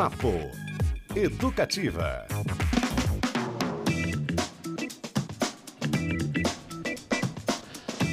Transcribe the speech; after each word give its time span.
Papo 0.00 0.50
Educativa. 1.14 2.26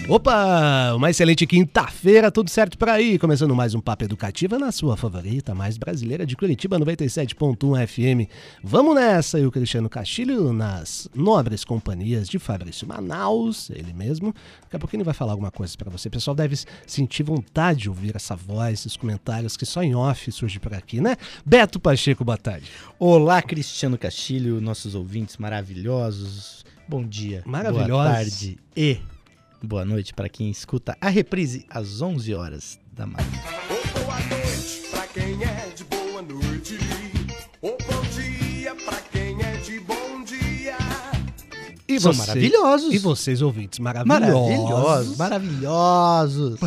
Opa, 0.10 0.94
uma 0.96 1.10
excelente 1.10 1.46
quinta-feira, 1.46 2.32
tudo 2.32 2.50
certo 2.50 2.78
por 2.78 2.88
aí? 2.88 3.20
Começando 3.20 3.54
mais 3.54 3.76
um 3.76 3.82
Papo 3.82 4.06
Educativa 4.06 4.58
na 4.58 4.72
sua 4.72 4.96
favorita, 4.96 5.54
mais 5.54 5.78
brasileira 5.78 6.26
de 6.26 6.34
Curitiba 6.38 6.80
97.1 6.80 7.86
FM. 7.86 8.32
Vamos 8.64 8.96
nessa, 8.96 9.38
eu, 9.38 9.52
Cristiano 9.52 9.90
Castilho, 9.90 10.54
nas 10.54 11.10
nobres 11.14 11.66
companhias 11.66 12.30
de 12.30 12.40
Fabrício 12.40 12.88
Manaus, 12.88 13.70
ele 13.70 13.92
mesmo. 13.92 14.34
Daqui 14.62 14.78
a 14.78 14.80
pouquinho 14.80 15.00
ele 15.00 15.06
vai 15.06 15.14
falar 15.14 15.34
alguma 15.34 15.52
coisa 15.52 15.76
para 15.78 15.92
você. 15.92 16.08
O 16.08 16.12
pessoal 16.12 16.34
deve 16.34 16.56
sentir 16.86 17.24
vontade 17.24 17.82
de 17.82 17.90
ouvir 17.90 18.16
essa 18.16 18.34
voz, 18.34 18.80
esses 18.80 18.96
comentários 18.96 19.58
que 19.58 19.66
só 19.66 19.84
em 19.84 19.94
off 19.94 20.32
surge 20.32 20.58
por 20.58 20.74
aqui, 20.74 21.02
né? 21.02 21.18
Beto 21.46 21.82
Pacheco, 21.82 22.24
boa 22.24 22.38
tarde. 22.38 22.72
Olá, 22.98 23.42
Cristiano 23.42 23.98
Castilho, 23.98 24.62
nossos 24.62 24.96
ouvintes 24.96 25.36
maravilhosos. 25.36 26.66
Bom 26.88 27.06
dia, 27.06 27.44
boa 27.46 28.06
tarde 28.06 28.58
e 28.74 29.02
boa 29.62 29.86
noite 29.86 30.14
para 30.14 30.30
quem 30.30 30.50
escuta 30.50 30.98
a 31.00 31.10
reprise 31.10 31.66
às 31.70 32.02
11 32.02 32.34
horas 32.34 32.80
da 32.92 33.06
manhã. 33.06 33.28
Boa 33.94 34.20
noite 34.20 34.90
pra 34.92 35.08
quem 35.08 35.44
é 35.44 35.67
E 41.98 42.02
São 42.02 42.14
você- 42.14 42.20
maravilhosos. 42.20 42.94
E 42.94 42.98
vocês, 42.98 43.42
ouvintes, 43.42 43.80
maravilhosos. 43.80 45.18
Maravilhosos, 45.18 45.18
maravilhosos. 45.18 46.60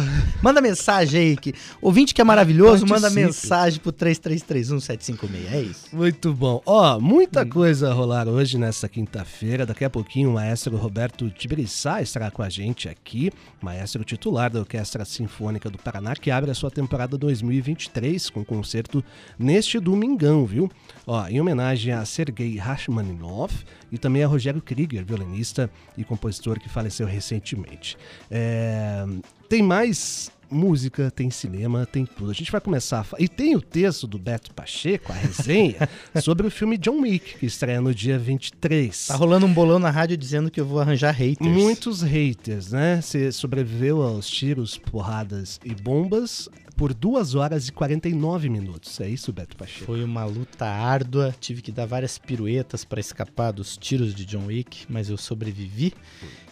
Manda 0.42 0.60
mensagem 0.60 1.20
aí 1.20 1.36
que 1.36 1.54
ouvinte 1.80 2.14
que 2.14 2.20
é 2.20 2.24
maravilhoso, 2.24 2.84
manda 2.86 3.02
Participe. 3.02 3.24
mensagem 3.26 3.80
pro 3.80 3.92
3331-756, 3.92 5.52
é 5.52 5.60
isso? 5.62 5.86
Muito 5.92 6.32
bom. 6.34 6.62
Ó, 6.66 6.98
muita 7.00 7.42
Hum. 7.42 7.48
coisa 7.48 7.90
a 7.90 7.92
rolar 7.92 8.28
hoje 8.28 8.58
nessa 8.58 8.88
quinta-feira. 8.88 9.64
Daqui 9.66 9.84
a 9.84 9.90
pouquinho 9.90 10.30
o 10.30 10.34
maestro 10.34 10.76
Roberto 10.76 11.28
Tibiriçá 11.30 12.02
estará 12.02 12.30
com 12.30 12.42
a 12.42 12.48
gente 12.48 12.88
aqui, 12.88 13.30
maestro 13.60 14.04
titular 14.04 14.50
da 14.50 14.60
Orquestra 14.60 15.04
Sinfônica 15.04 15.70
do 15.70 15.78
Paraná, 15.78 16.14
que 16.16 16.30
abre 16.30 16.50
a 16.50 16.54
sua 16.54 16.70
temporada 16.70 17.16
2023 17.16 18.30
com 18.30 18.44
concerto 18.44 19.04
neste 19.38 19.78
domingão, 19.78 20.44
viu? 20.44 20.70
Ó, 21.06 21.26
em 21.28 21.40
homenagem 21.40 21.92
a 21.92 22.04
Sergei 22.04 22.56
Rachmaninoff 22.56 23.64
e 23.90 23.98
também 23.98 24.22
a 24.22 24.26
Rogério 24.26 24.60
Krieger, 24.60 25.04
violinista 25.04 25.70
e 25.96 26.04
compositor 26.04 26.58
que 26.58 26.68
faleceu 26.68 27.06
recentemente. 27.06 27.96
É, 28.30 29.04
tem 29.48 29.62
mais 29.62 30.30
música, 30.50 31.10
tem 31.10 31.30
cinema, 31.30 31.86
tem 31.86 32.04
tudo. 32.04 32.30
A 32.30 32.34
gente 32.34 32.50
vai 32.50 32.60
começar 32.60 33.00
a 33.00 33.22
E 33.22 33.28
tem 33.28 33.54
o 33.56 33.60
texto 33.60 34.06
do 34.06 34.18
Beto 34.18 34.52
Pacheco, 34.52 35.12
a 35.12 35.14
resenha, 35.14 35.88
sobre 36.22 36.46
o 36.46 36.50
filme 36.50 36.76
John 36.76 37.00
Wick, 37.00 37.38
que 37.38 37.46
estreia 37.46 37.80
no 37.80 37.94
dia 37.94 38.18
23. 38.18 39.06
Tá 39.06 39.16
rolando 39.16 39.46
um 39.46 39.52
bolão 39.52 39.78
na 39.78 39.90
rádio 39.90 40.16
dizendo 40.16 40.50
que 40.50 40.60
eu 40.60 40.66
vou 40.66 40.80
arranjar 40.80 41.12
haters. 41.12 41.50
Muitos 41.50 42.02
haters, 42.02 42.72
né? 42.72 43.00
Você 43.00 43.30
sobreviveu 43.32 44.02
aos 44.02 44.28
tiros, 44.28 44.76
porradas 44.76 45.60
e 45.64 45.74
bombas 45.74 46.48
por 46.76 46.94
2 46.94 47.34
horas 47.34 47.68
e 47.68 47.72
49 47.72 48.48
minutos. 48.48 48.98
É 49.00 49.08
isso, 49.08 49.32
Beto 49.32 49.54
Pacheco? 49.54 49.84
Foi 49.84 50.02
uma 50.02 50.24
luta 50.24 50.64
árdua, 50.64 51.34
tive 51.38 51.60
que 51.60 51.70
dar 51.70 51.84
várias 51.84 52.16
piruetas 52.16 52.84
para 52.84 52.98
escapar 52.98 53.52
dos 53.52 53.76
tiros 53.76 54.14
de 54.14 54.24
John 54.24 54.46
Wick, 54.46 54.86
mas 54.88 55.10
eu 55.10 55.18
sobrevivi 55.18 55.92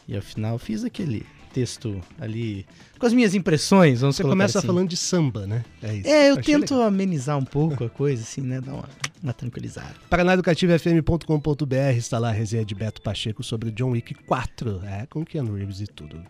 e 0.07 0.15
ao 0.15 0.21
final 0.23 0.59
fiz 0.59 0.85
aquele 0.85 1.25
texto 1.59 2.01
ali 2.21 2.65
com 2.99 3.07
as 3.07 3.13
minhas 3.13 3.35
impressões, 3.35 4.01
vamos 4.01 4.17
Você 4.17 4.23
começa 4.23 4.59
assim. 4.59 4.67
falando 4.67 4.89
de 4.89 4.97
samba, 4.97 5.47
né? 5.47 5.65
É 5.83 5.95
isso. 5.95 6.09
É, 6.09 6.29
eu 6.31 6.33
Achei 6.39 6.43
tento 6.55 6.75
legal. 6.75 6.89
amenizar 6.89 7.37
um 7.39 7.45
pouco 7.45 7.85
a 7.85 7.89
coisa, 7.91 8.23
assim, 8.23 8.41
né? 8.43 8.61
Dar 8.61 8.75
uma, 8.75 8.89
uma 9.23 9.33
tranquilizada. 9.33 9.95
paranaeducativofm.com.br 10.11 11.75
está 11.97 12.19
lá 12.19 12.29
a 12.29 12.33
resenha 12.33 12.65
de 12.65 12.75
Beto 12.75 13.01
Pacheco 13.03 13.43
sobre 13.43 13.71
John 13.71 13.91
Wick 13.91 14.15
4, 14.15 14.81
é, 14.85 15.07
com 15.07 15.25
Keanu 15.25 15.55
Reeves 15.55 15.81
e 15.81 15.87
tudo. 15.87 16.21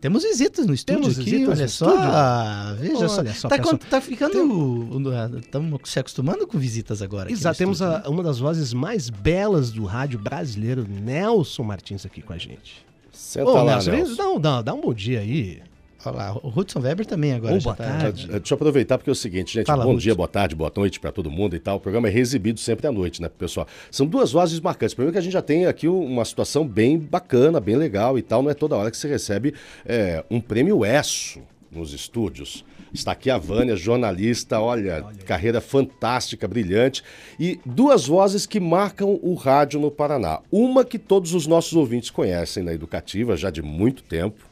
Temos 0.00 0.22
visitas 0.24 0.66
no 0.66 0.74
estúdio 0.74 1.00
Temos 1.02 1.18
aqui, 1.18 1.30
visitas 1.30 1.54
olha 1.54 1.62
no 1.64 1.68
só. 1.70 1.86
estúdio? 1.88 2.10
Ah, 2.12 2.76
Veja 2.78 2.96
Olha 2.96 3.08
só. 3.08 3.14
só, 3.32 3.48
tá, 3.48 3.56
pessoal. 3.58 3.78
tá 3.78 4.00
ficando. 4.00 5.38
Estamos 5.38 5.80
se 5.90 5.98
acostumando 5.98 6.46
com 6.46 6.58
visitas 6.58 7.00
agora. 7.02 7.32
Exato, 7.32 7.56
temos 7.58 7.80
estúdio, 7.80 7.96
a- 7.96 8.02
né? 8.02 8.08
uma 8.08 8.22
das 8.22 8.38
vozes 8.38 8.72
mais 8.74 9.08
belas 9.08 9.70
do 9.72 9.84
rádio 9.84 10.18
brasileiro, 10.18 10.86
Nelson 10.88 11.62
Martins, 11.62 12.04
aqui 12.04 12.20
com 12.20 12.32
a 12.34 12.38
gente. 12.38 12.85
Senta 13.16 13.48
Ô, 13.50 13.62
lá, 13.64 13.82
Nelson, 13.82 14.14
não, 14.22 14.38
não, 14.38 14.62
dá 14.62 14.74
um 14.74 14.80
bom 14.80 14.92
dia 14.92 15.20
aí. 15.20 15.62
Olha 16.04 16.16
lá, 16.16 16.36
o 16.40 16.52
Hudson 16.54 16.78
Weber 16.80 17.04
também 17.06 17.32
agora. 17.32 17.58
Já 17.58 17.64
boa 17.64 17.74
tá- 17.74 17.84
tarde. 17.98 18.26
Eh, 18.30 18.38
Deixa 18.38 18.52
eu 18.52 18.56
aproveitar 18.56 18.96
porque 18.98 19.10
é 19.10 19.12
o 19.12 19.16
seguinte, 19.16 19.52
gente. 19.54 19.66
Fala, 19.66 19.84
bom 19.84 19.92
Ruth. 19.94 20.00
dia, 20.02 20.14
boa 20.14 20.28
tarde, 20.28 20.54
boa 20.54 20.70
noite 20.76 21.00
para 21.00 21.10
todo 21.10 21.28
mundo 21.30 21.56
e 21.56 21.58
tal. 21.58 21.78
O 21.78 21.80
programa 21.80 22.08
é 22.08 22.16
exibido 22.16 22.60
sempre 22.60 22.86
à 22.86 22.92
noite, 22.92 23.20
né, 23.20 23.28
pessoal? 23.28 23.66
São 23.90 24.06
duas 24.06 24.30
vozes 24.30 24.60
marcantes. 24.60 24.94
Primeiro 24.94 25.12
que 25.12 25.18
a 25.18 25.22
gente 25.22 25.32
já 25.32 25.42
tem 25.42 25.66
aqui 25.66 25.88
uma 25.88 26.24
situação 26.24 26.64
bem 26.68 26.96
bacana, 26.98 27.58
bem 27.58 27.74
legal 27.76 28.16
e 28.18 28.22
tal. 28.22 28.40
Não 28.42 28.50
é 28.50 28.54
toda 28.54 28.76
hora 28.76 28.90
que 28.90 28.96
você 28.96 29.08
recebe 29.08 29.54
eh, 29.84 30.22
um 30.30 30.40
prêmio 30.40 30.84
ESSO 30.84 31.40
nos 31.72 31.92
estúdios. 31.92 32.64
Está 32.92 33.12
aqui 33.12 33.30
a 33.30 33.38
Vânia, 33.38 33.76
jornalista, 33.76 34.60
olha, 34.60 35.04
carreira 35.24 35.60
fantástica, 35.60 36.48
brilhante. 36.48 37.02
E 37.38 37.58
duas 37.64 38.06
vozes 38.06 38.46
que 38.46 38.60
marcam 38.60 39.18
o 39.22 39.34
rádio 39.34 39.80
no 39.80 39.90
Paraná. 39.90 40.40
Uma 40.50 40.84
que 40.84 40.98
todos 40.98 41.34
os 41.34 41.46
nossos 41.46 41.74
ouvintes 41.74 42.10
conhecem 42.10 42.62
na 42.62 42.72
Educativa, 42.72 43.36
já 43.36 43.50
de 43.50 43.62
muito 43.62 44.02
tempo. 44.02 44.44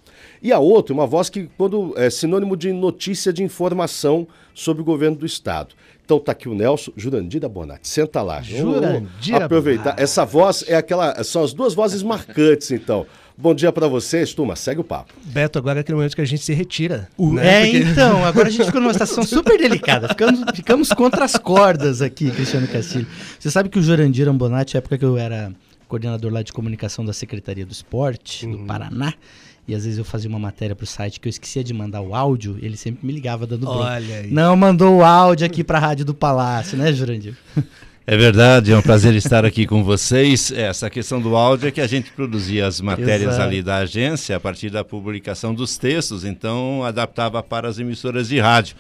E 0.42 0.52
a 0.52 0.58
outra, 0.58 0.92
uma 0.92 1.06
voz 1.06 1.30
que 1.30 1.48
quando 1.56 1.94
é 1.96 2.10
sinônimo 2.10 2.56
de 2.56 2.72
notícia 2.72 3.32
de 3.32 3.42
informação 3.42 4.26
sobre 4.52 4.82
o 4.82 4.84
governo 4.84 5.16
do 5.16 5.24
estado. 5.24 5.74
Então 6.04 6.18
tá 6.18 6.32
aqui 6.32 6.50
o 6.50 6.54
Nelson, 6.54 6.92
Jurandira 6.96 7.48
Bonatti. 7.48 7.88
Senta 7.88 8.20
lá. 8.20 8.42
Jurandira 8.42 9.46
aproveitar. 9.46 9.84
Bonatti. 9.84 10.02
Essa 10.02 10.24
voz 10.26 10.62
é 10.68 10.76
aquela, 10.76 11.24
são 11.24 11.42
as 11.42 11.54
duas 11.54 11.72
vozes 11.72 12.02
marcantes, 12.02 12.70
então. 12.70 13.06
Bom 13.36 13.52
dia 13.52 13.72
para 13.72 13.88
vocês, 13.88 14.32
turma. 14.32 14.54
Segue 14.54 14.80
o 14.80 14.84
papo. 14.84 15.12
Beto, 15.24 15.58
agora 15.58 15.78
é 15.78 15.82
aquele 15.82 15.96
momento 15.96 16.14
que 16.14 16.20
a 16.20 16.24
gente 16.24 16.42
se 16.42 16.52
retira. 16.52 17.08
É, 17.18 17.24
né? 17.32 17.64
Porque- 17.64 17.78
então, 17.90 18.24
agora 18.24 18.46
a 18.48 18.50
gente 18.50 18.64
ficou 18.66 18.80
numa 18.80 18.92
situação 18.92 19.24
super 19.24 19.58
delicada. 19.58 20.08
Ficamos, 20.08 20.40
ficamos 20.54 20.88
contra 20.90 21.24
as 21.24 21.36
cordas 21.36 22.00
aqui, 22.00 22.30
Cristiano 22.30 22.68
Castilho. 22.68 23.06
Você 23.38 23.50
sabe 23.50 23.68
que 23.68 23.78
o 23.78 23.82
Jurandir 23.82 24.28
Ambonati, 24.28 24.74
na 24.74 24.78
época 24.78 24.96
que 24.96 25.04
eu 25.04 25.18
era 25.18 25.52
coordenador 25.88 26.32
lá 26.32 26.42
de 26.42 26.52
comunicação 26.52 27.04
da 27.04 27.12
Secretaria 27.12 27.66
do 27.66 27.72
Esporte, 27.72 28.46
do 28.46 28.58
Paraná, 28.58 29.12
e 29.66 29.74
às 29.74 29.84
vezes 29.84 29.98
eu 29.98 30.04
fazia 30.04 30.28
uma 30.30 30.38
matéria 30.38 30.76
pro 30.76 30.86
site 30.86 31.18
que 31.18 31.26
eu 31.26 31.30
esquecia 31.30 31.64
de 31.64 31.74
mandar 31.74 32.02
o 32.02 32.14
áudio, 32.14 32.56
ele 32.62 32.76
sempre 32.76 33.04
me 33.06 33.12
ligava 33.12 33.46
dando 33.46 33.66
bronca. 33.66 33.80
Olha 33.94 34.16
aí. 34.18 34.30
Não 34.30 34.54
mandou 34.56 34.98
o 34.98 35.04
áudio 35.04 35.44
aqui 35.46 35.64
pra 35.64 35.78
Rádio 35.80 36.04
do 36.04 36.14
Palácio, 36.14 36.76
né, 36.78 36.92
Jurandir? 36.92 37.36
É 38.06 38.18
verdade, 38.18 38.70
é 38.70 38.76
um 38.76 38.82
prazer 38.82 39.14
estar 39.14 39.46
aqui 39.46 39.66
com 39.66 39.82
vocês. 39.82 40.52
Essa 40.52 40.90
questão 40.90 41.22
do 41.22 41.34
áudio 41.34 41.68
é 41.68 41.70
que 41.70 41.80
a 41.80 41.86
gente 41.86 42.10
produzia 42.10 42.66
as 42.66 42.78
matérias 42.78 43.32
Exato. 43.32 43.42
ali 43.42 43.62
da 43.62 43.76
agência 43.78 44.36
a 44.36 44.40
partir 44.40 44.68
da 44.68 44.84
publicação 44.84 45.54
dos 45.54 45.78
textos, 45.78 46.22
então 46.22 46.84
adaptava 46.84 47.42
para 47.42 47.66
as 47.66 47.78
emissoras 47.78 48.28
de 48.28 48.38
rádio. 48.38 48.76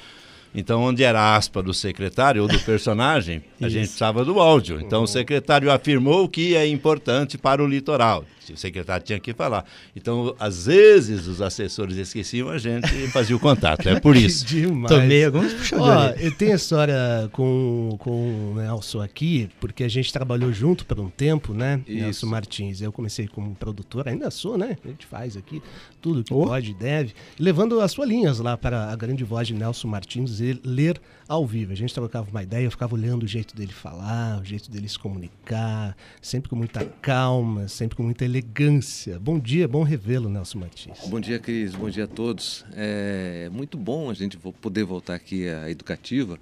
Então, 0.54 0.82
onde 0.82 1.02
era 1.02 1.34
aspa 1.36 1.62
do 1.62 1.74
secretário 1.74 2.42
ou 2.42 2.48
do 2.48 2.58
personagem, 2.64 3.42
a 3.60 3.68
gente 3.68 3.82
precisava 3.86 4.24
do 4.24 4.38
áudio. 4.38 4.80
Então, 4.80 5.02
o 5.02 5.06
secretário 5.06 5.70
afirmou 5.70 6.28
que 6.28 6.54
é 6.54 6.66
importante 6.66 7.36
para 7.36 7.62
o 7.62 7.66
litoral. 7.66 8.24
O 8.52 8.56
secretário 8.58 9.04
tinha 9.06 9.18
que 9.18 9.32
falar. 9.32 9.64
Então, 9.96 10.34
às 10.38 10.66
vezes, 10.66 11.26
os 11.26 11.40
assessores 11.40 11.96
esqueciam, 11.96 12.50
a 12.50 12.58
gente 12.58 12.86
fazia 13.08 13.34
o 13.34 13.40
contato. 13.40 13.88
É 13.88 13.98
por 13.98 14.14
isso. 14.16 14.44
Demais. 14.44 14.94
Tomei 14.94 15.24
alguns 15.24 15.50
de 15.66 15.74
Ó, 15.74 16.08
eu 16.20 16.30
tenho 16.30 16.54
história 16.54 16.94
com, 17.32 17.96
com 17.98 18.52
o 18.52 18.54
Nelson 18.56 19.00
aqui, 19.00 19.48
porque 19.58 19.82
a 19.82 19.88
gente 19.88 20.12
trabalhou 20.12 20.52
junto 20.52 20.84
por 20.84 21.00
um 21.00 21.08
tempo, 21.08 21.54
né? 21.54 21.80
Nelson 21.88 22.26
Martins. 22.26 22.82
Eu 22.82 22.92
comecei 22.92 23.26
como 23.26 23.54
produtor, 23.54 24.06
ainda 24.08 24.30
sou, 24.30 24.58
né? 24.58 24.76
A 24.84 24.88
gente 24.88 25.06
faz 25.06 25.38
aqui 25.38 25.62
tudo 26.02 26.22
que 26.22 26.34
Oh. 26.34 26.44
pode 26.44 26.72
e 26.72 26.74
deve, 26.74 27.14
levando 27.38 27.80
as 27.80 27.94
folhinhas 27.94 28.38
lá 28.40 28.58
para 28.58 28.90
a 28.92 28.96
grande 28.96 29.24
voz 29.24 29.48
de 29.48 29.54
Nelson 29.54 29.88
Martins 29.88 30.38
e 30.44 30.60
ler 30.64 31.00
ao 31.28 31.46
vivo. 31.46 31.72
A 31.72 31.74
gente 31.74 31.92
trocava 31.94 32.28
uma 32.30 32.42
ideia, 32.42 32.64
eu 32.64 32.70
ficava 32.70 32.94
olhando 32.94 33.22
o 33.22 33.26
jeito 33.26 33.54
dele 33.56 33.72
falar, 33.72 34.40
o 34.40 34.44
jeito 34.44 34.70
dele 34.70 34.88
se 34.88 34.98
comunicar, 34.98 35.96
sempre 36.20 36.48
com 36.50 36.56
muita 36.56 36.84
calma, 36.84 37.66
sempre 37.68 37.96
com 37.96 38.02
muita 38.02 38.24
elegância. 38.24 39.18
Bom 39.18 39.38
dia, 39.38 39.66
bom 39.66 39.82
revê-lo, 39.82 40.28
Nelson 40.28 40.58
Martins. 40.58 40.98
Bom 41.08 41.20
dia, 41.20 41.38
Cris. 41.38 41.74
Bom 41.74 41.88
dia 41.90 42.04
a 42.04 42.08
todos. 42.08 42.64
É 42.74 43.48
muito 43.52 43.76
bom 43.78 44.10
a 44.10 44.14
gente 44.14 44.36
poder 44.36 44.84
voltar 44.84 45.14
aqui 45.14 45.48
à 45.48 45.70
Educativa. 45.70 46.38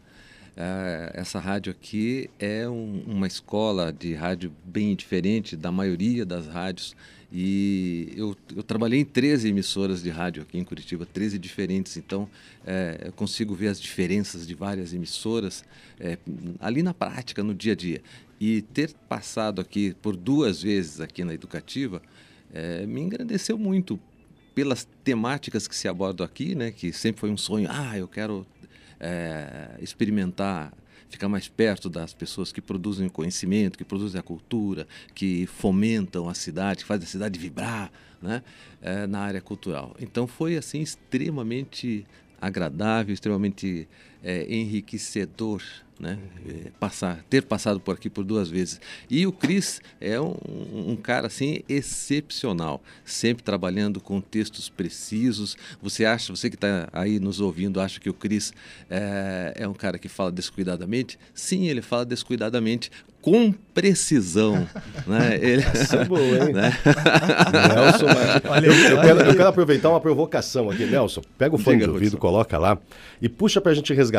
Ah, 0.56 1.10
essa 1.14 1.38
rádio 1.40 1.72
aqui 1.72 2.28
é 2.38 2.68
um- 2.68 3.02
uma 3.06 3.26
escola 3.26 3.90
de 3.92 4.12
rádio 4.14 4.52
bem 4.64 4.94
diferente 4.94 5.56
da 5.56 5.72
maioria 5.72 6.26
das 6.26 6.46
rádios. 6.46 6.94
E 7.32 8.12
eu, 8.14 8.36
eu 8.54 8.62
trabalhei 8.62 9.00
em 9.00 9.04
13 9.04 9.48
emissoras 9.48 10.02
de 10.02 10.10
rádio 10.10 10.42
aqui 10.42 10.58
em 10.58 10.64
Curitiba, 10.64 11.06
13 11.06 11.38
diferentes. 11.38 11.96
Então, 11.96 12.28
é, 12.66 13.04
eu 13.06 13.12
consigo 13.12 13.54
ver 13.54 13.68
as 13.68 13.80
diferenças 13.80 14.46
de 14.46 14.54
várias 14.54 14.92
emissoras 14.92 15.64
é, 15.98 16.18
ali 16.60 16.82
na 16.82 16.92
prática, 16.92 17.42
no 17.42 17.54
dia 17.54 17.72
a 17.72 17.76
dia. 17.76 18.02
E 18.38 18.60
ter 18.60 18.92
passado 19.08 19.62
aqui 19.62 19.94
por 20.02 20.14
duas 20.14 20.62
vezes 20.62 21.00
aqui 21.00 21.24
na 21.24 21.32
Educativa 21.32 22.02
é, 22.52 22.84
me 22.84 23.00
engrandeceu 23.00 23.56
muito 23.56 23.98
pelas 24.54 24.86
temáticas 25.02 25.66
que 25.66 25.74
se 25.74 25.88
abordam 25.88 26.26
aqui, 26.26 26.54
né? 26.54 26.70
Que 26.70 26.92
sempre 26.92 27.20
foi 27.20 27.30
um 27.30 27.36
sonho. 27.38 27.68
Ah, 27.70 27.96
eu 27.96 28.06
quero 28.06 28.46
é, 29.00 29.76
experimentar, 29.80 30.72
ficar 31.12 31.28
mais 31.28 31.46
perto 31.46 31.88
das 31.88 32.12
pessoas 32.12 32.50
que 32.50 32.60
produzem 32.60 33.06
o 33.06 33.10
conhecimento, 33.10 33.78
que 33.78 33.84
produzem 33.84 34.18
a 34.18 34.22
cultura, 34.22 34.86
que 35.14 35.46
fomentam 35.46 36.28
a 36.28 36.34
cidade, 36.34 36.80
que 36.80 36.86
fazem 36.86 37.04
a 37.04 37.08
cidade 37.08 37.38
vibrar 37.38 37.92
né? 38.20 38.42
É, 38.80 39.06
na 39.06 39.20
área 39.20 39.40
cultural. 39.40 39.94
Então 40.00 40.26
foi 40.26 40.56
assim 40.56 40.80
extremamente 40.80 42.06
agradável, 42.40 43.12
extremamente 43.12 43.88
é, 44.22 44.46
enriquecedor 44.52 45.62
né? 46.02 46.18
É, 46.48 46.70
passar, 46.80 47.24
ter 47.30 47.42
passado 47.42 47.78
por 47.78 47.94
aqui 47.94 48.10
por 48.10 48.24
duas 48.24 48.50
vezes. 48.50 48.80
E 49.08 49.24
o 49.24 49.32
Cris 49.32 49.80
é 50.00 50.20
um, 50.20 50.34
um, 50.88 50.96
cara 50.96 51.28
assim 51.28 51.60
excepcional, 51.68 52.82
sempre 53.04 53.44
trabalhando 53.44 54.00
com 54.00 54.20
textos 54.20 54.68
precisos. 54.68 55.56
Você 55.80 56.04
acha, 56.04 56.34
você 56.34 56.50
que 56.50 56.56
está 56.56 56.88
aí 56.92 57.20
nos 57.20 57.40
ouvindo, 57.40 57.80
acha 57.80 58.00
que 58.00 58.10
o 58.10 58.14
Cris 58.14 58.52
é, 58.90 59.54
é 59.54 59.68
um 59.68 59.74
cara 59.74 59.96
que 59.96 60.08
fala 60.08 60.32
descuidadamente? 60.32 61.16
Sim, 61.32 61.68
ele 61.68 61.80
fala 61.80 62.04
descuidadamente, 62.04 62.90
com 63.22 63.52
precisão. 63.72 64.68
né? 65.06 65.38
Ele... 65.40 65.62
Essa 65.62 65.98
é 65.98 66.04
boa, 66.04 66.20
hein? 66.20 66.52
Né? 66.52 66.72
Nelson, 67.74 68.06
olha, 68.50 68.66
eu, 68.66 68.72
eu, 68.72 69.00
quero, 69.00 69.20
eu, 69.20 69.36
quero, 69.36 69.48
aproveitar 69.48 69.88
uma 69.88 70.00
provocação 70.00 70.68
aqui. 70.68 70.84
Nelson, 70.84 71.22
pega 71.38 71.54
o 71.54 71.58
fone 71.58 71.78
de 71.78 71.88
ouvido, 71.88 72.18
coloca 72.18 72.58
lá 72.58 72.76
e 73.20 73.28
puxa 73.28 73.60
para 73.60 73.70
a 73.70 73.74
gente 73.74 73.94
resgatar 73.94 74.11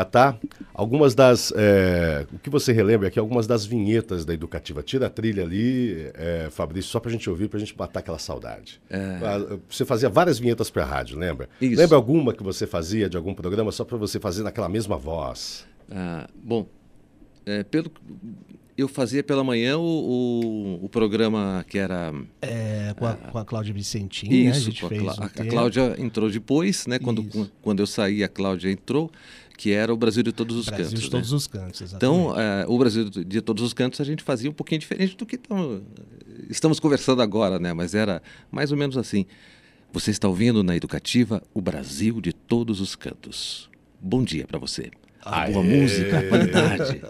algumas 0.74 1.16
das. 1.16 1.54
É, 1.56 2.26
o 2.34 2.40
que 2.40 2.50
você 2.50 2.72
relembra 2.72 3.08
aqui, 3.08 3.20
algumas 3.20 3.48
das 3.48 3.66
vinhetas 3.66 4.26
da 4.26 4.34
Educativa. 4.34 4.82
Tira 4.82 5.08
a 5.08 5.10
trilha 5.10 5.44
ali, 5.44 6.12
é, 6.14 6.48
Fabrício, 6.52 6.92
só 6.92 7.00
para 7.00 7.10
a 7.10 7.12
gente 7.12 7.30
ouvir, 7.30 7.48
para 7.48 7.58
a 7.58 7.60
gente 7.60 7.78
matar 7.78 8.00
aquela 8.00 8.20
saudade. 8.20 8.82
É... 8.90 9.20
Ah, 9.24 9.58
você 9.70 9.86
fazia 9.86 10.10
várias 10.10 10.40
vinhetas 10.40 10.70
para 10.70 10.84
a 10.84 10.86
rádio, 10.86 11.18
lembra? 11.18 11.50
Isso. 11.62 11.80
Lembra 11.80 11.96
alguma 11.96 12.34
que 12.34 12.44
você 12.44 12.66
fazia 12.66 13.10
de 13.10 13.18
algum 13.18 13.34
programa 13.34 13.72
só 13.72 13.84
para 13.84 13.98
você 13.98 14.20
fazer 14.20 14.44
naquela 14.44 14.70
mesma 14.70 14.98
voz? 14.98 15.66
Ah, 15.92 16.28
bom, 16.44 16.68
é, 17.46 17.64
pelo 17.64 17.92
eu 18.78 18.88
fazia 18.88 19.24
pela 19.24 19.44
manhã 19.44 19.78
o, 19.78 19.82
o, 19.82 20.86
o, 20.86 20.90
programa 20.90 21.64
que 21.68 21.78
era. 21.78 22.14
É, 22.42 22.94
com, 22.98 23.06
a, 23.06 23.14
com 23.14 23.38
a 23.38 23.46
Cláudia 23.46 23.74
Vicentini, 23.74 24.48
isso, 24.48 24.70
né? 24.70 24.76
a, 24.82 24.90
fez 24.90 25.20
a, 25.20 25.26
a 25.26 25.30
Cláudia 25.30 25.96
entrou 26.00 26.30
depois, 26.30 26.88
né? 26.88 26.98
Quando, 26.98 27.24
quando 27.62 27.82
eu 27.82 27.88
saí, 27.88 28.24
a 28.24 28.28
Cláudia 28.28 28.72
entrou, 28.72 29.12
que 29.58 29.72
era 29.72 29.94
o 29.94 29.98
Brasil 29.98 30.24
de 30.24 30.32
Todos 30.32 30.58
os 30.58 30.66
Brasil 30.66 30.86
Cantos. 30.86 31.02
de 31.02 31.10
Todos 31.10 31.32
né? 31.32 31.38
os 31.38 31.48
Cantos, 31.48 31.82
exatamente. 31.82 31.96
Então, 31.96 32.40
é, 32.40 32.66
o 32.68 32.78
Brasil 32.78 33.10
de 33.10 33.42
Todos 33.42 33.64
os 33.64 33.74
Cantos 33.74 34.02
a 34.02 34.04
gente 34.04 34.24
fazia 34.24 34.50
um 34.50 34.54
pouquinho 34.54 34.80
diferente 34.80 35.16
do 35.16 35.26
que 35.26 35.38
tamo, 35.38 35.84
estamos 36.50 36.80
conversando 36.80 37.22
agora, 37.22 37.60
né? 37.60 37.74
Mas 37.74 37.94
era 37.96 38.22
mais 38.52 38.72
ou 38.72 38.78
menos 38.78 38.98
assim. 38.98 39.26
Você 39.92 40.10
está 40.10 40.28
ouvindo 40.28 40.64
na 40.64 40.76
Educativa 40.76 41.44
o 41.54 41.62
Brasil 41.62 42.20
de 42.20 42.34
Todos 42.34 42.82
os 42.82 42.96
Cantos. 42.96 43.70
Bom 44.02 44.24
dia 44.24 44.48
para 44.48 44.58
você. 44.58 44.90
A 45.26 45.50
boa 45.50 45.64
música, 45.64 46.20
a 46.20 46.24
qualidade. 46.28 47.02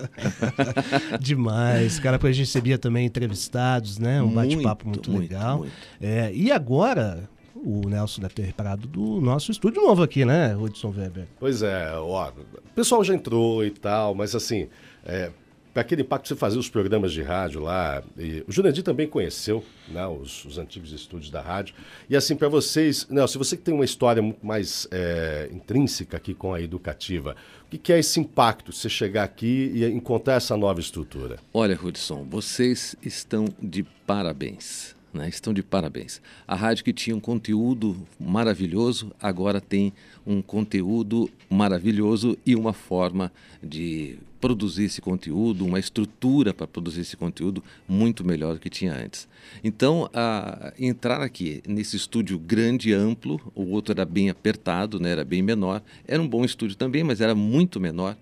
Demais. 1.20 1.98
Cara, 2.00 2.18
depois 2.18 2.36
a 2.36 2.38
gente 2.38 2.46
recebia 2.46 2.78
também 2.78 3.08
entrevistados, 3.08 3.98
né? 3.98 4.22
Um 4.22 4.32
bate-papo 4.32 4.88
muito, 4.88 5.10
muito, 5.10 5.22
legal. 5.24 5.60
Muito. 5.60 5.74
É, 6.00 6.32
e 6.34 6.52
agora, 6.52 7.28
o 7.64 7.88
Nelson 7.88 8.22
deve 8.22 8.34
ter 8.34 8.44
reparado 8.44 8.88
do 8.88 9.22
nosso 9.22 9.52
estúdio 9.52 9.82
novo 9.82 10.04
aqui, 10.04 10.26
né, 10.26 10.56
Hudson 10.56 10.94
Weber? 10.96 11.28
Pois 11.40 11.62
é, 11.62 11.92
ó, 11.96 12.30
o 12.30 12.74
pessoal 12.76 13.04
já 13.04 13.14
entrou 13.14 13.66
e 13.66 13.72
tal, 13.72 14.14
mas 14.14 14.36
assim, 14.36 14.68
é, 15.06 15.32
para 15.74 15.82
aquele 15.82 16.04
impacto 16.04 16.28
você 16.28 16.36
fazia 16.36 16.60
os 16.60 16.70
programas 16.70 17.12
de 17.12 17.24
rádio 17.24 17.62
lá. 17.62 18.04
o 18.48 18.52
Jurandir 18.52 18.84
também 18.84 19.08
conheceu 19.08 19.64
né, 19.88 20.06
os, 20.06 20.46
os, 20.46 20.58
antigos 20.60 20.92
estúdios 20.92 21.32
da 21.32 21.42
rádio. 21.42 21.74
E 22.08 22.16
assim, 22.16 22.36
para 22.36 22.48
vocês, 22.48 23.08
não, 23.10 23.28
se 23.28 23.38
você 23.40 23.58
que 23.58 23.64
tem 23.64 23.74
uma 23.74 23.84
história 23.84 24.22
muito 24.22 24.46
mais 24.46 24.88
é, 24.92 25.50
intrínseca 25.52 26.18
aqui 26.18 26.36
com 26.36 26.54
a 26.54 26.62
educativa, 26.62 27.36
o 27.66 27.70
que, 27.72 27.80
que, 27.80 27.94
é 27.94 27.98
esse 27.98 28.20
impacto, 28.20 28.72
você 28.72 28.88
chegar 28.88 29.24
aqui 29.24 29.72
e 29.74 29.86
encontrar 29.86 30.36
essa 30.36 30.56
nova 30.56 30.80
estrutura? 30.80 31.40
Olha, 31.52 31.78
Hudson, 31.82 32.24
vocês 32.30 32.96
estão 33.02 33.46
de 33.60 33.82
parabéns. 34.06 34.93
Né? 35.14 35.30
Estão 35.30 35.54
de 35.54 35.62
parabéns. 35.62 36.22
A 36.48 36.56
rádio 36.56 36.84
que 36.84 36.92
tinha 36.92 37.16
um 37.16 37.20
conteúdo 37.20 37.96
maravilhoso, 38.20 39.12
agora 39.22 39.62
tem 39.62 39.94
um 40.26 40.42
conteúdo 40.42 41.30
maravilhoso 41.50 42.38
e 42.46 42.56
uma 42.56 42.74
forma 42.74 43.32
de 43.62 44.18
produzir 44.42 44.86
esse 44.86 45.00
conteúdo, 45.00 45.66
uma 45.66 45.80
estrutura 45.80 46.54
para 46.54 46.68
produzir 46.68 47.02
esse 47.02 47.16
conteúdo 47.16 47.64
muito 47.88 48.26
melhor 48.26 48.56
do 48.56 48.60
que 48.60 48.70
tinha 48.70 48.94
antes. 48.94 49.26
Então, 49.64 50.10
a, 50.14 50.74
entrar 50.78 51.22
aqui 51.22 51.62
nesse 51.66 51.96
estúdio 51.96 52.38
grande 52.38 52.90
e 52.90 52.94
amplo, 52.94 53.40
o 53.56 53.70
outro 53.70 53.94
era 53.94 54.04
bem 54.04 54.30
apertado, 54.30 55.00
né? 55.00 55.12
era 55.12 55.24
bem 55.24 55.42
menor, 55.42 55.82
era 56.06 56.22
um 56.22 56.28
bom 56.28 56.44
estúdio 56.44 56.76
também, 56.76 57.04
mas 57.06 57.22
era 57.22 57.34
muito 57.34 57.80
menor. 57.80 58.18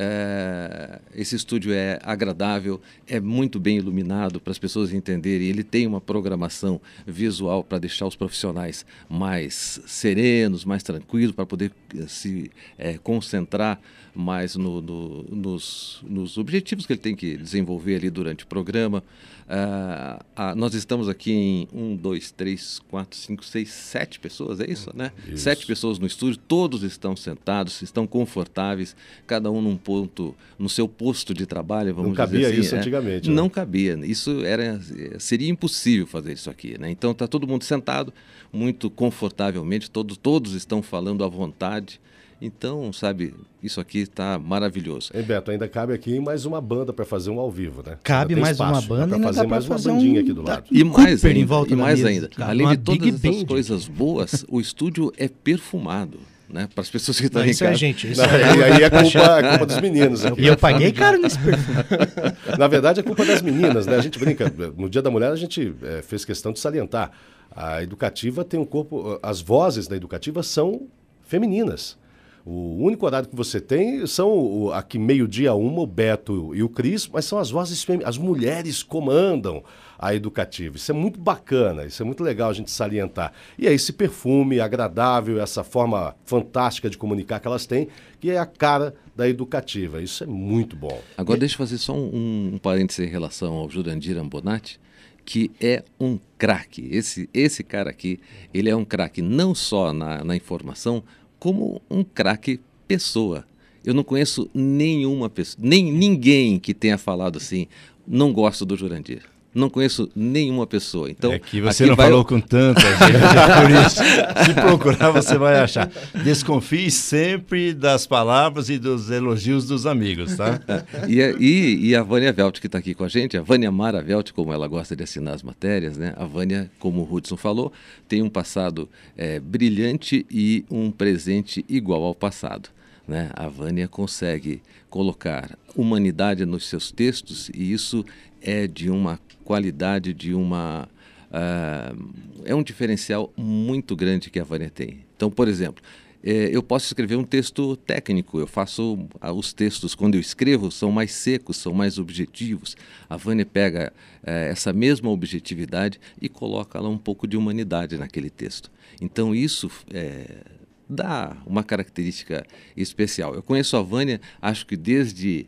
É, 0.00 1.00
esse 1.12 1.34
estúdio 1.34 1.72
é 1.72 1.98
agradável, 2.04 2.80
é 3.04 3.18
muito 3.18 3.58
bem 3.58 3.78
iluminado 3.78 4.38
para 4.38 4.52
as 4.52 4.58
pessoas 4.58 4.92
entenderem. 4.92 5.48
Ele 5.48 5.64
tem 5.64 5.88
uma 5.88 6.00
programação 6.00 6.80
visual 7.04 7.64
para 7.64 7.78
deixar 7.78 8.06
os 8.06 8.14
profissionais 8.14 8.86
mais 9.08 9.80
serenos, 9.88 10.64
mais 10.64 10.84
tranquilos, 10.84 11.34
para 11.34 11.44
poder 11.44 11.72
eh, 11.96 12.06
se 12.06 12.48
é, 12.78 12.96
concentrar 12.96 13.80
mais 14.14 14.54
no, 14.54 14.80
no, 14.80 15.22
nos, 15.24 16.00
nos 16.08 16.38
objetivos 16.38 16.86
que 16.86 16.92
ele 16.92 17.00
tem 17.00 17.16
que 17.16 17.36
desenvolver 17.36 17.96
ali 17.96 18.08
durante 18.08 18.44
o 18.44 18.46
programa. 18.46 19.02
Uh, 19.48 20.22
uh, 20.38 20.54
nós 20.54 20.74
estamos 20.74 21.08
aqui 21.08 21.32
em 21.32 21.68
um, 21.72 21.96
dois, 21.96 22.30
três, 22.30 22.80
quatro, 22.86 23.18
cinco, 23.18 23.42
seis, 23.42 23.70
sete 23.70 24.20
pessoas, 24.20 24.60
é 24.60 24.70
isso, 24.70 24.90
né? 24.94 25.10
Isso. 25.26 25.38
Sete 25.38 25.64
pessoas 25.64 25.98
no 25.98 26.06
estúdio, 26.06 26.38
todos 26.46 26.82
estão 26.82 27.16
sentados, 27.16 27.80
estão 27.80 28.06
confortáveis, 28.06 28.94
cada 29.26 29.50
um 29.50 29.62
num 29.62 29.74
ponto, 29.74 30.34
no 30.58 30.68
seu 30.68 30.86
posto 30.86 31.32
de 31.32 31.46
trabalho, 31.46 31.94
vamos 31.94 32.12
dizer 32.12 32.22
assim. 32.22 32.34
Não 32.34 32.42
cabia 32.42 32.60
isso 32.60 32.74
é, 32.74 32.78
antigamente. 32.78 33.30
Né? 33.30 33.34
Não 33.34 33.48
cabia, 33.48 33.98
isso 34.04 34.44
era, 34.44 34.78
seria 35.18 35.48
impossível 35.48 36.06
fazer 36.06 36.34
isso 36.34 36.50
aqui, 36.50 36.78
né? 36.78 36.90
Então 36.90 37.12
está 37.12 37.26
todo 37.26 37.48
mundo 37.48 37.64
sentado, 37.64 38.12
muito 38.52 38.90
confortavelmente, 38.90 39.90
todos, 39.90 40.18
todos 40.18 40.52
estão 40.52 40.82
falando 40.82 41.24
à 41.24 41.28
vontade. 41.28 41.98
Então, 42.40 42.92
sabe, 42.92 43.34
isso 43.62 43.80
aqui 43.80 43.98
está 43.98 44.38
maravilhoso. 44.38 45.10
Ei, 45.12 45.22
Beto, 45.22 45.50
ainda 45.50 45.68
cabe 45.68 45.92
aqui 45.92 46.20
mais 46.20 46.46
uma 46.46 46.60
banda 46.60 46.92
para 46.92 47.04
fazer 47.04 47.30
um 47.30 47.40
ao 47.40 47.50
vivo, 47.50 47.82
né? 47.84 47.98
Cabe 48.02 48.36
mais 48.36 48.60
uma 48.60 48.80
banda 48.80 49.18
para 49.18 49.32
fazer 49.32 49.46
mais 49.46 49.66
uma 49.66 49.78
bandinha 49.78 50.20
um... 50.20 50.22
aqui 50.22 50.32
do 50.32 50.42
lado. 50.42 50.64
E 50.70 50.84
mais 50.84 51.24
ainda, 51.24 51.38
em 51.38 51.44
volta 51.44 51.72
e 51.72 51.76
mais 51.76 52.04
ainda. 52.04 52.30
Além 52.38 52.68
de 52.68 52.76
todas 52.76 53.24
essas 53.24 53.44
coisas 53.44 53.88
boas, 53.88 54.44
o 54.48 54.60
estúdio 54.60 55.12
é 55.16 55.28
perfumado. 55.28 56.18
Né? 56.48 56.66
Para 56.74 56.80
as 56.80 56.88
pessoas 56.88 57.20
que 57.20 57.26
estão 57.26 57.44
em 57.44 57.50
isso 57.50 57.62
casa. 57.62 57.74
É 57.74 57.76
gente, 57.76 58.10
isso 58.10 58.22
Não, 58.22 58.30
é... 58.30 58.56
E 58.56 58.64
aí 58.64 58.82
é 58.82 58.88
culpa, 58.88 59.18
é 59.18 59.48
culpa 59.50 59.66
dos 59.66 59.80
meninos. 59.82 60.24
Aqui. 60.24 60.40
E 60.40 60.46
eu 60.46 60.56
paguei 60.56 60.92
caro 60.92 61.20
nesse 61.20 61.38
perfume. 61.38 61.76
Na 62.58 62.66
verdade, 62.66 63.00
é 63.00 63.02
culpa 63.02 63.22
das 63.22 63.42
meninas, 63.42 63.86
né? 63.86 63.96
A 63.96 64.00
gente 64.00 64.18
brinca. 64.18 64.50
No 64.74 64.88
Dia 64.88 65.02
da 65.02 65.10
Mulher, 65.10 65.30
a 65.30 65.36
gente 65.36 65.74
é, 65.82 66.00
fez 66.00 66.24
questão 66.24 66.50
de 66.50 66.58
salientar. 66.58 67.10
A 67.54 67.82
educativa 67.82 68.44
tem 68.44 68.58
um 68.58 68.64
corpo. 68.64 69.18
As 69.22 69.42
vozes 69.42 69.86
da 69.88 69.94
educativa 69.94 70.42
são 70.42 70.86
femininas. 71.26 71.98
O 72.44 72.82
único 72.82 73.04
horário 73.04 73.28
que 73.28 73.36
você 73.36 73.60
tem 73.60 74.06
são 74.06 74.70
aqui 74.72 74.98
meio-dia 74.98 75.54
uma, 75.54 75.82
o 75.82 75.86
Beto 75.86 76.54
e 76.54 76.62
o 76.62 76.68
Cris, 76.68 77.06
mas 77.06 77.24
são 77.24 77.38
as 77.38 77.50
vozes 77.50 77.82
femininas. 77.82 78.10
As 78.10 78.18
mulheres 78.18 78.82
comandam 78.82 79.62
a 79.98 80.14
educativa. 80.14 80.76
Isso 80.76 80.90
é 80.92 80.94
muito 80.94 81.18
bacana, 81.18 81.84
isso 81.84 82.00
é 82.02 82.06
muito 82.06 82.22
legal 82.22 82.50
a 82.50 82.52
gente 82.52 82.70
salientar. 82.70 83.32
E 83.58 83.66
é 83.66 83.72
esse 83.72 83.92
perfume 83.92 84.60
agradável, 84.60 85.40
essa 85.40 85.64
forma 85.64 86.14
fantástica 86.24 86.88
de 86.88 86.96
comunicar 86.96 87.40
que 87.40 87.48
elas 87.48 87.66
têm, 87.66 87.88
que 88.20 88.30
é 88.30 88.38
a 88.38 88.46
cara 88.46 88.94
da 89.16 89.28
educativa. 89.28 90.00
Isso 90.00 90.22
é 90.22 90.26
muito 90.26 90.76
bom. 90.76 91.02
Agora, 91.16 91.38
e... 91.38 91.40
deixa 91.40 91.54
eu 91.54 91.58
fazer 91.58 91.78
só 91.78 91.94
um, 91.94 92.52
um 92.54 92.58
parênteses 92.58 93.06
em 93.06 93.10
relação 93.10 93.54
ao 93.54 93.68
Jurandir 93.68 94.16
Ambonati 94.16 94.80
que 95.28 95.50
é 95.60 95.84
um 96.00 96.18
craque. 96.38 96.88
Esse, 96.90 97.28
esse 97.34 97.62
cara 97.62 97.90
aqui, 97.90 98.18
ele 98.54 98.70
é 98.70 98.74
um 98.74 98.82
craque 98.82 99.20
não 99.20 99.54
só 99.54 99.92
na, 99.92 100.24
na 100.24 100.34
informação, 100.34 101.04
como 101.38 101.80
um 101.90 102.02
craque 102.02 102.60
pessoa. 102.86 103.44
Eu 103.84 103.94
não 103.94 104.04
conheço 104.04 104.50
nenhuma 104.52 105.30
pessoa, 105.30 105.64
nem 105.66 105.92
ninguém 105.92 106.58
que 106.58 106.74
tenha 106.74 106.98
falado 106.98 107.36
assim, 107.36 107.66
não 108.06 108.32
gosto 108.32 108.66
do 108.66 108.76
Jurandir. 108.76 109.22
Não 109.58 109.68
conheço 109.68 110.08
nenhuma 110.14 110.66
pessoa. 110.66 111.10
Então, 111.10 111.32
é 111.32 111.38
que 111.38 111.60
você 111.60 111.84
não 111.84 111.96
vai... 111.96 112.06
falou 112.06 112.24
com 112.24 112.40
tanta 112.40 112.80
gente, 112.80 113.16
é 113.16 113.60
por 113.60 113.70
isso. 113.70 114.44
Se 114.44 114.54
procurar, 114.54 115.10
você 115.10 115.36
vai 115.36 115.58
achar. 115.58 115.90
Desconfie 116.22 116.90
sempre 116.90 117.74
das 117.74 118.06
palavras 118.06 118.70
e 118.70 118.78
dos 118.78 119.10
elogios 119.10 119.66
dos 119.66 119.86
amigos, 119.86 120.36
tá? 120.36 120.60
E, 121.08 121.20
e, 121.20 121.88
e 121.88 121.96
a 121.96 122.02
Vânia 122.02 122.32
Velt, 122.32 122.60
que 122.60 122.66
está 122.66 122.78
aqui 122.78 122.94
com 122.94 123.04
a 123.04 123.08
gente, 123.08 123.36
a 123.36 123.42
Vânia 123.42 123.70
Mara 123.70 124.02
Velt, 124.02 124.32
como 124.32 124.52
ela 124.52 124.66
gosta 124.68 124.94
de 124.94 125.02
assinar 125.02 125.34
as 125.34 125.42
matérias, 125.42 125.96
né? 125.96 126.14
A 126.16 126.24
Vânia, 126.24 126.70
como 126.78 127.02
o 127.02 127.14
Hudson 127.14 127.36
falou, 127.36 127.72
tem 128.06 128.22
um 128.22 128.28
passado 128.28 128.88
é, 129.16 129.40
brilhante 129.40 130.26
e 130.30 130.64
um 130.70 130.90
presente 130.90 131.64
igual 131.68 132.02
ao 132.04 132.14
passado. 132.14 132.68
Né? 133.06 133.30
A 133.34 133.48
Vânia 133.48 133.88
consegue 133.88 134.60
colocar 134.90 135.58
humanidade 135.74 136.44
nos 136.44 136.66
seus 136.68 136.92
textos 136.92 137.50
e 137.54 137.72
isso 137.72 138.04
é 138.42 138.66
de 138.66 138.90
uma 138.90 139.18
qualidade, 139.48 140.12
de 140.12 140.34
uma. 140.34 140.86
Uh, 141.30 142.12
é 142.44 142.54
um 142.54 142.62
diferencial 142.62 143.32
muito 143.34 143.96
grande 143.96 144.28
que 144.28 144.38
a 144.38 144.44
Vânia 144.44 144.68
tem. 144.68 144.98
Então, 145.16 145.30
por 145.30 145.48
exemplo, 145.48 145.82
é, 146.22 146.50
eu 146.54 146.62
posso 146.62 146.84
escrever 146.84 147.16
um 147.16 147.24
texto 147.24 147.74
técnico. 147.74 148.38
Eu 148.38 148.46
faço 148.46 149.08
ah, 149.18 149.32
os 149.32 149.54
textos 149.54 149.94
quando 149.94 150.16
eu 150.16 150.20
escrevo 150.20 150.70
são 150.70 150.92
mais 150.92 151.12
secos, 151.12 151.56
são 151.56 151.72
mais 151.72 151.98
objetivos. 151.98 152.76
A 153.08 153.16
Vânia 153.16 153.46
pega 153.46 153.90
é, 154.22 154.50
essa 154.50 154.70
mesma 154.70 155.08
objetividade 155.08 155.98
e 156.20 156.28
coloca 156.28 156.78
lá 156.78 156.90
um 156.90 156.98
pouco 156.98 157.26
de 157.26 157.34
humanidade 157.34 157.96
naquele 157.96 158.28
texto. 158.28 158.70
Então 159.00 159.34
isso 159.34 159.70
é, 159.90 160.42
dá 160.86 161.38
uma 161.46 161.64
característica 161.64 162.44
especial. 162.76 163.34
Eu 163.34 163.42
conheço 163.42 163.78
a 163.78 163.82
Vânia, 163.82 164.20
acho 164.42 164.66
que 164.66 164.76
desde 164.76 165.46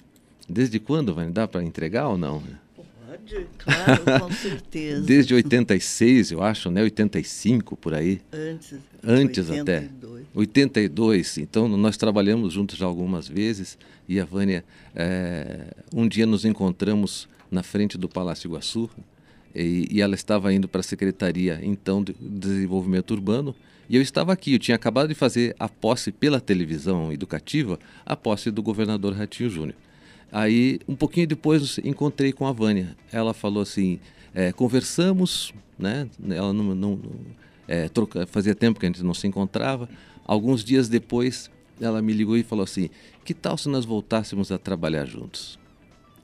desde 0.48 0.80
quando, 0.80 1.14
Vânia? 1.14 1.30
Dá 1.30 1.46
para 1.46 1.62
entregar 1.62 2.08
ou 2.08 2.16
não? 2.18 2.42
Pode, 3.30 3.46
claro, 3.58 4.26
com 4.26 4.32
certeza. 4.32 5.00
Desde 5.02 5.34
86, 5.34 6.32
eu 6.32 6.42
acho, 6.42 6.70
né? 6.70 6.82
85 6.82 7.76
por 7.76 7.94
aí. 7.94 8.20
Antes. 8.32 8.78
Antes 9.02 9.50
82. 9.50 9.60
até. 9.60 9.88
82. 10.34 11.38
Então, 11.38 11.68
nós 11.68 11.96
trabalhamos 11.96 12.52
juntos 12.52 12.76
já 12.76 12.86
algumas 12.86 13.28
vezes 13.28 13.78
e 14.08 14.18
a 14.18 14.24
Vânia, 14.24 14.64
é, 14.94 15.68
um 15.94 16.08
dia 16.08 16.26
nos 16.26 16.44
encontramos 16.44 17.28
na 17.50 17.62
frente 17.62 17.96
do 17.96 18.08
Palácio 18.08 18.48
Iguaçu 18.48 18.90
e, 19.54 19.86
e 19.90 20.00
ela 20.00 20.14
estava 20.14 20.52
indo 20.52 20.68
para 20.68 20.80
a 20.80 20.84
Secretaria, 20.84 21.60
então, 21.62 22.02
de 22.02 22.14
Desenvolvimento 22.20 23.12
Urbano 23.12 23.54
e 23.88 23.96
eu 23.96 24.02
estava 24.02 24.32
aqui. 24.32 24.54
Eu 24.54 24.58
tinha 24.60 24.76
acabado 24.76 25.08
de 25.08 25.14
fazer 25.16 25.54
a 25.58 25.68
posse 25.68 26.12
pela 26.12 26.40
televisão 26.40 27.12
educativa, 27.12 27.78
a 28.06 28.16
posse 28.16 28.50
do 28.50 28.62
governador 28.62 29.14
Ratinho 29.14 29.50
Júnior. 29.50 29.74
Aí, 30.32 30.78
um 30.86 30.94
pouquinho 30.94 31.26
depois, 31.26 31.78
encontrei 31.84 32.32
com 32.32 32.46
a 32.46 32.52
Vânia. 32.52 32.96
Ela 33.12 33.34
falou 33.34 33.62
assim: 33.62 33.98
é, 34.34 34.52
conversamos, 34.52 35.52
né? 35.78 36.08
Ela 36.28 36.52
não, 36.52 36.74
não, 36.74 37.00
é, 37.66 37.88
troca, 37.88 38.26
fazia 38.26 38.54
tempo 38.54 38.78
que 38.78 38.86
a 38.86 38.88
gente 38.88 39.02
não 39.02 39.14
se 39.14 39.26
encontrava. 39.26 39.88
Alguns 40.24 40.62
dias 40.62 40.88
depois, 40.88 41.50
ela 41.80 42.00
me 42.00 42.12
ligou 42.12 42.36
e 42.36 42.42
falou 42.42 42.64
assim: 42.64 42.90
que 43.24 43.34
tal 43.34 43.58
se 43.58 43.68
nós 43.68 43.84
voltássemos 43.84 44.52
a 44.52 44.58
trabalhar 44.58 45.04
juntos? 45.04 45.58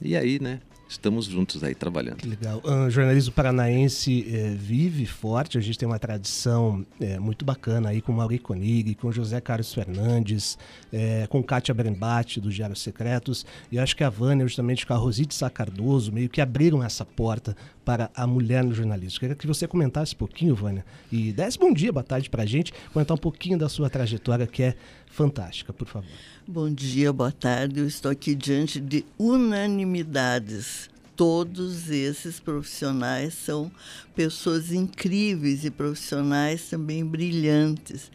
E 0.03 0.17
aí, 0.17 0.39
né? 0.41 0.61
Estamos 0.89 1.27
juntos 1.27 1.65
aí 1.65 1.75
trabalhando. 1.75 2.19
Que 2.19 2.29
legal. 2.29 2.63
O 2.65 2.89
jornalismo 2.89 3.33
paranaense 3.33 4.25
eh, 4.33 4.55
vive 4.57 5.05
forte, 5.05 5.59
a 5.59 5.61
gente 5.61 5.77
tem 5.77 5.87
uma 5.87 5.99
tradição 5.99 6.87
eh, 7.01 7.19
muito 7.19 7.45
bacana 7.45 7.89
aí 7.89 8.01
com 8.01 8.13
Mauri 8.13 8.39
Konig, 8.39 8.95
com 8.95 9.11
José 9.11 9.41
Carlos 9.41 9.75
Fernandes, 9.75 10.57
eh, 10.93 11.27
com 11.29 11.43
Kátia 11.43 11.75
Brembate, 11.75 12.41
do 12.41 12.51
Diário 12.51 12.77
Secretos, 12.77 13.45
e 13.71 13.81
acho 13.81 13.97
que 13.97 14.05
a 14.05 14.09
Vânia, 14.09 14.47
justamente 14.47 14.87
com 14.87 14.95
a 14.95 14.97
Rosite 14.97 15.35
Sá 15.35 15.51
Cardoso, 15.51 16.13
meio 16.13 16.29
que 16.29 16.41
abriram 16.41 16.85
essa 16.85 17.05
porta 17.05 17.57
para 17.87 18.11
a 18.17 18.27
mulher 18.27 18.65
no 18.65 18.75
jornalismo. 18.75 19.21
Queria 19.21 19.37
que 19.37 19.47
você 19.47 19.69
comentasse 19.69 20.13
um 20.13 20.19
pouquinho, 20.19 20.57
Vânia, 20.57 20.85
e 21.11 21.31
desse 21.33 21.57
bom 21.57 21.73
dia, 21.73 21.93
boa 21.93 22.03
tarde 22.03 22.29
para 22.29 22.43
a 22.43 22.47
gente, 22.47 22.75
comentar 22.93 23.15
um 23.15 23.21
pouquinho 23.21 23.57
da 23.57 23.69
sua 23.69 23.89
trajetória, 23.89 24.45
que 24.45 24.65
é 24.65 24.75
fantástica, 25.07 25.73
por 25.73 25.87
favor. 25.87 26.11
Bom 26.49 26.69
dia, 26.69 27.13
boa 27.13 27.31
tarde. 27.31 27.79
Eu 27.79 27.87
estou 27.87 28.11
aqui 28.11 28.35
diante 28.35 28.81
de 28.81 29.05
unanimidades. 29.17 30.91
Todos 31.17 31.89
esses 31.89 32.39
profissionais 32.39 33.33
são 33.33 33.73
pessoas 34.15 34.71
incríveis 34.71 35.65
e 35.65 35.71
profissionais 35.71 36.69
também 36.69 37.03
brilhantes. 37.05 38.11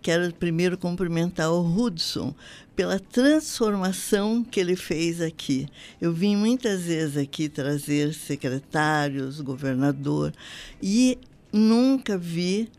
Quero 0.00 0.32
primeiro 0.32 0.78
cumprimentar 0.78 1.52
o 1.52 1.60
Hudson 1.60 2.34
pela 2.74 2.98
transformação 2.98 4.42
que 4.42 4.58
ele 4.58 4.74
fez 4.74 5.20
aqui. 5.20 5.68
Eu 6.00 6.14
vim 6.14 6.34
muitas 6.34 6.84
vezes 6.84 7.18
aqui 7.18 7.48
trazer 7.48 8.14
secretários, 8.14 9.40
governador, 9.42 10.32
e 10.82 11.18
nunca 11.52 12.16
vi 12.16 12.70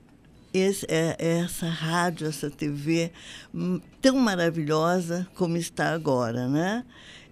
esse, 0.53 0.85
é, 0.89 1.15
essa 1.19 1.67
rádio, 1.67 2.27
essa 2.27 2.49
TV 2.49 3.11
hum, 3.53 3.79
tão 4.01 4.17
maravilhosa 4.17 5.27
como 5.35 5.57
está 5.57 5.93
agora, 5.93 6.47
né? 6.47 6.83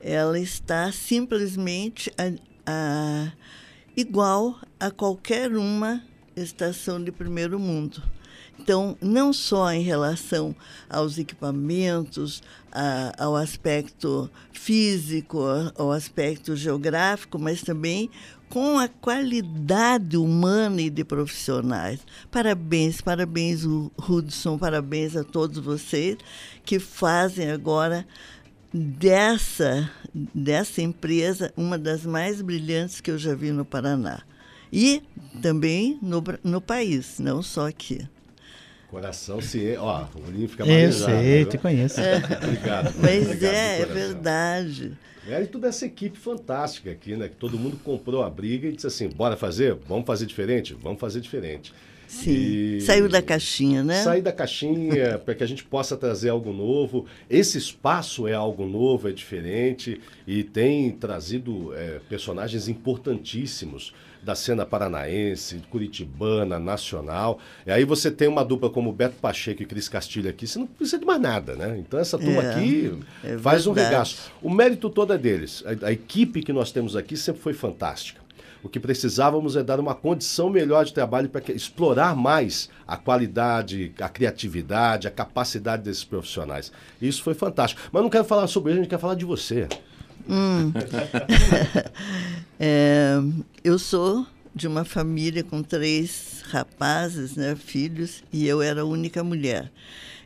Ela 0.08 0.40
está 0.40 0.92
simplesmente 0.92 2.14
a, 2.16 2.32
a, 2.68 3.32
igual 3.98 4.56
a 4.80 4.92
qualquer 4.92 5.58
uma 5.58 6.04
estação 6.36 7.04
de 7.04 7.12
primeiro 7.12 7.60
mundo. 7.60 8.04
Então, 8.60 8.96
não 9.02 9.34
só 9.34 9.72
em 9.72 9.82
relação 9.82 10.56
aos 10.88 11.18
equipamentos, 11.18 12.44
a, 12.72 13.24
ao 13.24 13.36
aspecto 13.36 14.30
físico, 14.54 15.40
ao 15.76 15.92
aspecto 15.92 16.56
geográfico, 16.56 17.40
mas 17.40 17.64
também 17.64 18.12
com 18.48 18.78
a 18.78 18.88
qualidade 18.88 20.18
humana 20.18 20.82
e 20.84 20.90
de 20.92 21.04
profissionais. 21.04 22.00
Parabéns, 22.30 23.02
parabéns, 23.02 23.64
Hudson, 23.66 24.58
parabéns 24.58 25.16
a 25.16 25.24
todos 25.24 25.58
vocês 25.58 26.18
que 26.64 26.78
fazem 26.78 27.50
agora 27.50 28.06
dessa, 28.76 29.90
dessa 30.14 30.82
empresa 30.82 31.54
uma 31.56 31.78
das 31.78 32.06
mais 32.06 32.42
brilhantes 32.42 33.00
que 33.00 33.10
eu 33.10 33.18
já 33.18 33.34
vi 33.34 33.52
no 33.52 33.64
Paraná. 33.64 34.22
E 34.72 35.02
também 35.42 35.98
no, 36.02 36.22
no 36.44 36.60
país, 36.60 37.18
não 37.20 37.42
só 37.42 37.70
aqui. 37.70 38.06
Coração 38.90 39.42
se. 39.42 39.76
Ó, 39.78 40.06
o 40.16 40.28
olhinho 40.28 40.50
fica 40.50 40.64
Eu 40.64 40.68
marinizado, 40.68 41.12
sei, 41.12 41.38
viu? 41.38 41.50
te 41.50 41.58
conheço. 41.58 42.02
Obrigado. 42.44 42.94
Mas 43.00 43.24
Obrigado 43.24 43.54
é, 43.54 43.82
é 43.82 43.86
verdade. 43.86 44.92
Mérito 45.26 45.58
dessa 45.58 45.86
equipe 45.86 46.20
fantástica 46.20 46.92
aqui, 46.92 47.16
né? 47.16 47.30
Que 47.30 47.36
todo 47.36 47.58
mundo 47.58 47.80
comprou 47.84 48.24
a 48.24 48.30
briga 48.30 48.68
e 48.68 48.74
disse 48.74 48.88
assim: 48.88 49.10
bora 49.10 49.36
fazer? 49.36 49.76
Vamos 49.88 50.06
fazer 50.06 50.26
diferente? 50.26 50.74
Vamos 50.74 51.00
fazer 51.00 51.20
diferente. 51.22 51.74
Sim. 52.08 52.32
E- 52.32 52.82
Saiu 52.82 53.10
da 53.10 53.22
caixinha, 53.22 53.84
né? 53.84 54.04
Sair 54.04 54.22
da 54.22 54.32
caixinha 54.32 55.18
para 55.24 55.34
que 55.36 55.44
a 55.44 55.48
gente 55.48 55.64
possa 55.64 55.96
trazer 55.98 56.30
algo 56.30 56.54
novo. 56.54 57.06
Esse 57.30 57.58
espaço 57.58 58.28
é 58.28 58.34
algo 58.34 58.66
novo, 58.66 59.10
é 59.10 59.12
diferente 59.12 60.00
e 60.28 60.44
tem 60.44 60.92
trazido 60.92 61.74
é, 61.76 62.00
personagens 62.10 62.68
importantíssimos 62.68 63.94
da 64.24 64.34
cena 64.34 64.66
paranaense, 64.66 65.62
curitibana, 65.70 66.58
nacional. 66.60 67.40
E 67.66 67.72
aí 67.72 67.86
você 67.86 68.10
tem 68.10 68.28
uma 68.28 68.44
dupla 68.44 68.72
como 68.72 68.92
Beto 68.92 69.18
Pacheco 69.22 69.62
e 69.62 69.66
Cris 69.68 69.88
Castilho 69.88 70.28
aqui, 70.30 70.48
você 70.48 70.58
não 70.58 70.66
precisa 70.66 70.98
de 70.98 71.06
mais 71.06 71.22
nada, 71.22 71.56
né? 71.56 71.78
Então 71.78 72.00
essa 72.00 72.18
turma 72.18 72.42
É, 72.44 72.50
aqui 72.52 72.92
é 73.24 73.38
faz 73.38 73.68
um 73.68 73.74
verdade. 73.74 73.94
regaço. 73.94 74.32
O 74.42 74.50
mérito 74.50 74.90
todo 74.90 75.14
é 75.14 75.18
deles. 75.18 75.64
A, 75.84 75.88
a 75.88 75.92
equipe 75.92 76.42
que 76.42 76.52
nós 76.52 76.72
temos 76.72 76.96
aqui 76.96 77.16
sempre 77.16 77.42
foi 77.42 77.54
fantástica. 77.54 78.25
O 78.66 78.68
que 78.68 78.80
precisávamos 78.80 79.56
é 79.56 79.62
dar 79.62 79.80
uma 79.80 79.94
condição 79.94 80.50
melhor 80.50 80.86
de 80.86 80.92
trabalho 80.92 81.30
para 81.30 81.54
explorar 81.54 82.16
mais 82.16 82.68
a 82.88 82.98
qualidade, 82.98 83.94
a 84.02 84.10
criatividade, 84.10 85.08
a 85.08 85.12
capacidade 85.12 85.84
desses 85.84 86.04
profissionais. 86.04 86.72
Isso 87.00 87.22
foi 87.22 87.36
fantástico. 87.36 87.80
Mas 87.92 88.02
não 88.02 88.10
quero 88.10 88.24
falar 88.24 88.48
sobre 88.48 88.72
ele, 88.72 88.80
a 88.80 88.82
gente 88.82 88.90
quer 88.90 88.98
falar 88.98 89.14
de 89.14 89.24
você. 89.24 89.68
É, 92.58 93.18
eu 93.66 93.78
sou 93.78 94.26
de 94.56 94.66
uma 94.66 94.86
família 94.86 95.44
com 95.44 95.62
três 95.62 96.42
rapazes, 96.48 97.36
né, 97.36 97.54
filhos, 97.54 98.24
e 98.32 98.48
eu 98.48 98.62
era 98.62 98.82
a 98.82 98.86
única 98.86 99.22
mulher. 99.22 99.70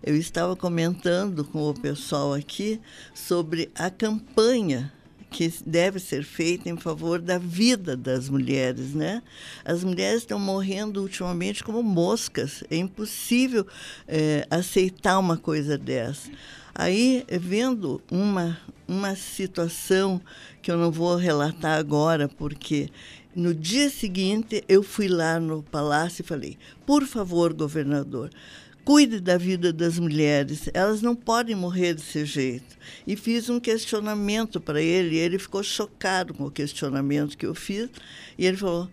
Eu 0.04 0.16
estava 0.16 0.56
comentando 0.56 1.44
com 1.44 1.68
o 1.68 1.74
pessoal 1.74 2.36
aqui 2.36 2.80
sobre 3.16 3.72
a 3.74 3.90
campanha 3.90 4.94
que 5.30 5.52
deve 5.66 6.00
ser 6.00 6.24
feita 6.24 6.70
em 6.70 6.78
favor 6.78 7.20
da 7.20 7.38
vida 7.38 7.96
das 7.96 8.30
mulheres, 8.30 8.94
né? 8.94 9.22
As 9.64 9.84
mulheres 9.84 10.22
estão 10.22 10.40
morrendo 10.40 11.02
ultimamente 11.02 11.64
como 11.64 11.84
moscas. 11.84 12.64
É 12.70 12.78
impossível 12.78 13.66
eh, 14.08 14.46
aceitar 14.50 15.20
uma 15.20 15.38
coisa 15.38 15.78
dessa. 15.78 16.30
Aí, 16.74 17.26
vendo 17.30 18.02
uma, 18.10 18.58
uma 18.88 19.16
situação 19.16 20.22
que 20.62 20.72
eu 20.72 20.78
não 20.78 20.92
vou 20.92 21.16
relatar 21.16 21.78
agora, 21.78 22.28
porque 22.28 22.90
no 23.36 23.54
dia 23.54 23.90
seguinte 23.90 24.64
eu 24.68 24.82
fui 24.82 25.08
lá 25.08 25.40
no 25.40 25.62
palácio 25.62 26.22
e 26.22 26.26
falei: 26.26 26.58
por 26.86 27.06
favor, 27.06 27.54
governador, 27.54 28.30
cuide 28.86 29.20
da 29.20 29.38
vida 29.38 29.72
das 29.72 30.00
mulheres, 30.00 30.70
elas 30.74 31.02
não 31.02 31.16
podem 31.16 31.56
morrer 31.56 31.94
desse 31.94 32.26
jeito. 32.26 32.78
E 33.06 33.16
fiz 33.16 33.50
um 33.50 33.60
questionamento 33.60 34.60
para 34.60 34.82
ele, 34.82 35.16
e 35.16 35.20
ele 35.20 35.40
ficou 35.40 35.64
chocado 35.64 36.34
com 36.34 36.46
o 36.46 36.52
questionamento 36.52 37.38
que 37.38 37.46
eu 37.46 37.56
fiz, 37.56 37.90
e 38.38 38.46
ele 38.46 38.58
falou: 38.58 38.90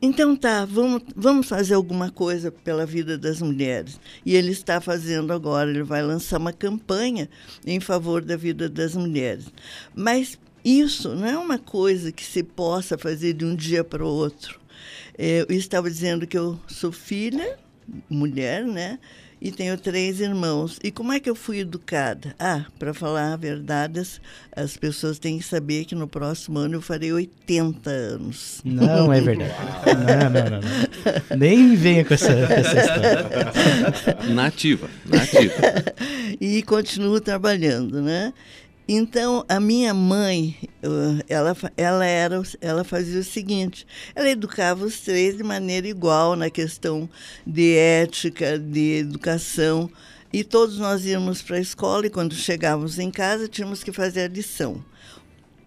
então 0.00 0.36
tá, 0.36 0.64
vamos, 0.64 1.02
vamos 1.16 1.48
fazer 1.48 1.74
alguma 1.74 2.08
coisa 2.08 2.52
pela 2.52 2.86
vida 2.86 3.18
das 3.18 3.42
mulheres. 3.42 3.98
E 4.24 4.36
ele 4.36 4.52
está 4.52 4.80
fazendo 4.80 5.32
agora, 5.32 5.70
ele 5.70 5.82
vai 5.82 6.02
lançar 6.02 6.38
uma 6.38 6.52
campanha 6.52 7.28
em 7.66 7.80
favor 7.80 8.22
da 8.22 8.36
vida 8.36 8.68
das 8.68 8.94
mulheres. 8.94 9.46
Mas 9.94 10.38
isso 10.64 11.14
não 11.16 11.26
é 11.26 11.36
uma 11.36 11.58
coisa 11.58 12.12
que 12.12 12.24
se 12.24 12.44
possa 12.44 12.96
fazer 12.96 13.32
de 13.32 13.44
um 13.44 13.56
dia 13.56 13.82
para 13.82 14.04
o 14.04 14.08
outro. 14.08 14.60
Eh, 15.16 15.44
Eu 15.48 15.56
estava 15.56 15.90
dizendo 15.90 16.28
que 16.28 16.38
eu 16.38 16.60
sou 16.68 16.92
filha, 16.92 17.58
mulher, 18.08 18.64
né? 18.64 19.00
E 19.40 19.50
tenho 19.50 19.76
três 19.76 20.20
irmãos. 20.20 20.78
E 20.82 20.90
como 20.90 21.12
é 21.12 21.20
que 21.20 21.28
eu 21.28 21.34
fui 21.34 21.60
educada? 21.60 22.34
Ah, 22.38 22.64
para 22.78 22.92
falar 22.92 23.32
a 23.32 23.36
verdade, 23.36 24.00
as, 24.00 24.20
as, 24.54 24.76
pessoas 24.76 25.18
têm 25.18 25.38
que 25.38 25.44
saber 25.44 25.84
que 25.84 25.94
no 25.94 26.08
próximo 26.08 26.58
ano 26.58 26.76
eu 26.76 26.82
farei 26.82 27.12
80 27.12 27.90
anos. 27.90 28.60
Não 28.64 29.12
é 29.12 29.20
verdade. 29.20 29.54
não, 29.86 30.30
não, 30.30 30.50
não, 30.50 30.60
não, 30.60 31.36
Nem 31.38 31.74
venha 31.76 32.04
com 32.04 32.14
essa, 32.14 32.32
essa 32.32 32.80
história. 32.80 34.34
Nativa, 34.34 34.90
nativa. 35.04 35.54
e 36.40 36.62
continuo 36.62 37.20
trabalhando, 37.20 38.02
né? 38.02 38.32
Então, 38.90 39.44
a 39.46 39.60
minha 39.60 39.92
mãe, 39.92 40.56
ela, 41.28 41.54
ela, 41.76 42.06
era, 42.06 42.42
ela 42.58 42.82
fazia 42.82 43.20
o 43.20 43.24
seguinte: 43.24 43.86
ela 44.14 44.30
educava 44.30 44.82
os 44.82 45.00
três 45.00 45.36
de 45.36 45.42
maneira 45.42 45.86
igual 45.86 46.34
na 46.34 46.48
questão 46.48 47.06
de 47.46 47.76
ética, 47.76 48.58
de 48.58 49.00
educação. 49.00 49.90
E 50.32 50.42
todos 50.42 50.78
nós 50.78 51.04
íamos 51.04 51.42
para 51.42 51.56
a 51.56 51.60
escola 51.60 52.06
e, 52.06 52.10
quando 52.10 52.34
chegávamos 52.34 52.98
em 52.98 53.10
casa, 53.10 53.46
tínhamos 53.46 53.84
que 53.84 53.92
fazer 53.92 54.22
a 54.22 54.28
lição. 54.28 54.82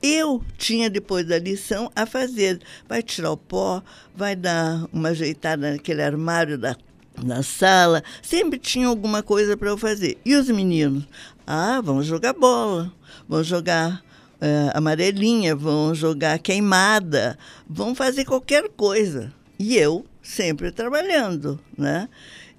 Eu 0.02 0.44
tinha, 0.58 0.90
depois 0.90 1.28
da 1.28 1.38
lição, 1.38 1.92
a 1.96 2.08
fazer. 2.08 2.60
Vai 2.90 3.04
tirar 3.04 3.32
o 3.32 3.38
pó, 3.38 3.84
vai 4.16 4.36
dar 4.36 4.88
uma 4.92 5.10
ajeitada 5.10 5.74
naquele 5.74 6.02
armário 6.02 6.58
da 6.58 6.76
na 7.24 7.44
sala, 7.44 8.04
sempre 8.22 8.60
tinha 8.60 8.88
alguma 8.88 9.24
coisa 9.24 9.58
para 9.58 9.70
eu 9.70 9.78
fazer. 9.78 10.18
E 10.26 10.36
os 10.36 10.48
meninos? 10.50 11.08
Ah, 11.46 11.82
vamos 11.82 12.06
jogar 12.06 12.34
bola 12.34 12.92
vão 13.32 13.44
jogar 13.44 14.04
uh, 14.42 14.78
amarelinha, 14.78 15.56
vão 15.56 15.96
jogar 15.96 16.38
queimada, 16.40 17.38
vão 17.66 17.96
fazer 17.96 18.26
qualquer 18.26 18.68
coisa. 18.70 19.34
E 19.58 19.78
eu 19.78 20.06
sempre 20.22 20.70
trabalhando, 20.70 21.58
né? 21.78 22.10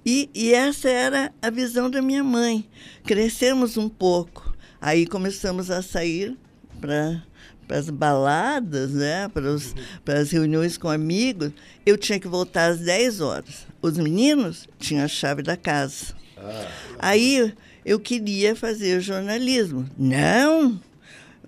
E, 0.03 0.29
e 0.33 0.51
essa 0.51 0.89
era 0.89 1.31
a 1.41 1.51
visão 1.51 1.89
da 1.89 2.01
minha 2.01 2.23
mãe. 2.23 2.67
Crescemos 3.03 3.77
um 3.77 3.87
pouco, 3.87 4.53
aí 4.81 5.05
começamos 5.05 5.69
a 5.69 5.83
sair 5.83 6.35
para 6.81 7.23
para 7.67 7.77
as 7.77 7.89
baladas, 7.89 8.91
né, 8.91 9.29
para, 9.29 10.19
as 10.19 10.31
reuniões 10.31 10.77
com 10.77 10.89
amigos, 10.89 11.51
eu 11.85 11.97
tinha 11.97 12.19
que 12.19 12.27
voltar 12.27 12.67
às 12.71 12.79
10 12.79 13.21
horas. 13.21 13.67
Os 13.81 13.97
meninos 13.97 14.67
tinham 14.79 15.03
a 15.03 15.07
chave 15.07 15.41
da 15.41 15.57
casa. 15.57 16.13
Ah. 16.37 16.67
Aí 16.99 17.53
eu 17.85 17.99
queria 17.99 18.55
fazer 18.55 19.01
jornalismo. 19.01 19.89
Não! 19.97 20.79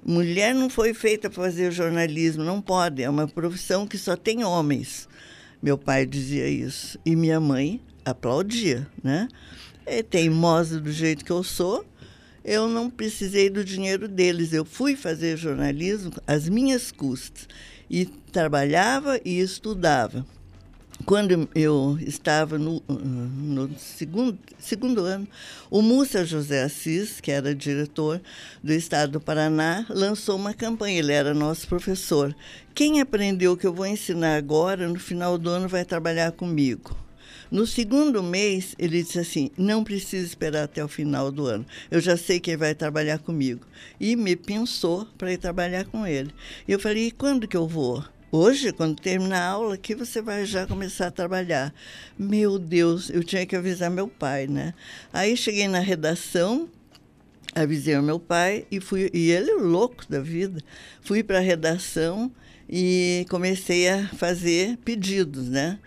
Mulher 0.06 0.54
não 0.54 0.70
foi 0.70 0.94
feita 0.94 1.30
para 1.30 1.44
fazer 1.44 1.72
jornalismo, 1.72 2.44
não 2.44 2.62
pode. 2.62 3.02
É 3.02 3.10
uma 3.10 3.28
profissão 3.28 3.88
que 3.88 3.98
só 3.98 4.16
tem 4.16 4.44
homens. 4.44 5.10
Meu 5.62 5.78
pai 5.80 6.06
dizia 6.06 6.48
isso. 6.48 7.00
E 7.04 7.16
minha 7.16 7.40
mãe 7.40 7.82
aplaudia, 8.06 8.88
né? 9.04 9.28
É 9.84 10.04
teimosa 10.04 10.80
do 10.80 10.92
jeito 10.92 11.26
que 11.26 11.32
eu 11.32 11.44
sou, 11.44 11.84
eu 12.46 12.70
não 12.70 12.92
precisei 12.92 13.50
do 13.50 13.66
dinheiro 13.66 14.08
deles. 14.08 14.54
Eu 14.54 14.64
fui 14.64 14.96
fazer 14.96 15.36
jornalismo 15.36 16.12
às 16.28 16.48
minhas 16.48 16.92
custas. 16.92 17.48
E 17.90 18.06
trabalhava 18.06 19.20
e 19.26 19.40
estudava. 19.40 20.26
Quando 21.06 21.50
eu 21.54 21.98
estava 22.02 22.58
no, 22.58 22.82
no 22.88 23.78
segundo, 23.78 24.40
segundo 24.58 25.02
ano, 25.02 25.28
o 25.70 25.82
Múcia 25.82 26.24
José 26.24 26.64
Assis, 26.64 27.20
que 27.20 27.32
era 27.32 27.54
diretor 27.54 28.22
do 28.64 28.72
Estado 28.72 29.14
do 29.14 29.22
Paraná, 29.22 29.86
lançou 29.90 30.36
uma 30.36 30.54
campanha. 30.54 31.00
Ele 31.00 31.12
era 31.12 31.34
nosso 31.34 31.68
professor. 31.68 32.36
Quem 32.74 33.02
aprendeu 33.02 33.54
o 33.54 33.58
que 33.58 33.68
eu 33.68 33.74
vou 33.74 33.86
ensinar 33.86 34.36
agora, 34.36 34.88
no 34.88 35.00
final 35.00 35.38
do 35.38 35.50
ano 35.50 35.68
vai 35.68 35.84
trabalhar 35.84 36.32
comigo. 36.32 37.05
No 37.56 37.66
segundo 37.66 38.22
mês, 38.22 38.76
ele 38.78 39.02
disse 39.02 39.18
assim: 39.18 39.50
não 39.58 39.82
precisa 39.82 40.28
esperar 40.28 40.64
até 40.66 40.84
o 40.84 40.90
final 40.90 41.32
do 41.32 41.46
ano. 41.46 41.66
Eu 41.90 42.02
já 42.02 42.18
sei 42.18 42.38
quem 42.38 42.58
vai 42.58 42.76
trabalhar 42.76 43.18
comigo. 43.18 43.66
E 43.98 44.18
me 44.18 44.36
pensou 44.36 45.06
para 45.18 45.32
ir 45.32 45.38
trabalhar 45.38 45.86
com 45.86 46.06
ele. 46.06 46.34
E 46.68 46.74
eu 46.74 46.80
falei: 46.82 47.08
e 47.08 47.12
quando 47.12 47.48
que 47.48 47.56
eu 47.56 47.66
vou? 47.66 48.04
Hoje, 48.30 48.74
quando 48.74 49.02
terminar 49.02 49.40
a 49.40 49.52
aula 49.52 49.76
aqui, 49.76 49.96
você 49.96 50.22
vai 50.22 50.46
já 50.46 50.68
começar 50.68 51.08
a 51.08 51.12
trabalhar. 51.12 51.74
Meu 52.20 52.60
Deus, 52.60 53.10
eu 53.10 53.24
tinha 53.24 53.46
que 53.46 53.56
avisar 53.56 53.90
meu 53.90 54.10
pai, 54.10 54.48
né? 54.48 54.74
Aí 55.14 55.38
cheguei 55.38 55.70
na 55.70 55.80
redação, 55.80 56.70
avisei 57.56 57.96
o 57.96 58.04
meu 58.04 58.20
pai 58.20 58.68
e 58.70 58.82
fui 58.82 59.10
e 59.14 59.32
ele 59.32 59.52
é 59.52 59.56
louco 59.56 60.04
da 60.10 60.20
vida. 60.20 60.62
Fui 61.00 61.24
para 61.24 61.38
a 61.38 61.42
redação 61.42 62.30
e 62.70 63.26
comecei 63.30 63.88
a 63.88 64.10
fazer 64.10 64.76
pedidos, 64.84 65.48
né? 65.48 65.80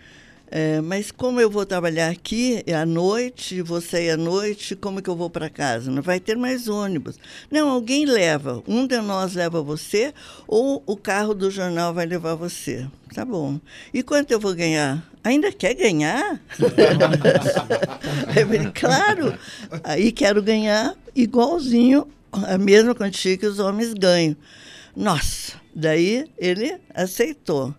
É, 0.51 0.81
mas 0.81 1.11
como 1.11 1.39
eu 1.39 1.49
vou 1.49 1.65
trabalhar 1.65 2.09
aqui 2.09 2.63
à 2.73 2.85
noite, 2.85 3.61
vou 3.61 3.79
sair 3.79 4.11
à 4.11 4.17
noite, 4.17 4.75
como 4.75 5.01
que 5.01 5.09
eu 5.09 5.15
vou 5.15 5.29
para 5.29 5.49
casa? 5.49 5.91
Não 5.91 6.01
vai 6.01 6.19
ter 6.19 6.35
mais 6.35 6.67
ônibus. 6.67 7.17
Não, 7.51 7.69
alguém 7.69 8.05
leva. 8.05 8.63
Um 8.67 8.87
de 8.87 8.99
nós 8.99 9.35
leva 9.35 9.61
você 9.61 10.11
ou 10.47 10.81
o 10.87 10.97
carro 10.97 11.35
do 11.35 11.51
jornal 11.51 11.93
vai 11.93 12.07
levar 12.07 12.33
você. 12.33 12.87
Tá 13.13 13.23
bom. 13.23 13.59
E 13.93 14.01
quanto 14.01 14.31
eu 14.31 14.39
vou 14.39 14.55
ganhar? 14.55 15.07
Ainda 15.23 15.51
quer 15.51 15.75
ganhar? 15.75 16.41
claro. 18.73 19.37
Aí 19.83 20.11
quero 20.11 20.41
ganhar 20.41 20.95
igualzinho 21.15 22.07
a 22.31 22.57
mesma 22.57 22.95
quantia 22.95 23.37
que 23.37 23.45
os 23.45 23.59
homens 23.59 23.93
ganham. 23.93 24.35
Nossa, 24.95 25.53
daí 25.75 26.25
ele 26.37 26.75
aceitou. 26.93 27.73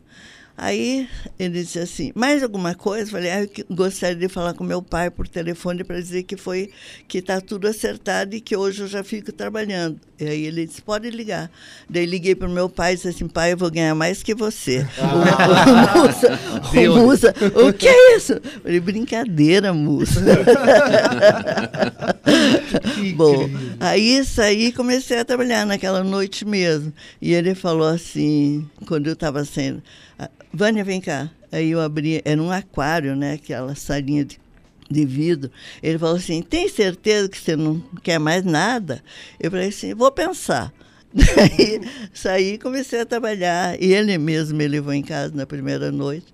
Aí 0.63 1.09
ele 1.39 1.63
disse 1.63 1.79
assim, 1.79 2.13
mais 2.15 2.43
alguma 2.43 2.75
coisa? 2.75 3.11
Falei, 3.11 3.31
ah, 3.31 3.43
eu 3.45 3.49
gostaria 3.71 4.15
de 4.15 4.29
falar 4.29 4.53
com 4.53 4.63
meu 4.63 4.83
pai 4.83 5.11
por 5.11 5.27
telefone 5.27 5.83
para 5.83 5.99
dizer 5.99 6.25
que 6.25 6.37
foi 6.37 6.69
que 7.09 7.17
está 7.17 7.41
tudo 7.41 7.67
acertado 7.67 8.37
e 8.37 8.43
que 8.43 8.55
hoje 8.55 8.83
eu 8.83 8.87
já 8.87 9.03
fico 9.03 9.33
trabalhando. 9.33 9.99
E 10.21 10.25
aí 10.27 10.45
ele 10.45 10.67
disse, 10.67 10.83
pode 10.83 11.09
ligar. 11.09 11.51
Daí 11.89 12.05
liguei 12.05 12.35
para 12.35 12.47
o 12.47 12.51
meu 12.51 12.69
pai 12.69 12.93
e 12.93 12.97
disse 12.97 13.09
assim, 13.09 13.27
pai, 13.27 13.55
eu 13.55 13.57
vou 13.57 13.71
ganhar 13.71 13.95
mais 13.95 14.23
que 14.23 14.35
você. 14.35 14.87
Ah. 14.99 15.31
O, 15.91 16.03
o, 16.03 16.05
Musa, 16.05 16.39
o 16.75 17.07
Musa, 17.07 17.35
o 17.69 17.73
que 17.73 17.89
é 17.89 18.17
isso? 18.17 18.35
Eu 18.35 18.61
falei, 18.63 18.81
brincadeira, 18.81 19.73
Musa. 19.73 20.21
Bom, 23.17 23.49
aí 23.79 24.25
saí 24.25 24.67
e 24.67 24.73
comecei 24.73 25.19
a 25.19 25.25
trabalhar 25.25 25.65
naquela 25.67 26.05
noite 26.05 26.45
mesmo. 26.45 26.93
E 27.21 27.33
ele 27.33 27.55
falou 27.55 27.89
assim, 27.89 28.69
quando 28.87 29.07
eu 29.07 29.15
estava 29.15 29.45
sendo 29.45 29.83
Vânia, 30.53 30.85
vem 30.85 31.01
cá. 31.01 31.31
Aí 31.53 31.71
eu 31.71 31.81
abri, 31.81 32.21
era 32.25 32.41
um 32.41 32.51
aquário, 32.51 33.15
né? 33.17 33.35
Aquela 33.35 33.75
salinha 33.75 34.25
de, 34.25 34.41
de 34.91 35.05
vidro. 35.05 35.51
Ele 35.83 35.99
falou 35.99 36.17
assim: 36.17 36.43
tem 36.43 36.69
certeza 36.69 37.29
que 37.29 37.39
você 37.39 37.57
não 37.57 37.81
quer 38.03 38.19
mais 38.19 38.45
nada? 38.45 39.03
Eu 39.39 39.51
falei 39.51 39.69
assim: 39.69 39.95
vou 39.95 40.11
pensar. 40.11 40.73
Daí 41.13 41.81
saí 42.15 42.55
e 42.55 42.59
comecei 42.59 43.01
a 43.01 43.07
trabalhar. 43.07 43.81
E 43.83 43.93
ele 43.93 44.17
mesmo 44.17 44.57
me 44.57 44.69
levou 44.69 44.93
em 44.93 45.03
casa 45.03 45.35
na 45.35 45.47
primeira 45.47 45.91
noite. 45.91 46.33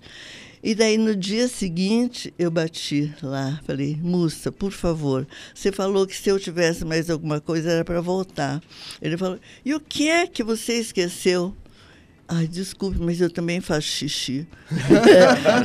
E 0.63 0.73
daí 0.73 0.97
no 0.97 1.15
dia 1.15 1.47
seguinte 1.47 2.33
eu 2.37 2.49
bati 2.49 3.13
lá, 3.21 3.61
falei, 3.65 3.95
moça, 4.01 4.51
por 4.51 4.71
favor, 4.71 5.27
você 5.53 5.71
falou 5.71 6.05
que 6.07 6.15
se 6.15 6.29
eu 6.29 6.39
tivesse 6.39 6.83
mais 6.83 7.09
alguma 7.09 7.39
coisa 7.39 7.71
era 7.71 7.85
para 7.85 8.01
voltar. 8.01 8.61
Ele 9.01 9.15
falou, 9.15 9.39
e 9.63 9.73
o 9.75 9.79
que 9.79 10.09
é 10.09 10.25
que 10.25 10.43
você 10.43 10.73
esqueceu? 10.73 11.55
Ai, 12.27 12.45
desculpe, 12.47 12.97
mas 12.99 13.21
eu 13.21 13.29
também 13.29 13.61
faço 13.61 13.87
xixi. 13.87 14.45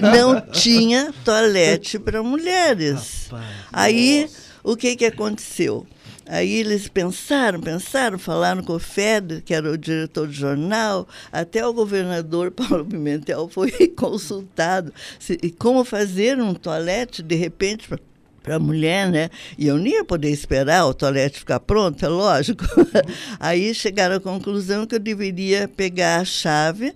não 0.01 0.41
tinha 0.53 1.13
toalete 1.25 1.99
para 1.99 2.23
mulheres. 2.23 3.29
Rapaz, 3.31 3.47
Aí, 3.73 4.23
nossa. 4.23 4.39
o 4.63 4.77
que, 4.77 4.95
que 4.97 5.05
aconteceu? 5.07 5.87
Aí 6.25 6.53
eles 6.61 6.87
pensaram, 6.87 7.61
pensaram, 7.61 8.17
falaram 8.17 8.63
com 8.63 8.75
o 8.75 8.79
Feder, 8.79 9.43
que 9.43 9.53
era 9.53 9.71
o 9.71 9.77
diretor 9.77 10.29
do 10.29 10.33
jornal, 10.33 11.07
até 11.33 11.67
o 11.67 11.73
governador 11.75 12.53
Paulo 12.55 12.85
Pimentel 12.85 13.49
foi 13.49 13.71
consultado. 13.97 14.93
Se, 15.19 15.37
como 15.59 15.85
fazer 15.85 16.41
um 16.41 16.55
toalete, 16.55 17.23
de 17.25 17.35
repente, 17.35 17.89
para 18.43 18.57
a 18.57 18.59
mulher, 18.59 19.11
né? 19.11 19.31
E 19.57 19.67
eu 19.67 19.79
nem 19.79 19.95
ia 19.95 20.05
poder 20.05 20.31
esperar 20.31 20.87
o 20.87 20.95
toalete 20.95 21.39
ficar 21.39 21.61
pronto, 21.61 22.05
é 22.05 22.09
lógico. 22.09 22.65
Aí 23.39 23.75
chegaram 23.75 24.17
à 24.17 24.21
conclusão 24.21 24.87
que 24.87 24.95
eu 24.95 25.01
deveria 25.01 25.69
pegar 25.69 26.21
a 26.21 26.25
chave 26.25 26.95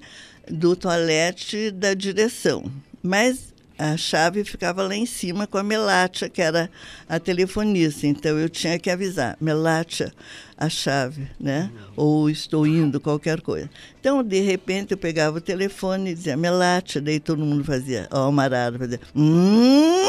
do 0.50 0.74
toalete 0.76 1.70
da 1.70 1.94
direção. 1.94 2.70
Mas 3.02 3.54
a 3.78 3.96
chave 3.96 4.42
ficava 4.42 4.82
lá 4.82 4.96
em 4.96 5.04
cima 5.04 5.46
com 5.46 5.59
a 5.59 5.62
Melatia, 5.62 6.28
que 6.28 6.40
era 6.40 6.70
a 7.09 7.20
telefonista. 7.20 8.06
Então 8.06 8.38
eu 8.38 8.48
tinha 8.48 8.78
que 8.78 8.88
avisar, 8.88 9.37
Melatia, 9.40 10.12
a 10.56 10.68
chave, 10.68 11.28
né? 11.38 11.70
Ou 11.94 12.30
estou 12.30 12.66
indo, 12.66 12.98
qualquer 12.98 13.40
coisa. 13.40 13.68
Então, 14.00 14.22
de 14.22 14.40
repente, 14.40 14.92
eu 14.92 14.98
pegava 14.98 15.37
o 15.37 15.40
telefone 15.40 16.11
e 16.11 16.14
dizia, 16.14 16.37
Melatia, 16.37 17.00
daí 17.00 17.20
todo 17.20 17.44
mundo 17.44 17.64
fazia, 17.64 18.09
ó, 18.11 18.28
o 18.28 18.32
Marado 18.32 18.78
fazia, 18.78 19.00
hum, 19.14 20.06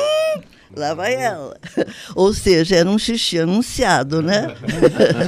lá 0.75 0.93
vai 0.93 1.15
ela. 1.15 1.57
Ou 2.15 2.33
seja, 2.33 2.77
era 2.77 2.89
um 2.89 2.97
xixi 2.97 3.39
anunciado, 3.39 4.21
né? 4.21 4.55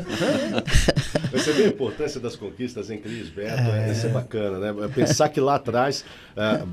Você 1.32 1.54
vê 1.54 1.65
a 1.65 1.67
importância 1.67 2.19
das 2.19 2.36
conquistas 2.36 2.89
em 2.89 2.97
Cris 2.97 3.30
Beto, 3.30 3.62
é. 3.62 3.91
isso 3.91 4.08
é 4.08 4.10
bacana, 4.10 4.60
né? 4.60 4.88
Pensar 4.93 5.30
que 5.30 5.39
lá 5.39 5.56
atrás, 5.56 6.04
é, 6.36 6.63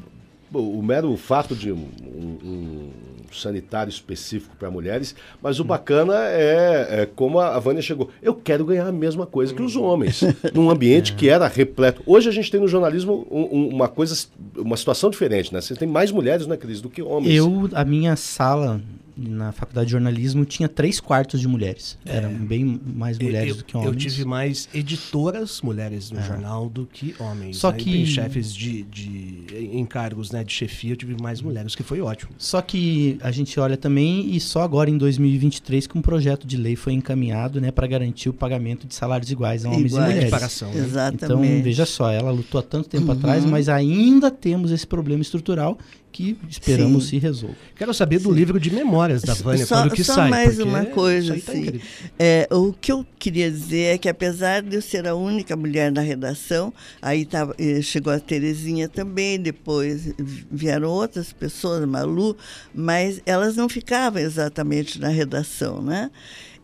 o 0.52 0.82
mero 0.82 1.16
fato 1.16 1.54
de 1.54 1.72
um, 1.72 1.88
um, 2.02 2.90
sanitário 3.34 3.90
específico 3.90 4.54
para 4.58 4.70
mulheres, 4.70 5.14
mas 5.42 5.58
o 5.58 5.64
bacana 5.64 6.14
é, 6.28 7.02
é 7.02 7.06
como 7.06 7.40
a, 7.40 7.58
Vânia 7.58 7.80
chegou. 7.82 8.10
Eu 8.22 8.34
quero 8.34 8.64
ganhar 8.64 8.86
a 8.86 8.92
mesma 8.92 9.26
coisa 9.26 9.54
que 9.54 9.62
os 9.62 9.74
homens, 9.76 10.20
num 10.54 10.70
ambiente 10.70 11.14
que 11.14 11.28
era 11.28 11.46
repleto. 11.48 12.02
Hoje 12.06 12.28
a 12.28 12.32
gente 12.32 12.50
tem 12.50 12.60
no 12.60 12.68
jornalismo 12.68 13.26
um- 13.30 13.42
um- 13.56 13.68
uma 13.68 13.88
coisa, 13.88 14.14
uma 14.56 14.76
situação 14.76 15.10
diferente, 15.10 15.52
né? 15.52 15.60
Você 15.60 15.74
tem 15.74 15.88
mais 15.88 16.10
mulheres, 16.12 16.46
né, 16.46 16.56
Cris, 16.56 16.80
do 16.80 16.90
que 16.90 17.02
homens. 17.02 17.34
Eu, 17.34 17.68
a 17.72 17.84
minha 17.84 18.14
sala 18.16 18.80
na 19.16 19.50
faculdade 19.50 19.86
de 19.86 19.92
jornalismo 19.92 20.44
tinha 20.44 20.68
três 20.68 21.00
quartos 21.00 21.40
de 21.40 21.48
mulheres. 21.48 21.96
Eram 22.04 22.32
bem 22.34 22.78
mais 22.84 23.18
mulheres 23.18 23.50
eu, 23.50 23.56
do 23.56 23.64
que 23.64 23.76
homens. 23.76 23.90
eu 23.92 23.98
tive 24.10 24.24
mais 24.24 24.68
editoras 24.74 25.60
mulheres 25.62 26.10
no 26.10 26.22
jornal 26.22 26.68
do 26.68 26.84
que 26.86 27.14
homens. 27.18 27.56
Só 27.56 27.70
né? 27.72 27.78
que- 27.78 27.92
Tem 27.92 28.06
chefes 28.06 28.54
de, 28.54 28.82
de 28.82 29.70
encargos 29.72 30.30
né, 30.30 30.44
de 30.44 30.52
chefia, 30.52 30.92
eu 30.92 30.96
tive 30.96 31.16
mais 31.20 31.40
mulheres, 31.40 31.74
que 31.74 31.82
foi 31.82 32.00
ótimo. 32.00 32.32
Só 32.36 32.60
que 32.60 33.18
a 33.22 33.30
gente 33.30 33.58
olha 33.58 33.76
também 33.76 34.34
e 34.34 34.40
só 34.40 34.62
agora 34.62 34.90
em 34.90 34.98
2023 34.98 35.86
que 35.86 35.96
um 35.96 36.02
projeto 36.02 36.46
de 36.46 36.56
lei 36.56 36.76
foi 36.76 36.92
encaminhado, 36.92 37.60
né, 37.60 37.70
para 37.70 37.86
garantir 37.86 38.28
o 38.28 38.34
pagamento 38.34 38.86
de 38.86 38.94
salários 38.94 39.30
iguais 39.30 39.64
a 39.64 39.70
homens 39.70 39.92
Iguais. 39.92 40.04
e 40.04 40.06
mulheres. 40.08 40.22
Equiparação, 40.24 40.72
né? 40.72 40.80
Exatamente. 40.84 41.24
Então, 41.24 41.62
veja 41.62 41.86
só, 41.86 42.10
ela 42.10 42.30
lutou 42.30 42.58
há 42.58 42.62
tanto 42.62 42.88
tempo 42.88 43.10
atrás, 43.12 43.44
mas 43.44 43.68
ainda 43.68 44.30
temos 44.30 44.70
esse 44.70 44.86
problema 44.86 45.22
estrutural 45.22 45.78
que 46.12 46.36
esperamos 46.48 47.04
Sim. 47.04 47.10
se 47.10 47.18
resolva. 47.18 47.56
Quero 47.74 47.92
saber 47.92 48.18
do 48.20 48.32
livro 48.32 48.58
de 48.58 48.70
memórias 49.06 49.22
da 49.22 49.34
Vânia, 49.34 49.66
Só- 49.66 49.76
quando 49.82 49.94
que 49.94 50.04
só 50.04 50.14
sai. 50.14 50.30
mais 50.30 50.54
porque 50.56 50.62
uma 50.68 50.84
coisa, 50.86 51.34
tá 51.40 51.52
assim. 51.52 51.60
incrível. 51.62 51.80
É, 52.18 52.48
o 52.50 52.72
que 52.72 52.92
eu 52.92 53.06
queria 53.18 53.50
dizer 53.50 53.94
é 53.94 53.98
que 53.98 54.08
apesar 54.08 54.62
de 54.62 54.76
eu 54.76 54.82
ser 54.82 55.06
a 55.06 55.14
única 55.14 55.56
mulher 55.56 55.90
na 55.92 56.00
redação, 56.00 56.72
aí 57.00 57.24
tava, 57.24 57.54
eh, 57.58 57.80
chegou 57.82 58.12
a 58.12 58.18
Terezinha 58.20 58.88
também, 58.88 59.38
depois 59.38 60.12
vieram 60.50 60.88
outras 60.88 61.32
pessoas, 61.32 61.84
Malu, 61.86 62.36
mas 62.74 63.20
elas 63.26 63.56
não 63.56 63.68
ficavam 63.68 64.20
exatamente 64.20 64.98
na 65.00 65.08
redação, 65.08 65.80
né? 65.82 66.10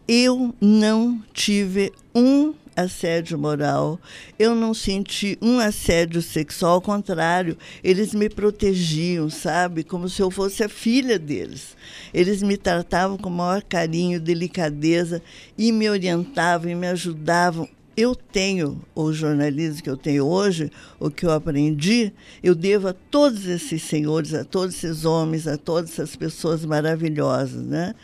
Eu 0.08 0.54
não 0.60 1.22
tive 1.32 1.92
um 2.14 2.52
assédio 2.76 3.38
moral, 3.38 3.98
eu 4.38 4.54
não 4.54 4.72
senti 4.74 5.38
um 5.40 5.58
assédio 5.58 6.22
sexual, 6.22 6.74
ao 6.74 6.80
contrário, 6.80 7.56
eles 7.82 8.14
me 8.14 8.28
protegiam, 8.28 9.28
sabe? 9.28 9.84
Como 9.84 10.08
se 10.08 10.22
eu 10.22 10.30
fosse 10.30 10.62
a 10.64 10.68
filha 10.68 11.18
deles. 11.18 11.76
Eles 12.12 12.42
me 12.42 12.56
tratavam 12.56 13.16
com 13.16 13.28
o 13.28 13.32
maior 13.32 13.62
carinho, 13.62 14.20
delicadeza 14.20 15.22
e 15.56 15.72
me 15.72 15.88
orientavam 15.88 16.70
e 16.70 16.74
me 16.74 16.86
ajudavam. 16.88 17.68
Eu 17.94 18.14
tenho 18.14 18.80
o 18.94 19.12
jornalismo 19.12 19.82
que 19.82 19.90
eu 19.90 19.98
tenho 19.98 20.26
hoje, 20.26 20.72
o 20.98 21.10
que 21.10 21.26
eu 21.26 21.30
aprendi, 21.30 22.10
eu 22.42 22.54
devo 22.54 22.88
a 22.88 22.94
todos 22.94 23.44
esses 23.46 23.82
senhores, 23.82 24.32
a 24.32 24.44
todos 24.44 24.76
esses 24.76 25.04
homens, 25.04 25.46
a 25.46 25.58
todas 25.58 25.90
essas 25.90 26.16
pessoas 26.16 26.64
maravilhosas, 26.64 27.62
né? 27.62 27.94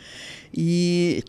E 0.53 1.23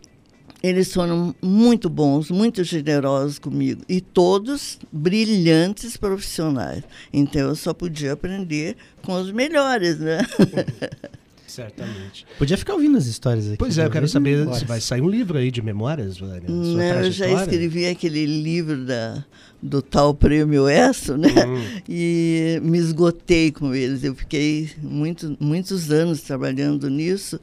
eles 0.61 0.93
foram 0.93 1.35
muito 1.41 1.89
bons, 1.89 2.29
muito 2.29 2.63
generosos 2.63 3.39
comigo. 3.39 3.81
E 3.89 3.99
todos 3.99 4.77
brilhantes 4.91 5.97
profissionais. 5.97 6.83
Então 7.11 7.41
eu 7.41 7.55
só 7.55 7.73
podia 7.73 8.13
aprender 8.13 8.75
com 9.01 9.13
os 9.13 9.31
melhores, 9.31 9.99
né? 9.99 10.19
Certamente. 11.51 12.25
Podia 12.37 12.57
ficar 12.57 12.73
ouvindo 12.73 12.97
as 12.97 13.07
histórias 13.07 13.47
aqui. 13.47 13.57
Pois 13.57 13.77
é, 13.77 13.85
eu 13.85 13.89
quero 13.89 14.07
saber 14.07 14.47
horas. 14.47 14.59
se 14.59 14.65
vai 14.65 14.79
sair 14.79 15.01
um 15.01 15.09
livro 15.09 15.37
aí 15.37 15.51
de 15.51 15.61
memórias, 15.61 16.17
Vânia. 16.17 16.47
sua 16.47 16.55
Não, 16.55 16.81
eu 16.81 17.11
já 17.11 17.27
escrevi 17.27 17.87
aquele 17.87 18.25
livro 18.25 18.85
da, 18.85 19.25
do 19.61 19.81
tal 19.81 20.13
prêmio 20.13 20.67
ESSO, 20.67 21.17
né? 21.17 21.29
Hum. 21.45 21.81
E 21.87 22.59
me 22.63 22.77
esgotei 22.77 23.51
com 23.51 23.75
eles. 23.75 24.03
Eu 24.03 24.15
fiquei 24.15 24.69
muito, 24.81 25.35
muitos 25.39 25.91
anos 25.91 26.21
trabalhando 26.21 26.89
nisso. 26.89 27.39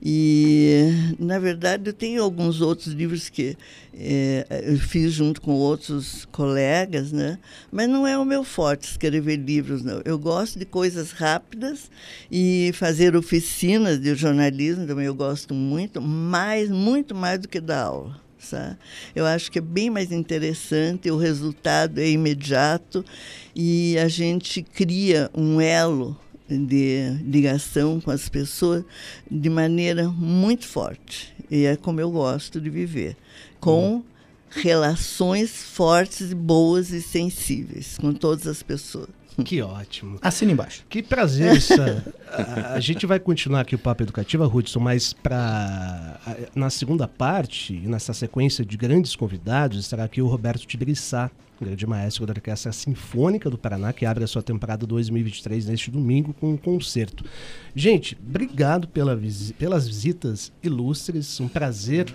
E, 0.00 1.14
na 1.18 1.38
verdade, 1.38 1.88
eu 1.88 1.92
tenho 1.92 2.22
alguns 2.22 2.60
outros 2.60 2.94
livros 2.94 3.28
que 3.28 3.56
eh, 3.92 4.46
eu 4.64 4.78
fiz 4.78 5.12
junto 5.12 5.40
com 5.40 5.50
outros 5.52 6.24
colegas, 6.30 7.10
né? 7.10 7.38
Mas 7.72 7.88
não 7.88 8.06
é 8.06 8.16
o 8.16 8.24
meu 8.24 8.44
forte 8.44 8.88
escrever 8.88 9.36
livros, 9.36 9.82
não. 9.82 10.00
Eu 10.04 10.16
gosto 10.18 10.58
de 10.58 10.64
coisas 10.64 11.10
rápidas 11.10 11.90
e 12.30 12.70
fazer 12.74 13.16
oficinas 13.16 13.98
de 13.98 14.14
jornalismo 14.14 14.86
também 14.86 15.06
eu 15.06 15.14
gosto 15.14 15.52
muito, 15.52 16.00
mais, 16.00 16.70
muito 16.70 17.14
mais 17.14 17.40
do 17.40 17.48
que 17.48 17.60
dar 17.60 17.82
aula. 17.84 18.27
Sabe? 18.38 18.76
Eu 19.14 19.26
acho 19.26 19.50
que 19.50 19.58
é 19.58 19.62
bem 19.62 19.90
mais 19.90 20.12
interessante, 20.12 21.10
o 21.10 21.16
resultado 21.16 21.98
é 21.98 22.08
imediato 22.08 23.04
e 23.54 23.98
a 23.98 24.08
gente 24.08 24.62
cria 24.62 25.30
um 25.34 25.60
elo 25.60 26.16
de 26.48 27.10
ligação 27.24 28.00
com 28.00 28.10
as 28.10 28.28
pessoas 28.28 28.84
de 29.30 29.50
maneira 29.50 30.08
muito 30.08 30.66
forte. 30.66 31.34
E 31.50 31.64
é 31.64 31.76
como 31.76 32.00
eu 32.00 32.10
gosto 32.10 32.60
de 32.60 32.70
viver, 32.70 33.16
com 33.60 34.02
relações 34.50 35.62
fortes, 35.62 36.32
boas 36.32 36.90
e 36.90 37.02
sensíveis 37.02 37.98
com 37.98 38.12
todas 38.12 38.46
as 38.46 38.62
pessoas. 38.62 39.17
Que 39.44 39.62
ótimo. 39.62 40.18
Assina 40.20 40.52
embaixo. 40.52 40.84
Que 40.88 41.02
prazer, 41.02 41.60
Sam. 41.60 42.02
a, 42.30 42.74
a 42.74 42.80
gente 42.80 43.06
vai 43.06 43.20
continuar 43.20 43.60
aqui 43.60 43.74
o 43.74 43.78
Papo 43.78 44.02
Educativa, 44.02 44.46
Hudson, 44.46 44.80
mas 44.80 45.12
pra, 45.12 46.18
a- 46.26 46.36
na 46.54 46.70
segunda 46.70 47.06
parte, 47.06 47.72
e 47.74 47.86
nessa 47.88 48.12
sequência 48.12 48.64
de 48.64 48.76
grandes 48.76 49.14
convidados, 49.14 49.78
estará 49.78 50.04
aqui 50.04 50.20
o 50.20 50.26
Roberto 50.26 50.66
Tibiriçá, 50.66 51.30
um 51.60 51.64
grande 51.64 51.86
maestro 51.86 52.24
da 52.26 52.32
Orquestra 52.32 52.70
Sinfônica 52.72 53.48
do 53.50 53.58
Paraná, 53.58 53.92
que 53.92 54.06
abre 54.06 54.22
a 54.22 54.26
sua 54.28 54.42
temporada 54.42 54.86
2023 54.86 55.66
neste 55.66 55.90
domingo 55.90 56.32
com 56.34 56.52
um 56.52 56.56
concerto. 56.56 57.24
Gente, 57.74 58.16
obrigado 58.28 58.86
pela 58.88 59.14
visi- 59.16 59.52
pelas 59.54 59.86
visitas 59.86 60.52
ilustres, 60.62 61.40
um 61.40 61.48
prazer 61.48 62.14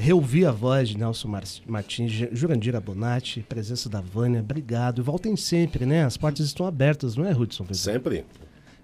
reouvir 0.00 0.46
a 0.46 0.50
voz 0.50 0.88
de 0.88 0.98
Nelson 0.98 1.28
Mar- 1.28 1.44
Martins, 1.66 2.10
Ju- 2.10 2.28
Jurandir 2.32 2.74
Abonati, 2.74 3.40
presença 3.48 3.88
da 3.88 4.00
Vânia, 4.00 4.40
obrigado. 4.40 5.00
E 5.00 5.04
voltem 5.04 5.36
sempre, 5.36 5.84
né? 5.86 6.04
As 6.04 6.16
portas 6.16 6.46
estão 6.46 6.66
abertas, 6.66 7.16
não 7.16 7.26
é, 7.26 7.32
Hudson? 7.32 7.66
Sempre. 7.72 8.24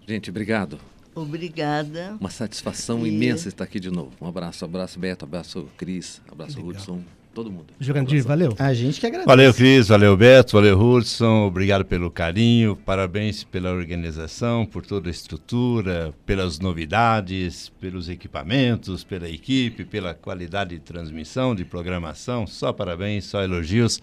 Gente, 0.06 0.30
obrigado. 0.30 0.78
Obrigada. 1.14 2.16
Uma 2.20 2.30
satisfação 2.30 3.06
E- 3.06 3.10
imensa 3.14 3.48
estar 3.48 3.64
aqui 3.64 3.80
de 3.80 3.90
novo. 3.90 4.12
Um 4.20 4.26
abraço, 4.26 4.64
abraço 4.64 4.98
Beto, 4.98 5.24
abraço 5.24 5.66
Cris, 5.76 6.20
abraço 6.30 6.56
Legal. 6.58 6.70
Hudson, 6.72 7.00
todo 7.36 7.52
mundo. 7.52 7.66
Jurandir, 7.78 8.24
valeu. 8.24 8.54
A 8.58 8.72
gente 8.72 8.98
que 8.98 9.04
agradece. 9.06 9.28
Valeu, 9.28 9.52
Cris, 9.52 9.88
valeu, 9.88 10.16
Beto, 10.16 10.52
valeu, 10.54 10.80
Hudson. 10.80 11.46
Obrigado 11.46 11.84
pelo 11.84 12.10
carinho, 12.10 12.74
parabéns 12.74 13.44
pela 13.44 13.70
organização, 13.70 14.64
por 14.64 14.86
toda 14.86 15.08
a 15.08 15.10
estrutura, 15.10 16.14
pelas 16.24 16.58
novidades, 16.58 17.68
pelos 17.78 18.08
equipamentos, 18.08 19.04
pela 19.04 19.28
equipe, 19.28 19.84
pela 19.84 20.14
qualidade 20.14 20.70
de 20.70 20.80
transmissão, 20.80 21.54
de 21.54 21.62
programação. 21.62 22.46
Só 22.46 22.72
parabéns, 22.72 23.26
só 23.26 23.42
elogios. 23.42 24.00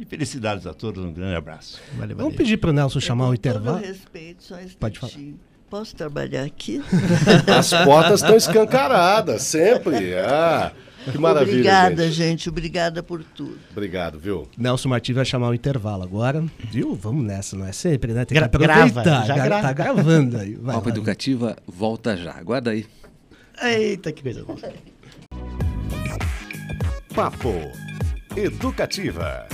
E 0.00 0.04
felicidades 0.04 0.66
a 0.66 0.74
todos, 0.74 1.04
um 1.04 1.12
grande 1.12 1.36
abraço. 1.36 1.80
Valeu, 1.92 2.16
Vamos 2.16 2.32
valeu. 2.32 2.36
pedir 2.36 2.56
para 2.56 2.70
o 2.70 2.72
Nelson 2.72 2.98
chamar 2.98 3.26
o 3.26 3.28
Com 3.28 3.34
intervalo? 3.34 3.78
todo 3.78 3.86
respeito, 3.86 4.42
só 4.42 4.56
Pode 4.80 4.98
falar. 4.98 5.12
Posso 5.70 5.94
trabalhar 5.94 6.42
aqui? 6.42 6.82
As 7.46 7.70
portas 7.84 8.20
estão 8.20 8.36
escancaradas, 8.36 9.42
sempre. 9.42 10.14
Ah, 10.16 10.72
que 11.10 11.18
maravilha. 11.18 11.54
Obrigada, 11.56 12.04
gente. 12.04 12.14
gente. 12.14 12.48
Obrigada 12.48 13.02
por 13.02 13.22
tudo. 13.24 13.58
Obrigado, 13.70 14.18
viu? 14.18 14.48
Nelson 14.56 14.88
Martins 14.88 15.16
vai 15.16 15.24
chamar 15.24 15.48
o 15.48 15.54
intervalo 15.54 16.02
agora. 16.02 16.44
Viu? 16.70 16.94
Vamos 16.94 17.24
nessa, 17.24 17.56
não 17.56 17.66
é 17.66 17.72
sempre, 17.72 18.12
né? 18.12 18.24
Tem 18.24 18.36
Gra- 18.38 18.48
que 18.48 18.58
grava, 18.58 19.04
já 19.04 19.34
Gra- 19.34 19.44
grava. 19.44 19.62
Tá 19.62 19.72
gravando 19.72 20.38
aí. 20.38 20.54
Vai. 20.54 20.76
Educativa 20.86 21.56
volta 21.66 22.16
já. 22.16 22.32
Aguarda 22.32 22.70
aí. 22.70 22.86
Eita, 23.62 24.12
que 24.12 24.22
coisa 24.22 24.44
boa. 24.44 24.58
Papo 27.14 27.52
Educativa. 28.36 29.46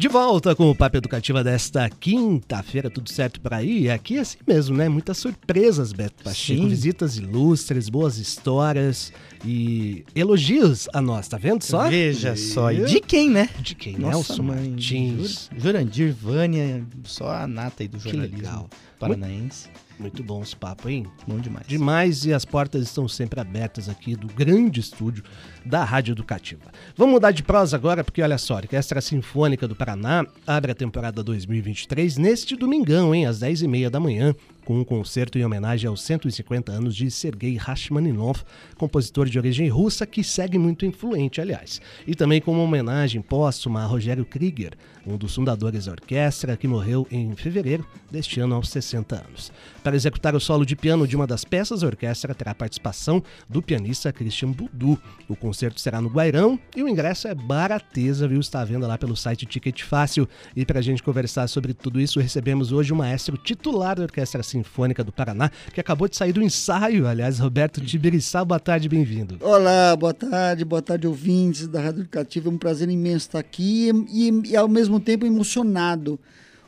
De 0.00 0.08
volta 0.08 0.56
com 0.56 0.70
o 0.70 0.74
Papo 0.74 0.96
Educativa 0.96 1.44
desta 1.44 1.90
quinta-feira, 1.90 2.88
tudo 2.88 3.10
certo 3.10 3.38
por 3.38 3.52
aí? 3.52 3.82
E 3.82 3.90
aqui 3.90 4.16
é 4.16 4.20
assim 4.20 4.38
mesmo, 4.48 4.74
né? 4.74 4.88
Muitas 4.88 5.18
surpresas, 5.18 5.92
Beto 5.92 6.24
Pacheco. 6.24 6.62
Sim. 6.62 6.68
Visitas 6.70 7.18
ilustres, 7.18 7.90
boas 7.90 8.16
histórias 8.16 9.12
e 9.44 10.02
elogios 10.14 10.88
a 10.94 11.02
nós, 11.02 11.28
tá 11.28 11.36
vendo 11.36 11.62
só? 11.62 11.86
Veja 11.90 12.34
só. 12.34 12.72
E 12.72 12.80
E- 12.80 12.86
de 12.86 13.00
quem, 13.02 13.28
né? 13.28 13.50
De 13.60 13.74
quem? 13.74 13.98
Nossa, 13.98 14.32
Nelson 14.32 14.42
mãe. 14.42 14.70
Martins. 14.70 15.50
Jur- 15.52 15.60
Jurandir, 15.60 16.14
Vânia, 16.14 16.82
só 17.04 17.28
a 17.30 17.46
nata 17.46 17.82
aí 17.82 17.88
do 17.88 17.98
jornalismo 17.98 18.70
paranaense. 18.98 19.66
Muito 19.68 19.89
bons 20.22 20.54
papos, 20.54 20.90
hein? 20.90 21.06
Bom 21.26 21.38
demais. 21.38 21.66
Demais 21.66 22.24
e 22.24 22.32
as 22.32 22.44
portas 22.44 22.82
estão 22.82 23.06
sempre 23.08 23.40
abertas 23.40 23.88
aqui 23.88 24.16
do 24.16 24.26
grande 24.28 24.80
estúdio 24.80 25.22
da 25.64 25.84
Rádio 25.84 26.12
Educativa. 26.12 26.62
Vamos 26.96 27.14
mudar 27.14 27.32
de 27.32 27.42
prosa 27.42 27.76
agora, 27.76 28.02
porque 28.02 28.22
olha 28.22 28.38
só, 28.38 28.54
a 28.54 28.58
Orquestra 28.58 29.00
Sinfônica 29.00 29.68
do 29.68 29.76
Paraná 29.76 30.24
abre 30.46 30.72
a 30.72 30.74
temporada 30.74 31.22
2023 31.22 32.16
neste 32.16 32.56
domingão, 32.56 33.14
hein, 33.14 33.26
às 33.26 33.40
10h30 33.40 33.90
da 33.90 34.00
manhã, 34.00 34.34
com 34.70 34.78
um 34.78 34.84
concerto 34.84 35.36
em 35.36 35.44
homenagem 35.44 35.88
aos 35.88 36.00
150 36.02 36.70
anos 36.70 36.94
de 36.94 37.10
Sergei 37.10 37.56
Rachmaninoff, 37.56 38.44
compositor 38.76 39.28
de 39.28 39.36
origem 39.36 39.68
russa 39.68 40.06
que 40.06 40.22
segue 40.22 40.60
muito 40.60 40.86
influente, 40.86 41.40
aliás. 41.40 41.80
E 42.06 42.14
também 42.14 42.40
com 42.40 42.52
uma 42.52 42.62
homenagem 42.62 43.20
póstuma 43.20 43.82
a 43.82 43.86
Rogério 43.86 44.24
Krieger, 44.24 44.74
um 45.04 45.16
dos 45.16 45.34
fundadores 45.34 45.86
da 45.86 45.92
orquestra 45.92 46.56
que 46.56 46.68
morreu 46.68 47.04
em 47.10 47.34
fevereiro 47.34 47.84
deste 48.08 48.38
ano 48.38 48.54
aos 48.54 48.68
60 48.68 49.16
anos. 49.16 49.52
Para 49.82 49.96
executar 49.96 50.36
o 50.36 50.40
solo 50.40 50.64
de 50.64 50.76
piano 50.76 51.08
de 51.08 51.16
uma 51.16 51.26
das 51.26 51.44
peças, 51.44 51.82
a 51.82 51.86
orquestra 51.88 52.32
terá 52.32 52.54
participação 52.54 53.20
do 53.48 53.60
pianista 53.60 54.12
Christian 54.12 54.52
Budu. 54.52 54.96
O 55.28 55.34
concerto 55.34 55.80
será 55.80 56.00
no 56.00 56.10
Guairão 56.10 56.56
e 56.76 56.82
o 56.84 56.88
ingresso 56.88 57.26
é 57.26 57.34
barateza, 57.34 58.28
viu? 58.28 58.38
Está 58.38 58.60
à 58.60 58.64
venda 58.64 58.86
lá 58.86 58.96
pelo 58.96 59.16
site 59.16 59.46
Ticket 59.46 59.82
Fácil. 59.82 60.28
E 60.54 60.64
para 60.64 60.78
a 60.78 60.82
gente 60.82 61.02
conversar 61.02 61.48
sobre 61.48 61.74
tudo 61.74 62.00
isso, 62.00 62.20
recebemos 62.20 62.70
hoje 62.70 62.92
o 62.92 62.96
maestro 62.96 63.36
titular 63.36 63.96
da 63.96 64.04
Orquestra 64.04 64.44
Sinfônica 64.44 64.59
do 65.04 65.12
Paraná, 65.12 65.50
que 65.72 65.80
acabou 65.80 66.08
de 66.08 66.16
sair 66.16 66.32
do 66.32 66.42
ensaio, 66.42 67.06
aliás, 67.06 67.38
Roberto 67.38 67.80
Tibiriçá. 67.80 68.44
Boa 68.44 68.60
tarde, 68.60 68.88
bem-vindo. 68.88 69.38
Olá, 69.40 69.96
boa 69.96 70.14
tarde, 70.14 70.64
boa 70.64 70.82
tarde, 70.82 71.06
ouvintes 71.06 71.66
da 71.66 71.80
Rádio 71.80 72.00
Educativa. 72.00 72.48
É 72.48 72.52
um 72.52 72.58
prazer 72.58 72.88
imenso 72.88 73.26
estar 73.26 73.38
aqui 73.38 73.90
e, 74.10 74.50
e 74.50 74.56
ao 74.56 74.68
mesmo 74.68 75.00
tempo 75.00 75.26
emocionado, 75.26 76.18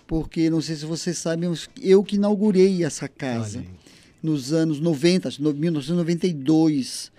porque 0.06 0.50
não 0.50 0.60
sei 0.60 0.76
se 0.76 0.84
vocês 0.84 1.18
sabem, 1.18 1.52
eu 1.80 2.02
que 2.02 2.16
inaugurei 2.16 2.84
essa 2.84 3.08
casa 3.08 3.64
nos 4.22 4.52
anos 4.52 4.80
90, 4.80 5.30
1992 5.40 7.12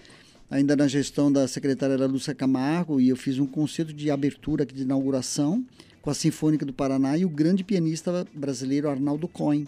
ainda 0.53 0.75
na 0.75 0.87
gestão 0.87 1.31
da 1.31 1.47
secretária 1.47 1.93
era 1.93 2.05
Lúcia 2.05 2.35
Camargo, 2.35 3.01
e 3.01 3.09
eu 3.09 3.17
fiz 3.17 3.39
um 3.39 3.45
concerto 3.45 3.91
de 3.91 4.11
abertura 4.11 4.63
aqui 4.63 4.75
de 4.75 4.83
inauguração 4.83 5.65
com 5.99 6.11
a 6.11 6.13
Sinfônica 6.13 6.63
do 6.63 6.71
Paraná 6.71 7.17
e 7.17 7.25
o 7.25 7.29
grande 7.29 7.63
pianista 7.63 8.25
brasileiro 8.33 8.87
Arnaldo 8.87 9.27
Cohen. 9.27 9.67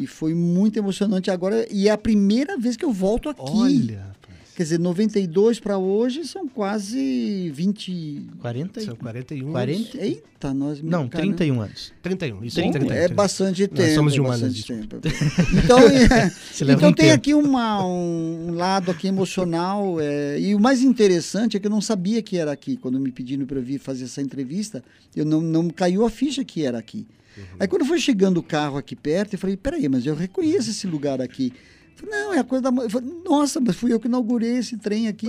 E 0.00 0.06
foi 0.06 0.34
muito 0.34 0.78
emocionante 0.78 1.30
agora, 1.30 1.66
e 1.70 1.86
é 1.86 1.90
a 1.90 1.98
primeira 1.98 2.56
vez 2.56 2.74
que 2.74 2.84
eu 2.84 2.90
volto 2.90 3.28
aqui. 3.28 3.42
Olha, 3.44 4.10
Quer 4.60 4.64
dizer, 4.64 4.78
92 4.78 5.58
para 5.58 5.78
hoje 5.78 6.22
são 6.26 6.46
quase 6.46 7.50
20. 7.54 8.28
40? 8.40 8.80
são 8.82 8.94
41 8.94 9.52
40? 9.52 9.78
anos. 9.78 9.94
Eita, 9.94 10.52
nós. 10.52 10.82
Não, 10.82 11.08
caramba. 11.08 11.34
31 11.36 11.60
anos. 11.62 11.92
31, 12.02 12.44
isso, 12.44 12.56
30, 12.56 12.78
31. 12.78 12.94
É 12.94 13.08
bastante 13.08 13.66
tempo. 13.68 13.94
somos 13.94 14.12
de 14.12 14.18
é 14.18 14.22
humanas, 14.22 14.40
bastante 14.40 14.66
tempo. 14.66 14.96
Então, 15.64 15.78
é, 15.88 16.30
então 16.74 16.90
um 16.90 16.92
tem 16.92 17.06
tempo. 17.06 17.14
aqui 17.14 17.32
uma, 17.32 17.82
um 17.86 18.52
lado 18.54 18.90
aqui 18.90 19.06
emocional. 19.06 19.98
é, 19.98 20.38
e 20.38 20.54
o 20.54 20.60
mais 20.60 20.82
interessante 20.82 21.56
é 21.56 21.60
que 21.60 21.66
eu 21.66 21.70
não 21.70 21.80
sabia 21.80 22.20
que 22.20 22.36
era 22.36 22.52
aqui. 22.52 22.76
Quando 22.76 23.00
me 23.00 23.10
pediram 23.10 23.46
para 23.46 23.56
eu 23.56 23.62
vir 23.62 23.78
fazer 23.78 24.04
essa 24.04 24.20
entrevista, 24.20 24.84
eu 25.16 25.24
não, 25.24 25.40
não 25.40 25.70
caiu 25.70 26.04
a 26.04 26.10
ficha 26.10 26.44
que 26.44 26.66
era 26.66 26.78
aqui. 26.78 27.06
Aí 27.58 27.68
quando 27.68 27.84
foi 27.84 27.98
chegando 27.98 28.38
o 28.38 28.42
carro 28.42 28.76
aqui 28.76 28.96
perto, 28.96 29.34
eu 29.34 29.38
falei, 29.38 29.56
peraí, 29.56 29.88
mas 29.88 30.06
eu 30.06 30.14
reconheço 30.14 30.70
esse 30.70 30.86
lugar 30.86 31.20
aqui. 31.20 31.52
Falei, 32.00 32.18
não, 32.18 32.32
é 32.32 32.38
a 32.38 32.44
coisa 32.44 32.62
da... 32.62 32.70
mo-" 32.70 32.82
Eu 32.82 32.90
falei, 32.90 33.10
Nossa, 33.24 33.60
mas 33.60 33.76
fui 33.76 33.92
eu 33.92 34.00
que 34.00 34.08
inaugurei 34.08 34.56
esse 34.56 34.76
trem 34.76 35.06
aqui. 35.08 35.26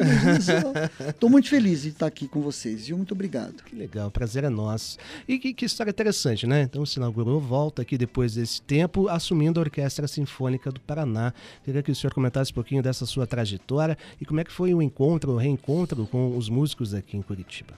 Estou 1.07 1.29
muito 1.29 1.49
feliz 1.49 1.81
de 1.81 1.89
estar 1.89 2.05
aqui 2.05 2.27
com 2.27 2.41
vocês, 2.41 2.87
viu? 2.87 2.97
Muito 2.97 3.13
obrigado. 3.13 3.61
Que 3.63 3.75
legal, 3.75 4.07
o 4.07 4.11
prazer 4.11 4.43
é 4.43 4.49
nosso. 4.49 4.97
E 5.27 5.37
que, 5.37 5.53
que 5.53 5.65
história 5.65 5.91
interessante, 5.91 6.47
né? 6.47 6.61
Então 6.61 6.85
se 6.85 6.97
inaugurou, 6.97 7.39
volta 7.39 7.81
aqui 7.81 7.97
depois 7.97 8.35
desse 8.35 8.61
tempo, 8.61 9.09
assumindo 9.09 9.59
a 9.59 9.63
Orquestra 9.63 10.07
Sinfônica 10.07 10.71
do 10.71 10.79
Paraná. 10.79 11.33
Queria 11.63 11.83
que 11.83 11.91
o 11.91 11.95
senhor 11.95 12.13
comentasse 12.13 12.51
um 12.51 12.55
pouquinho 12.55 12.81
dessa 12.81 13.05
sua 13.05 13.27
trajetória 13.27 13.97
e 14.19 14.25
como 14.25 14.39
é 14.39 14.43
que 14.43 14.51
foi 14.51 14.73
o 14.73 14.81
encontro, 14.81 15.33
o 15.33 15.37
reencontro 15.37 16.07
com 16.07 16.37
os 16.37 16.47
músicos 16.49 16.93
aqui 16.93 17.17
em 17.17 17.21
Curitiba. 17.21 17.73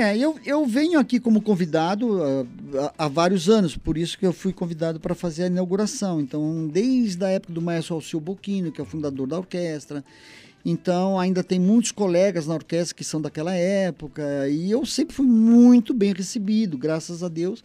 É, 0.00 0.16
eu, 0.16 0.40
eu 0.46 0.64
venho 0.64 0.98
aqui 0.98 1.20
como 1.20 1.42
convidado 1.42 2.24
ah, 2.24 2.94
há, 2.96 3.06
vários 3.06 3.50
anos, 3.50 3.76
por 3.76 3.98
isso 3.98 4.18
que 4.18 4.26
eu 4.26 4.32
fui 4.32 4.50
convidado 4.50 4.98
para 4.98 5.14
fazer 5.14 5.42
a 5.44 5.46
inauguração. 5.48 6.22
Então, 6.22 6.66
desde 6.66 7.22
a 7.22 7.28
época 7.28 7.52
do 7.52 7.60
maestro 7.60 7.96
Alceu 7.96 8.18
Boquino, 8.18 8.72
que 8.72 8.80
é 8.80 8.82
o 8.82 8.86
fundador 8.86 9.26
da 9.26 9.36
orquestra. 9.36 10.02
Então, 10.64 11.20
ainda 11.20 11.44
tem 11.44 11.60
muitos 11.60 11.92
colegas 11.92 12.46
na 12.46 12.54
orquestra 12.54 12.96
que 12.96 13.04
são 13.04 13.20
daquela 13.20 13.54
época. 13.54 14.48
E 14.48 14.70
eu 14.70 14.86
sempre 14.86 15.14
fui 15.14 15.26
muito 15.26 15.92
bem 15.92 16.14
recebido, 16.14 16.78
graças 16.78 17.22
a 17.22 17.28
Deus, 17.28 17.62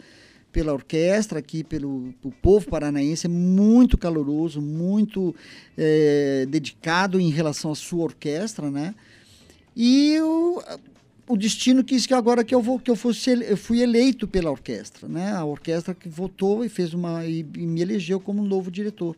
pela 0.51 0.73
orquestra 0.73 1.39
aqui, 1.39 1.63
pelo, 1.63 2.13
pelo 2.21 2.33
povo 2.41 2.67
paranaense. 2.67 3.27
É 3.27 3.29
muito 3.29 3.97
caloroso, 3.97 4.61
muito 4.61 5.33
eh, 5.77 6.45
dedicado 6.49 7.17
em 7.17 7.29
relação 7.29 7.71
à 7.71 7.75
sua 7.75 8.03
orquestra, 8.03 8.69
né? 8.69 8.93
E 9.73 10.13
eu, 10.13 10.61
o 11.27 11.35
destino 11.35 11.83
quis 11.83 12.05
que 12.05 12.13
agora 12.13 12.43
que 12.43 12.53
eu 12.53 12.61
vou 12.61 12.79
que 12.79 12.89
eu 12.91 12.95
fosse 12.95 13.31
eu 13.31 13.57
fui 13.57 13.81
eleito 13.81 14.27
pela 14.27 14.51
orquestra, 14.51 15.07
né? 15.07 15.31
A 15.31 15.43
orquestra 15.43 15.93
que 15.93 16.07
votou 16.07 16.63
e 16.63 16.69
fez 16.69 16.93
uma 16.93 17.25
e, 17.25 17.39
e 17.39 17.65
me 17.65 17.81
elegeu 17.81 18.19
como 18.19 18.43
novo 18.43 18.69
diretor. 18.69 19.15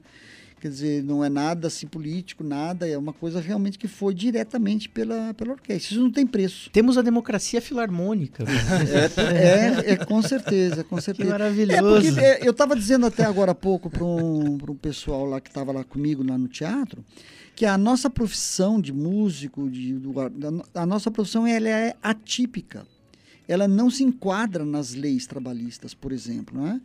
Quer 0.60 0.70
dizer, 0.70 1.04
não 1.04 1.24
é 1.24 1.30
nada 1.30 1.67
assim 1.67 1.86
político, 1.86 2.43
nada, 2.43 2.88
é 2.88 2.98
uma 2.98 3.13
coisa 3.13 3.39
realmente 3.39 3.78
que 3.78 3.88
foi 3.88 4.12
diretamente 4.12 4.89
pela, 4.89 5.32
pela 5.36 5.52
orquestra. 5.52 5.93
Isso 5.93 6.02
não 6.02 6.10
tem 6.10 6.26
preço. 6.26 6.72
Temos 6.72 6.98
a 6.98 7.04
democracia 7.04 7.62
filarmônica. 7.62 8.43
É, 9.17 9.89
é, 9.89 9.91
é 9.91 9.96
com 9.98 10.20
certeza, 10.22 10.84
com 10.84 10.96
que 10.96 11.04
certeza. 11.04 11.30
É 11.30 11.32
maravilhoso. 11.32 12.12
porque 12.12 12.20
é, 12.20 12.39
eu 12.41 12.52
estava 12.52 12.76
dizendo 12.76 13.06
até 13.06 13.24
agora 13.24 13.52
há 13.52 13.56
pouco 13.56 13.88
para 13.88 14.04
um, 14.04 14.58
pra 14.58 14.72
um 14.72 14.76
pessoal 14.76 15.26
lá 15.26 15.39
que 15.39 15.50
estava 15.50 15.72
lá 15.72 15.84
comigo 15.84 16.24
lá 16.28 16.38
no 16.38 16.48
teatro 16.48 17.04
que 17.58 17.65
a 17.65 17.76
nossa 17.76 18.08
profissão 18.08 18.80
de 18.80 18.93
músico, 18.93 19.67
de, 19.67 19.93
do- 19.93 20.13
a 20.76 20.86
nossa 20.86 21.10
profissão 21.10 21.48
ela 21.48 21.67
é 21.67 21.96
atípica. 22.04 22.86
Ela 23.48 23.67
não 23.67 23.89
se 23.89 24.04
enquadra 24.04 24.63
nas 24.63 24.93
leis 24.93 25.26
trabalhistas, 25.26 25.91
por 25.96 26.12
exemplo, 26.12 26.62
né? 26.62 26.80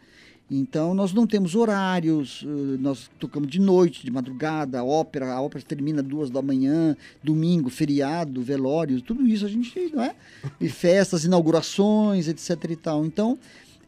Então 0.51 0.95
nós 0.95 1.13
não 1.13 1.27
temos 1.27 1.55
horários, 1.55 2.43
eh, 2.47 2.77
nós 2.79 3.11
tocamos 3.19 3.51
de 3.51 3.61
noite, 3.61 4.03
de 4.03 4.11
madrugada, 4.11 4.81
a 4.81 4.85
ópera, 4.85 5.31
a 5.35 5.43
ópera 5.43 5.63
termina 5.63 6.03
duas 6.03 6.31
da 6.31 6.41
manhã, 6.41 6.97
domingo, 7.23 7.69
feriado, 7.69 8.41
velórios, 8.43 9.03
tudo 9.03 9.27
isso 9.29 9.45
a 9.45 9.49
gente, 9.51 9.91
não 9.95 10.03
é? 10.03 10.15
E 10.59 10.71
festas, 10.71 11.25
inaugurações, 11.25 12.29
etc 12.29 12.71
e 12.71 12.77
tal. 12.77 13.05
Então 13.05 13.39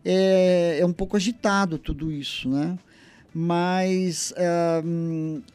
é, 0.05 0.79
é 0.81 0.85
um 0.87 0.92
pouco 0.92 1.16
agitado 1.16 1.79
tudo 1.79 2.12
isso, 2.12 2.49
né? 2.51 2.79
Mas 3.35 4.33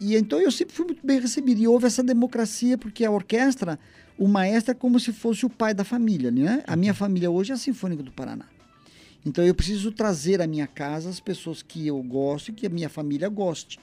e 0.01 0.17
então 0.17 0.41
eu 0.41 0.51
sempre 0.51 0.75
fui 0.75 0.85
muito 0.85 1.05
bem 1.05 1.19
recebido 1.19 1.61
e 1.61 1.67
houve 1.67 1.87
essa 1.87 2.03
democracia 2.03 2.77
porque 2.77 3.05
a 3.05 3.11
orquestra, 3.11 3.79
o 4.17 4.27
maestro 4.27 4.71
é 4.71 4.75
como 4.75 4.99
se 4.99 5.13
fosse 5.13 5.45
o 5.45 5.49
pai 5.49 5.73
da 5.73 5.85
família, 5.85 6.29
né? 6.29 6.61
A 6.67 6.75
minha 6.75 6.93
família 6.93 7.31
hoje 7.31 7.51
é 7.51 7.55
a 7.55 7.57
Sinfônica 7.57 8.03
do 8.03 8.11
Paraná. 8.11 8.45
Então 9.25 9.45
eu 9.45 9.55
preciso 9.55 9.93
trazer 9.93 10.41
à 10.41 10.47
minha 10.47 10.67
casa 10.67 11.09
as 11.09 11.21
pessoas 11.21 11.61
que 11.61 11.87
eu 11.87 12.01
gosto 12.03 12.49
e 12.49 12.53
que 12.53 12.65
a 12.65 12.69
minha 12.69 12.89
família 12.89 13.29
goste. 13.29 13.79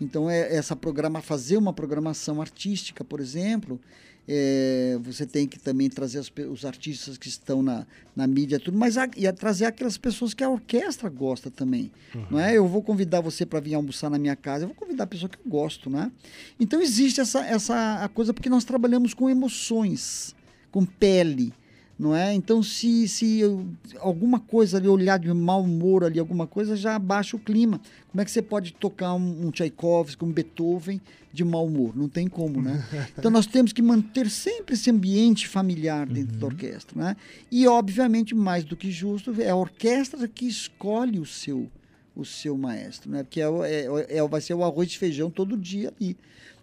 Então 0.00 0.28
é 0.28 0.54
essa 0.54 0.74
programa 0.74 1.22
fazer 1.22 1.56
uma 1.56 1.72
programação 1.72 2.40
artística, 2.40 3.04
por 3.04 3.20
exemplo, 3.20 3.80
é, 4.28 4.98
você 5.02 5.24
tem 5.24 5.46
que 5.46 5.58
também 5.58 5.88
trazer 5.88 6.18
as 6.18 6.30
os 6.50 6.64
artistas 6.64 7.16
que 7.16 7.28
estão 7.28 7.62
na, 7.62 7.86
na 8.14 8.26
mídia 8.26 8.58
tudo, 8.58 8.76
mas 8.76 8.98
a, 8.98 9.08
e 9.16 9.26
a 9.26 9.32
trazer 9.32 9.66
aquelas 9.66 9.96
pessoas 9.96 10.34
que 10.34 10.42
a 10.42 10.48
orquestra 10.48 11.08
gosta 11.08 11.50
também, 11.50 11.90
não 12.30 12.38
é? 12.38 12.56
Eu 12.56 12.66
vou 12.66 12.82
convidar 12.82 13.20
você 13.20 13.46
para 13.46 13.60
vir 13.60 13.74
almoçar 13.74 14.10
na 14.10 14.18
minha 14.18 14.34
casa, 14.34 14.64
eu 14.64 14.68
vou 14.68 14.76
convidar 14.76 15.04
a 15.04 15.06
pessoa 15.06 15.28
que 15.28 15.38
eu 15.38 15.50
gosto, 15.50 15.88
né? 15.88 16.10
Então 16.58 16.80
existe 16.80 17.20
essa 17.20 17.44
essa 17.44 18.04
a 18.04 18.08
coisa 18.08 18.34
porque 18.34 18.48
nós 18.48 18.64
trabalhamos 18.64 19.14
com 19.14 19.30
emoções, 19.30 20.34
com 20.70 20.84
pele, 20.84 21.52
não 21.98 22.14
é? 22.14 22.34
Então, 22.34 22.62
se, 22.62 23.08
se 23.08 23.38
eu- 23.40 23.66
alguma 24.00 24.38
coisa 24.38 24.76
ali, 24.76 24.86
olhar 24.88 25.18
de 25.18 25.32
mau 25.32 25.62
humor 25.62 26.04
ali, 26.04 26.18
alguma 26.18 26.46
coisa, 26.46 26.76
já 26.76 26.94
abaixa 26.96 27.36
o 27.36 27.40
clima. 27.40 27.80
Como 28.10 28.20
é 28.20 28.24
que 28.24 28.30
você 28.30 28.42
pode 28.42 28.72
tocar 28.74 29.14
um, 29.14 29.46
um 29.46 29.50
Tchaikovsky, 29.50 30.24
um 30.24 30.30
Beethoven 30.32 31.00
de 31.32 31.44
mau 31.44 31.66
humor? 31.66 31.96
Não 31.96 32.08
tem 32.08 32.28
como, 32.28 32.60
né? 32.60 32.84
Então, 33.18 33.30
nós 33.30 33.46
temos 33.46 33.72
que 33.72 33.80
manter 33.80 34.28
sempre 34.28 34.74
esse 34.74 34.90
ambiente 34.90 35.48
familiar 35.48 36.06
dentro 36.06 36.36
da 36.36 36.46
orquestra, 36.46 37.00
né? 37.00 37.16
E, 37.50 37.66
obviamente, 37.66 38.34
mais 38.34 38.64
do 38.64 38.76
que 38.76 38.90
justo, 38.90 39.34
é 39.40 39.48
a 39.50 39.56
orquestra 39.56 40.28
que 40.28 40.46
escolhe 40.46 41.18
o 41.18 41.26
seu 41.26 41.68
o 42.14 42.24
seu 42.24 42.56
maestro, 42.56 43.10
né? 43.10 43.22
Porque 43.22 43.42
é, 43.42 43.44
é, 43.44 44.16
é, 44.16 44.26
vai 44.26 44.40
ser 44.40 44.54
o 44.54 44.64
arroz 44.64 44.88
de 44.88 44.98
feijão 44.98 45.30
todo 45.30 45.54
dia 45.54 45.92
ali, 46.00 46.16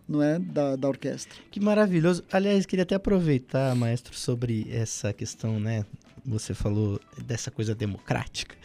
não 0.08 0.22
é? 0.22 0.38
Da, 0.39 0.76
da 0.76 0.88
orquestra. 0.88 1.34
Que 1.52 1.60
maravilhoso. 1.60 2.24
Aliás, 2.32 2.66
queria 2.66 2.84
até 2.84 2.96
aproveitar, 2.96 3.76
maestro, 3.76 4.16
sobre 4.18 4.68
essa 4.72 5.12
questão, 5.13 5.60
né? 5.60 5.86
Você 6.26 6.54
falou 6.54 7.00
dessa 7.26 7.52
coisa 7.52 7.76
democrática. 7.76 8.56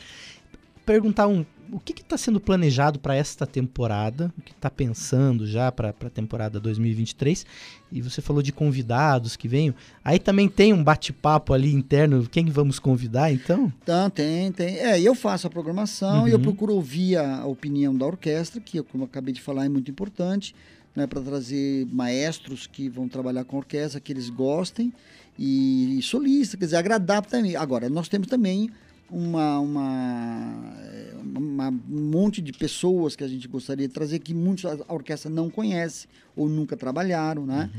Perguntar 0.86 1.26
um, 1.28 1.44
o 1.70 1.78
que 1.78 1.92
está 2.00 2.16
sendo 2.16 2.40
planejado 2.40 2.98
para 2.98 3.14
esta 3.14 3.46
temporada? 3.46 4.32
O 4.38 4.40
que 4.40 4.52
está 4.52 4.70
pensando 4.70 5.46
já 5.46 5.70
para 5.70 5.90
a 5.90 6.08
temporada 6.08 6.58
2023? 6.58 7.44
E 7.92 8.00
você 8.00 8.22
falou 8.22 8.40
de 8.40 8.52
convidados 8.52 9.36
que 9.36 9.46
venham. 9.46 9.74
Aí 10.02 10.18
também 10.18 10.48
tem 10.48 10.72
um 10.72 10.82
bate-papo 10.82 11.52
ali 11.52 11.74
interno. 11.74 12.26
Quem 12.26 12.46
vamos 12.46 12.78
convidar, 12.78 13.30
então? 13.30 13.70
Então, 13.82 14.08
tem, 14.08 14.50
tem. 14.50 14.78
É, 14.78 14.98
eu 14.98 15.14
faço 15.14 15.46
a 15.46 15.50
programação 15.50 16.26
e 16.26 16.30
eu 16.30 16.38
Uhum. 16.38 16.42
procuro 16.42 16.72
ouvir 16.74 17.16
a, 17.16 17.40
a 17.40 17.46
opinião 17.46 17.94
da 17.94 18.06
orquestra, 18.06 18.58
que, 18.58 18.82
como 18.84 19.04
eu 19.04 19.06
acabei 19.08 19.34
de 19.34 19.42
falar, 19.42 19.66
é 19.66 19.68
muito 19.68 19.90
importante, 19.90 20.54
né, 20.98 21.06
para 21.06 21.20
trazer 21.22 21.86
maestros 21.92 22.66
que 22.66 22.88
vão 22.88 23.08
trabalhar 23.08 23.44
com 23.44 23.56
orquestra, 23.56 24.00
que 24.00 24.12
eles 24.12 24.28
gostem, 24.28 24.92
e, 25.38 25.98
e 25.98 26.02
solistas, 26.02 26.58
quer 26.58 26.64
dizer, 26.66 26.76
agradar 26.76 27.24
também. 27.24 27.54
Agora, 27.56 27.88
nós 27.88 28.08
temos 28.08 28.26
também 28.26 28.68
uma, 29.10 29.58
uma, 29.60 30.74
é, 30.80 31.14
uma- 31.36 31.70
um 31.70 32.10
monte 32.10 32.42
de 32.42 32.52
pessoas 32.52 33.14
que 33.16 33.22
a 33.24 33.28
gente 33.28 33.46
gostaria 33.48 33.86
de 33.88 33.94
trazer, 33.94 34.18
que 34.18 34.34
muitos 34.34 34.64
a 34.66 34.92
orquestra 34.92 35.30
não 35.30 35.48
conhece 35.48 36.06
ou 36.36 36.48
nunca 36.48 36.76
trabalharam, 36.76 37.46
né? 37.46 37.70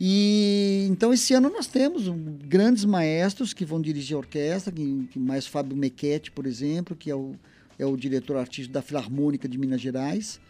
E 0.00 0.86
então 0.90 1.12
esse 1.12 1.34
ano 1.34 1.50
nós 1.50 1.66
temos 1.66 2.04
grandes 2.48 2.84
maestros 2.84 3.52
que 3.52 3.64
vão 3.64 3.80
dirigir 3.80 4.14
a 4.16 4.18
orquestra, 4.20 4.72
que, 4.72 5.08
que 5.10 5.18
mais 5.18 5.46
Fábio 5.46 5.76
Mequete, 5.76 6.30
por 6.30 6.46
exemplo, 6.46 6.96
que 6.96 7.10
é 7.10 7.14
o, 7.16 7.34
é 7.78 7.84
o 7.84 7.96
diretor 7.96 8.36
artístico 8.36 8.72
da 8.72 8.80
Filarmônica 8.82 9.48
de 9.48 9.58
Minas 9.58 9.80
Gerais, 9.80 10.40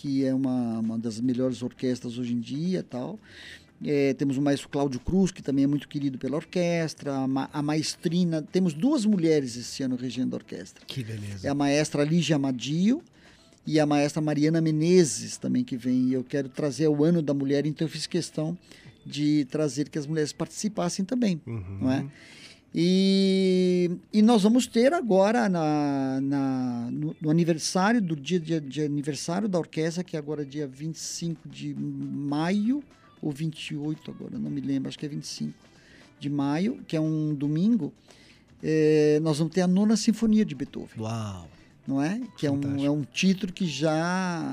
que 0.00 0.24
é 0.24 0.32
uma, 0.32 0.78
uma 0.78 0.96
das 0.98 1.20
melhores 1.20 1.60
orquestras 1.62 2.18
hoje 2.18 2.32
em 2.32 2.40
dia, 2.40 2.84
tal. 2.88 3.18
É, 3.84 4.12
temos 4.14 4.36
o 4.36 4.42
maestro 4.42 4.68
Cláudio 4.68 4.98
Cruz, 5.00 5.30
que 5.30 5.42
também 5.42 5.64
é 5.64 5.66
muito 5.66 5.88
querido 5.88 6.18
pela 6.18 6.36
orquestra, 6.36 7.14
a, 7.14 7.28
ma- 7.28 7.48
a 7.52 7.60
maestrina, 7.62 8.42
temos 8.42 8.72
duas 8.74 9.04
mulheres 9.04 9.56
esse 9.56 9.82
ano 9.82 9.96
regendo 9.96 10.34
a 10.34 10.38
orquestra. 10.38 10.84
Que 10.86 11.02
beleza. 11.04 11.46
É 11.46 11.50
a 11.50 11.54
maestra 11.54 12.02
Lígia 12.04 12.36
Amadio 12.36 13.02
e 13.66 13.78
a 13.78 13.86
maestra 13.86 14.20
Mariana 14.20 14.60
Menezes 14.60 15.36
também 15.36 15.62
que 15.64 15.76
vem. 15.76 16.08
E 16.08 16.12
eu 16.14 16.24
quero 16.24 16.48
trazer 16.48 16.88
o 16.88 17.04
ano 17.04 17.20
da 17.22 17.32
mulher, 17.34 17.66
então 17.66 17.86
eu 17.86 17.90
fiz 17.90 18.06
questão 18.06 18.56
de 19.06 19.44
trazer 19.46 19.88
que 19.88 19.98
as 19.98 20.06
mulheres 20.06 20.32
participassem 20.32 21.04
também, 21.04 21.40
não 21.80 21.90
é? 21.90 22.04
E, 22.74 23.90
e 24.12 24.20
nós 24.22 24.42
vamos 24.42 24.66
ter 24.66 24.92
agora 24.92 25.48
na, 25.48 26.20
na- 26.20 26.88
no, 26.90 27.16
no 27.20 27.30
aniversário 27.30 28.00
do 28.00 28.14
dia 28.14 28.38
de, 28.38 28.60
de 28.60 28.82
aniversário 28.82 29.48
da 29.48 29.58
orquestra, 29.58 30.04
que 30.04 30.16
é 30.16 30.18
agora 30.18 30.44
dia 30.44 30.66
25 30.66 31.48
de 31.48 31.74
maio 31.74 32.82
ou 33.22 33.32
28 33.32 34.10
agora, 34.10 34.38
não 34.38 34.50
me 34.50 34.60
lembro, 34.60 34.88
acho 34.88 34.98
que 34.98 35.06
é 35.06 35.08
25 35.08 35.52
de 36.20 36.28
maio, 36.30 36.80
que 36.86 36.94
é 36.96 37.00
um 37.00 37.34
domingo, 37.34 37.92
eh, 38.62 39.18
nós 39.22 39.38
vamos 39.38 39.52
ter 39.54 39.62
a 39.62 39.66
nona 39.66 39.96
sinfonia 39.96 40.44
de 40.44 40.54
Beethoven 40.54 41.00
Uau. 41.00 41.48
não 41.86 42.02
é? 42.02 42.20
Que 42.36 42.46
é 42.46 42.50
um, 42.50 42.84
é 42.84 42.90
um 42.90 43.02
título 43.02 43.52
que 43.52 43.66
já 43.66 44.44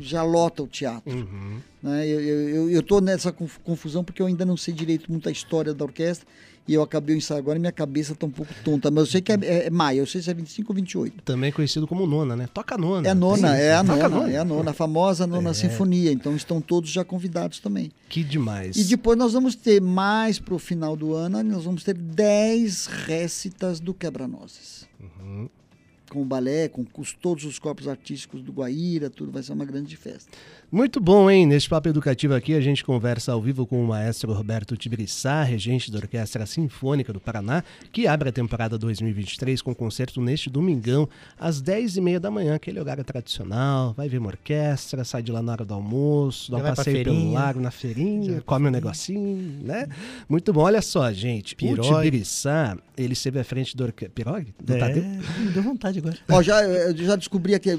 já 0.00 0.22
lota 0.22 0.62
o 0.62 0.66
teatro. 0.66 1.14
Uhum. 1.14 1.58
Né? 1.82 2.06
Eu 2.08 2.80
estou 2.80 3.00
nessa 3.00 3.30
conf- 3.32 3.58
confusão 3.64 4.02
porque 4.04 4.22
eu 4.22 4.26
ainda 4.26 4.44
não 4.46 4.56
sei 4.56 4.72
direito 4.72 5.10
muito 5.10 5.28
a 5.28 5.32
história 5.32 5.74
da 5.74 5.84
orquestra 5.84 6.26
e 6.66 6.74
eu 6.74 6.82
acabei 6.82 7.14
o 7.14 7.18
ensaio 7.18 7.38
agora 7.38 7.58
e 7.58 7.60
minha 7.60 7.72
cabeça 7.72 8.12
está 8.12 8.26
um 8.26 8.30
pouco 8.30 8.52
tonta. 8.64 8.90
Mas 8.90 9.00
eu 9.04 9.06
sei 9.06 9.20
que 9.20 9.32
é, 9.32 9.38
é, 9.42 9.66
é 9.66 9.70
maio, 9.70 10.00
eu 10.00 10.06
sei 10.06 10.22
se 10.22 10.30
é 10.30 10.34
25 10.34 10.70
ou 10.72 10.76
28. 10.76 11.22
Também 11.22 11.50
conhecido 11.50 11.86
como 11.86 12.06
nona, 12.06 12.36
né? 12.36 12.48
Toca 12.52 12.78
nona. 12.78 13.06
É 13.06 13.10
a 13.10 13.14
nona, 13.14 13.48
Tem- 13.52 13.60
é 13.60 13.74
a 13.74 13.84
Toca 13.84 14.08
nona, 14.08 14.30
é 14.32 14.38
a 14.38 14.44
nona, 14.44 14.70
a 14.70 14.74
famosa 14.74 15.26
nona 15.26 15.52
sinfonia. 15.54 16.12
Então 16.12 16.34
estão 16.36 16.60
todos 16.60 16.90
já 16.90 17.04
convidados 17.04 17.58
também. 17.58 17.90
Que 18.08 18.22
demais. 18.22 18.76
E 18.76 18.84
depois 18.84 19.18
nós 19.18 19.32
vamos 19.32 19.54
ter 19.54 19.80
mais 19.80 20.38
para 20.38 20.54
o 20.54 20.58
final 20.58 20.96
do 20.96 21.14
ano, 21.14 21.42
nós 21.42 21.64
vamos 21.64 21.82
ter 21.82 21.94
10 21.94 22.86
récitas 22.86 23.80
do 23.80 23.92
Quebra-Nozes. 23.92 24.86
Uhum. 25.00 25.48
Com 26.12 26.22
o 26.22 26.24
balé, 26.24 26.68
com 26.68 26.84
os- 26.98 27.12
todos 27.14 27.44
os 27.44 27.58
corpos 27.58 27.88
artísticos 27.88 28.42
do 28.42 28.52
Guaíra, 28.52 29.08
tudo 29.08 29.32
vai 29.32 29.42
ser 29.42 29.52
uma 29.52 29.64
grande 29.64 29.96
festa. 29.96 30.30
Muito 30.70 31.00
bom, 31.00 31.30
hein? 31.30 31.46
Neste 31.46 31.68
papo 31.68 31.88
educativo 31.88 32.34
aqui, 32.34 32.54
a 32.54 32.60
gente 32.60 32.82
conversa 32.84 33.32
ao 33.32 33.42
vivo 33.42 33.66
com 33.66 33.82
o 33.82 33.86
maestro 33.86 34.32
Roberto 34.32 34.74
Tibiriçá, 34.76 35.42
regente 35.42 35.90
da 35.90 35.98
Orquestra 35.98 36.46
Sinfônica 36.46 37.12
do 37.12 37.20
Paraná, 37.20 37.62
que 37.92 38.06
abre 38.06 38.30
a 38.30 38.32
temporada 38.32 38.78
2023 38.78 39.60
com 39.60 39.74
concerto 39.74 40.20
neste 40.20 40.48
domingão, 40.48 41.06
às 41.38 41.60
10h30 41.62 42.18
da 42.18 42.30
manhã, 42.30 42.54
aquele 42.54 42.80
horário 42.80 43.04
tradicional. 43.04 43.92
Vai 43.94 44.08
ver 44.08 44.16
uma 44.18 44.28
orquestra, 44.28 45.04
sai 45.04 45.22
de 45.22 45.30
lá 45.30 45.42
na 45.42 45.52
hora 45.52 45.64
do 45.64 45.74
almoço, 45.74 46.50
dá 46.50 46.58
um 46.58 46.62
passeio 46.62 47.04
pelo 47.04 47.32
lago, 47.32 47.60
na 47.60 47.70
feirinha, 47.70 48.40
come 48.42 48.68
um 48.68 48.70
negocinho, 48.70 49.62
né? 49.62 49.86
Muito 50.28 50.52
bom. 50.54 50.62
Olha 50.62 50.80
só, 50.82 51.10
gente. 51.12 51.54
Pirogue. 51.54 51.80
O 51.90 51.94
Tibiriçá, 51.96 52.78
ele 52.96 53.12
esteve 53.12 53.38
à 53.38 53.44
frente 53.44 53.76
da 53.76 53.84
orquestra... 53.84 54.14
Pirogue? 54.14 54.54
Do 54.58 54.78
Tadeu? 54.78 55.02
me 55.04 55.50
deu 55.52 55.62
vontade 55.62 56.00
agora. 56.08 56.18
Ó, 56.28 56.42
já, 56.42 56.62
eu 56.62 56.96
já 56.96 57.16
descobri 57.16 57.54
aqui, 57.54 57.70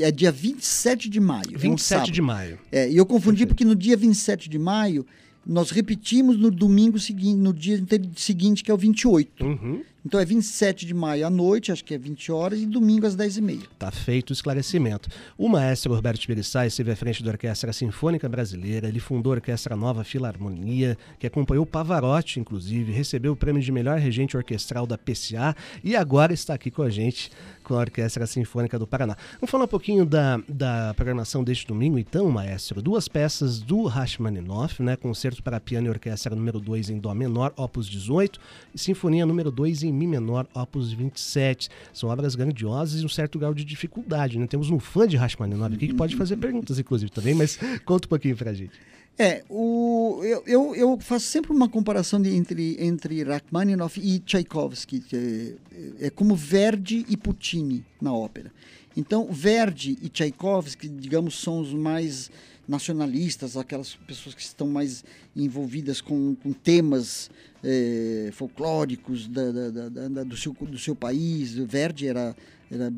é 0.00 0.10
dia 0.10 0.30
27 0.32 1.08
de 1.08 1.20
maio. 1.20 1.42
é 1.52 1.56
um 1.56 1.58
27 1.58 2.10
de 2.10 2.22
maio. 2.22 2.58
É, 2.70 2.90
e 2.90 2.96
eu 2.96 3.06
confundi 3.06 3.46
porque 3.46 3.64
no 3.64 3.74
dia 3.74 3.96
27 3.96 4.48
de 4.48 4.58
maio, 4.58 5.06
nós 5.44 5.70
repetimos 5.70 6.36
no 6.38 6.50
domingo 6.50 6.98
seguinte, 6.98 7.36
no 7.38 7.52
dia 7.52 7.76
inte- 7.76 8.08
seguinte, 8.16 8.62
que 8.62 8.70
é 8.70 8.74
o 8.74 8.78
28. 8.78 9.44
Uhum. 9.44 9.82
Então 10.04 10.18
é 10.18 10.24
27 10.24 10.84
de 10.84 10.92
maio 10.92 11.24
à 11.24 11.30
noite, 11.30 11.70
acho 11.70 11.84
que 11.84 11.94
é 11.94 11.98
20 11.98 12.32
horas, 12.32 12.58
e 12.60 12.66
domingo 12.66 13.06
às 13.06 13.14
10h30. 13.14 13.60
Tá 13.78 13.88
feito 13.92 14.30
o 14.30 14.32
esclarecimento. 14.32 15.08
O 15.38 15.48
maestro 15.48 15.94
Roberto 15.94 16.18
Tibiriçá 16.18 16.66
esteve 16.66 16.90
à 16.90 16.96
frente 16.96 17.22
da 17.22 17.30
Orquestra 17.30 17.72
Sinfônica 17.72 18.28
Brasileira, 18.28 18.88
ele 18.88 18.98
fundou 18.98 19.32
a 19.32 19.36
Orquestra 19.36 19.76
Nova 19.76 20.02
Filarmonia, 20.02 20.98
que 21.20 21.26
acompanhou 21.28 21.64
Pavarotti, 21.64 22.40
inclusive, 22.40 22.90
recebeu 22.90 23.30
o 23.32 23.36
prêmio 23.36 23.62
de 23.62 23.70
melhor 23.70 23.96
regente 24.00 24.36
orquestral 24.36 24.88
da 24.88 24.98
PCA 24.98 25.54
e 25.84 25.94
agora 25.94 26.32
está 26.32 26.54
aqui 26.54 26.68
com 26.68 26.82
a 26.82 26.90
gente 26.90 27.30
com 27.62 27.74
a 27.74 27.78
Orquestra 27.78 28.26
Sinfônica 28.26 28.78
do 28.78 28.86
Paraná. 28.86 29.16
Vamos 29.40 29.50
falar 29.50 29.64
um 29.64 29.68
pouquinho 29.68 30.04
da, 30.04 30.40
da 30.48 30.92
programação 30.94 31.42
deste 31.42 31.66
domingo, 31.66 31.98
então, 31.98 32.30
maestro. 32.30 32.82
Duas 32.82 33.08
peças 33.08 33.60
do 33.60 33.84
Rachmaninoff, 33.84 34.82
né? 34.82 34.96
Concerto 34.96 35.42
para 35.42 35.60
piano 35.60 35.86
e 35.86 35.90
orquestra 35.90 36.34
número 36.34 36.60
2 36.60 36.90
em 36.90 36.98
Dó 36.98 37.14
menor, 37.14 37.52
opus 37.56 37.88
18, 37.88 38.40
e 38.74 38.78
Sinfonia 38.78 39.24
número 39.24 39.50
2 39.50 39.84
em 39.84 39.92
Mi 39.92 40.06
menor, 40.06 40.46
opus 40.54 40.92
27. 40.92 41.68
São 41.92 42.08
obras 42.08 42.34
grandiosas 42.34 43.00
e 43.00 43.04
um 43.04 43.08
certo 43.08 43.38
grau 43.38 43.54
de 43.54 43.64
dificuldade, 43.64 44.38
né? 44.38 44.46
Temos 44.46 44.70
um 44.70 44.78
fã 44.78 45.06
de 45.06 45.16
Rachmaninoff 45.16 45.74
aqui 45.74 45.88
que 45.88 45.94
pode 45.94 46.16
fazer 46.16 46.36
perguntas, 46.36 46.78
inclusive, 46.78 47.10
também, 47.10 47.34
mas 47.34 47.58
conta 47.84 48.06
um 48.06 48.08
pouquinho 48.08 48.36
pra 48.36 48.52
gente. 48.52 48.72
É, 49.18 49.44
o, 49.48 50.20
eu, 50.24 50.42
eu, 50.46 50.74
eu 50.74 50.98
faço 51.00 51.26
sempre 51.26 51.52
uma 51.52 51.68
comparação 51.68 52.20
de, 52.20 52.30
entre, 52.34 52.76
entre 52.82 53.22
Rachmaninoff 53.22 54.00
e 54.02 54.18
Tchaikovsky. 54.18 55.04
É, 55.12 56.06
é 56.06 56.10
como 56.10 56.34
Verdi 56.34 57.04
e 57.08 57.16
Puccini 57.16 57.84
na 58.00 58.12
ópera. 58.12 58.50
Então, 58.96 59.28
Verdi 59.30 59.98
e 60.02 60.08
Tchaikovsky, 60.08 60.88
digamos, 60.88 61.38
são 61.40 61.60
os 61.60 61.72
mais 61.72 62.30
nacionalistas, 62.66 63.56
aquelas 63.56 63.94
pessoas 63.94 64.34
que 64.34 64.40
estão 64.42 64.66
mais 64.68 65.04
envolvidas 65.36 66.00
com, 66.00 66.34
com 66.36 66.52
temas 66.52 67.30
eh, 67.62 68.30
folclóricos 68.32 69.28
da- 69.28 69.50
da- 69.50 69.88
da- 69.88 70.24
do, 70.24 70.36
seu, 70.36 70.52
do 70.52 70.78
seu 70.78 70.94
país. 70.94 71.52
Verdi 71.54 72.06
era, 72.06 72.34
era 72.70 72.92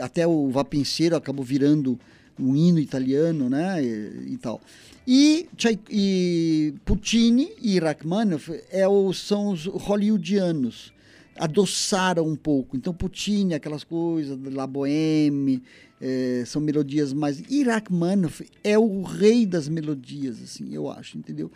até 0.00 0.26
o 0.26 0.48
Vapenseiro 0.50 1.16
acabou 1.16 1.44
virando 1.44 1.98
um 2.38 2.54
hino 2.54 2.78
italiano, 2.78 3.48
né, 3.48 3.82
e, 3.82 4.34
e 4.34 4.36
tal. 4.36 4.60
E, 5.06 5.48
e 5.88 6.74
Puccini 6.84 7.52
e 7.62 7.78
Rachmaninoff 7.78 8.52
é 8.70 8.88
o, 8.88 9.12
são 9.12 9.52
os 9.52 9.66
hollywoodianos, 9.66 10.92
adoçaram 11.38 12.26
um 12.26 12.34
pouco. 12.34 12.76
Então 12.76 12.92
Puccini, 12.92 13.54
aquelas 13.54 13.84
coisas, 13.84 14.36
La 14.52 14.66
Boheme, 14.66 15.62
eh, 16.00 16.42
são 16.44 16.60
melodias 16.60 17.12
mais... 17.12 17.40
E 17.48 17.62
Rachmaninoff 17.62 18.44
é 18.64 18.76
o 18.76 19.02
rei 19.02 19.46
das 19.46 19.68
melodias, 19.68 20.42
assim, 20.42 20.74
eu 20.74 20.90
acho, 20.90 21.16
entendeu? 21.16 21.52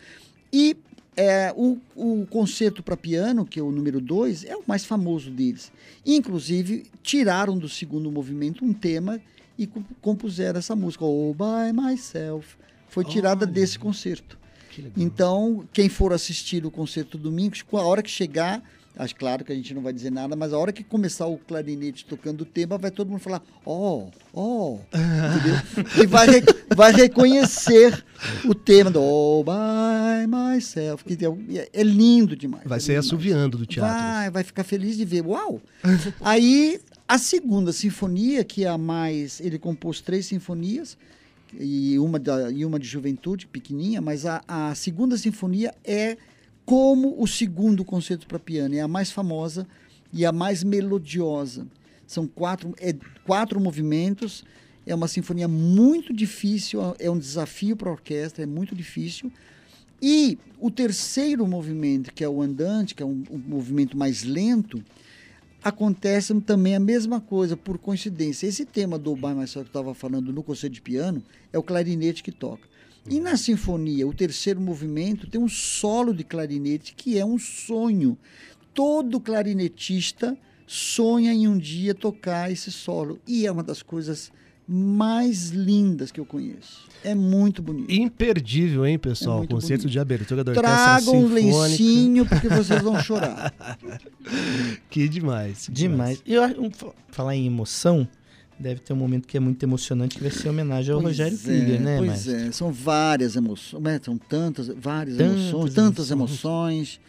E 0.53 0.77
é, 1.17 1.53
o, 1.57 1.77
o 1.97 2.27
concerto 2.27 2.83
para 2.83 2.97
piano, 2.97 3.45
que 3.45 3.59
é 3.59 3.63
o 3.63 3.73
número 3.73 4.01
2, 4.01 4.45
é 4.45 4.57
o 4.57 4.63
mais 4.67 4.85
famoso 4.85 5.31
deles. 5.31 5.73
Inclusive, 6.07 6.87
tiraram 7.03 7.59
do 7.59 7.69
segundo 7.69 8.11
movimento 8.13 8.65
um 8.65 8.73
tema 8.73 9.21
e 9.59 9.67
co- 9.67 9.83
compuseram 10.01 10.59
essa 10.59 10.77
música, 10.77 11.05
All 11.05 11.35
By 11.35 11.73
Myself. 11.79 12.57
Foi 12.91 13.05
tirada 13.05 13.45
Olha. 13.45 13.53
desse 13.53 13.79
concerto. 13.79 14.39
Que. 14.71 14.93
Então, 14.97 15.65
quem 15.73 15.89
for 15.89 16.13
assistir 16.13 16.65
o 16.65 16.71
concerto 16.71 17.19
domingo, 17.19 17.55
a 17.73 17.83
hora 17.83 18.03
que 18.03 18.11
chegar, 18.11 18.63
acho 18.97 19.17
claro 19.17 19.45
que 19.45 19.53
a 19.53 19.55
gente 19.55 19.73
não 19.75 19.83
vai 19.83 19.93
dizer 19.93 20.11
nada, 20.11 20.37
mas 20.37 20.53
a 20.53 20.59
hora 20.59 20.73
que 20.73 20.85
começar 20.85 21.27
o 21.27 21.39
clarinete 21.39 22.05
tocando 22.05 22.43
o 22.43 22.45
tema, 22.45 22.79
vai 22.79 22.91
todo 22.91 23.09
mundo 23.09 23.21
falar, 23.21 23.43
ó, 23.65 24.07
ó, 24.33 24.79
entendeu? 24.93 25.85
E 26.03 26.07
vai, 26.07 26.27
re- 26.29 26.45
vai 26.75 26.93
reconhecer 26.93 28.05
o 28.45 28.55
tema 28.55 28.91
do 28.91 29.01
All 29.01 29.43
By 29.45 30.27
Myself, 30.29 31.05
que 31.05 31.19
é, 31.25 31.69
é 31.73 31.83
lindo 31.83 32.37
demais. 32.37 32.65
Vai 32.65 32.79
é 32.91 32.97
assoviando 32.97 33.59
do 33.59 33.67
teatro. 33.67 33.93
Vai, 33.93 34.31
vai 34.31 34.45
ficar 34.45 34.63
feliz 34.65 34.97
de 34.97 35.05
ver. 35.05 35.23
Uau! 35.27 35.61
Aí, 36.21 36.81
a 37.09 37.19
segunda 37.19 37.73
sinfonia, 37.73 38.45
que 38.45 38.65
é 38.65 38.69
a 38.69 38.79
mais. 38.79 39.41
Ele 39.41 39.59
compôs 39.59 40.01
três 40.01 40.27
sinfonias, 40.27 40.97
e 41.59 41.99
uma, 41.99 42.19
da, 42.19 42.51
e 42.51 42.65
uma 42.65 42.79
de 42.79 42.87
juventude, 42.87 43.47
pequenininha, 43.47 44.01
mas 44.01 44.27
a, 44.27 44.43
a 44.47 44.75
segunda 44.75 45.17
sinfonia 45.17 45.75
é 45.85 46.17
como 46.65 47.21
o 47.21 47.27
segundo 47.27 47.85
concerto 47.85 48.27
para 48.27 48.39
piano. 48.39 48.75
É 48.75 48.81
a 48.81 48.89
mais 48.89 49.11
famosa 49.11 49.67
e 50.13 50.25
a 50.25 50.33
mais 50.33 50.63
melodiosa. 50.63 51.67
São 52.07 52.27
quatro, 52.27 52.75
é, 52.79 52.95
quatro 53.25 53.61
movimentos. 53.61 54.45
É 54.87 54.95
uma 54.95 55.09
sinfonia 55.09 55.47
muito 55.47 56.13
difícil, 56.13 56.81
é 56.99 57.11
um 57.11 57.19
desafio 57.19 57.77
para 57.77 57.89
a 57.89 57.93
orquestra, 57.93 58.43
é 58.43 58.47
muito 58.47 58.75
difícil. 58.75 59.31
E 60.03 60.39
o 60.59 60.71
terceiro 60.71 61.47
movimento, 61.47 62.13
que 62.13 62.25
é 62.25 62.29
o 62.29 62.41
andante, 62.41 62.95
que 62.95 63.03
é 63.03 63.07
um, 63.07 63.23
um 63.31 63.39
movimento 63.39 63.97
mais 63.97 64.23
lento, 64.23 64.83
acontece 65.63 66.39
também 66.41 66.75
a 66.75 66.81
mesma 66.81 67.21
coisa, 67.21 67.57
por 67.57 67.79
coincidência. 67.79 68.47
Esse 68.47 68.65
tema 68.65 68.99
do 68.99 69.15
By 69.15 69.35
Myself 69.35 69.71
que 69.71 69.77
eu 69.77 69.81
estava 69.81 69.95
falando 69.95 70.33
no 70.33 70.43
concerto 70.43 70.75
de 70.75 70.83
piano 70.83 71.23
é 71.53 71.59
o 71.59 71.63
clarinete 71.63 72.23
que 72.23 72.33
toca. 72.33 72.69
E 73.09 73.19
na 73.19 73.37
sinfonia, 73.37 74.07
o 74.07 74.15
terceiro 74.15 74.61
movimento 74.61 75.27
tem 75.27 75.41
um 75.41 75.49
solo 75.49 76.15
de 76.15 76.25
clarinete 76.25 76.95
que 76.95 77.19
é 77.19 77.25
um 77.25 77.39
sonho. 77.39 78.17
Todo 78.75 79.21
clarinetista 79.21 80.37
sonha 80.67 81.33
em 81.33 81.49
um 81.49 81.59
dia 81.59 81.95
tocar 81.95 82.51
esse 82.51 82.71
solo. 82.71 83.19
E 83.27 83.47
é 83.47 83.53
uma 83.53 83.63
das 83.63 83.83
coisas 83.83 84.31
mais 84.73 85.51
lindas 85.51 86.13
que 86.13 86.21
eu 86.21 86.25
conheço. 86.25 86.89
É 87.03 87.13
muito 87.13 87.61
bonito. 87.61 87.91
Imperdível, 87.91 88.87
hein, 88.87 89.01
pessoal? 89.01 89.37
É 89.37 89.39
muito 89.39 89.51
Concerto 89.57 89.83
bonito. 89.83 89.93
de 89.93 89.99
abertura 89.99 90.45
da 90.45 90.53
Orquestra 90.53 90.73
Tragam 90.73 91.15
um 91.17 91.27
lencinho 91.27 92.25
porque 92.25 92.49
vocês 92.49 92.81
vão 92.81 93.03
chorar. 93.03 93.53
Que 94.89 95.09
demais. 95.09 95.67
que 95.67 95.73
Demais. 95.73 96.23
E 96.25 96.35
eu 96.35 96.43
falar 97.09 97.35
em 97.35 97.47
emoção, 97.47 98.07
deve 98.59 98.81
ter 98.81 98.93
um 98.93 98.97
momento 98.97 99.27
que 99.27 99.37
é 99.37 99.41
muito 99.41 99.61
emocionante, 99.63 100.17
que 100.17 100.23
vai 100.23 100.31
ser 100.31 100.49
homenagem 100.49 100.95
ao 100.95 101.01
Pois 101.01 101.19
Rogério 101.19 101.37
é, 101.37 101.43
Krieger, 101.43 101.81
né, 101.81 101.99
Pois 101.99 102.29
é, 102.29 102.53
são 102.53 102.71
várias 102.71 103.35
emoções, 103.35 103.83
né, 103.83 104.01
são 104.03 104.17
tantas, 104.17 104.69
várias 104.69 105.17
Tantas 105.17 105.49
emoções, 105.49 105.75
tantas 105.75 106.11
emoções. 106.11 107.01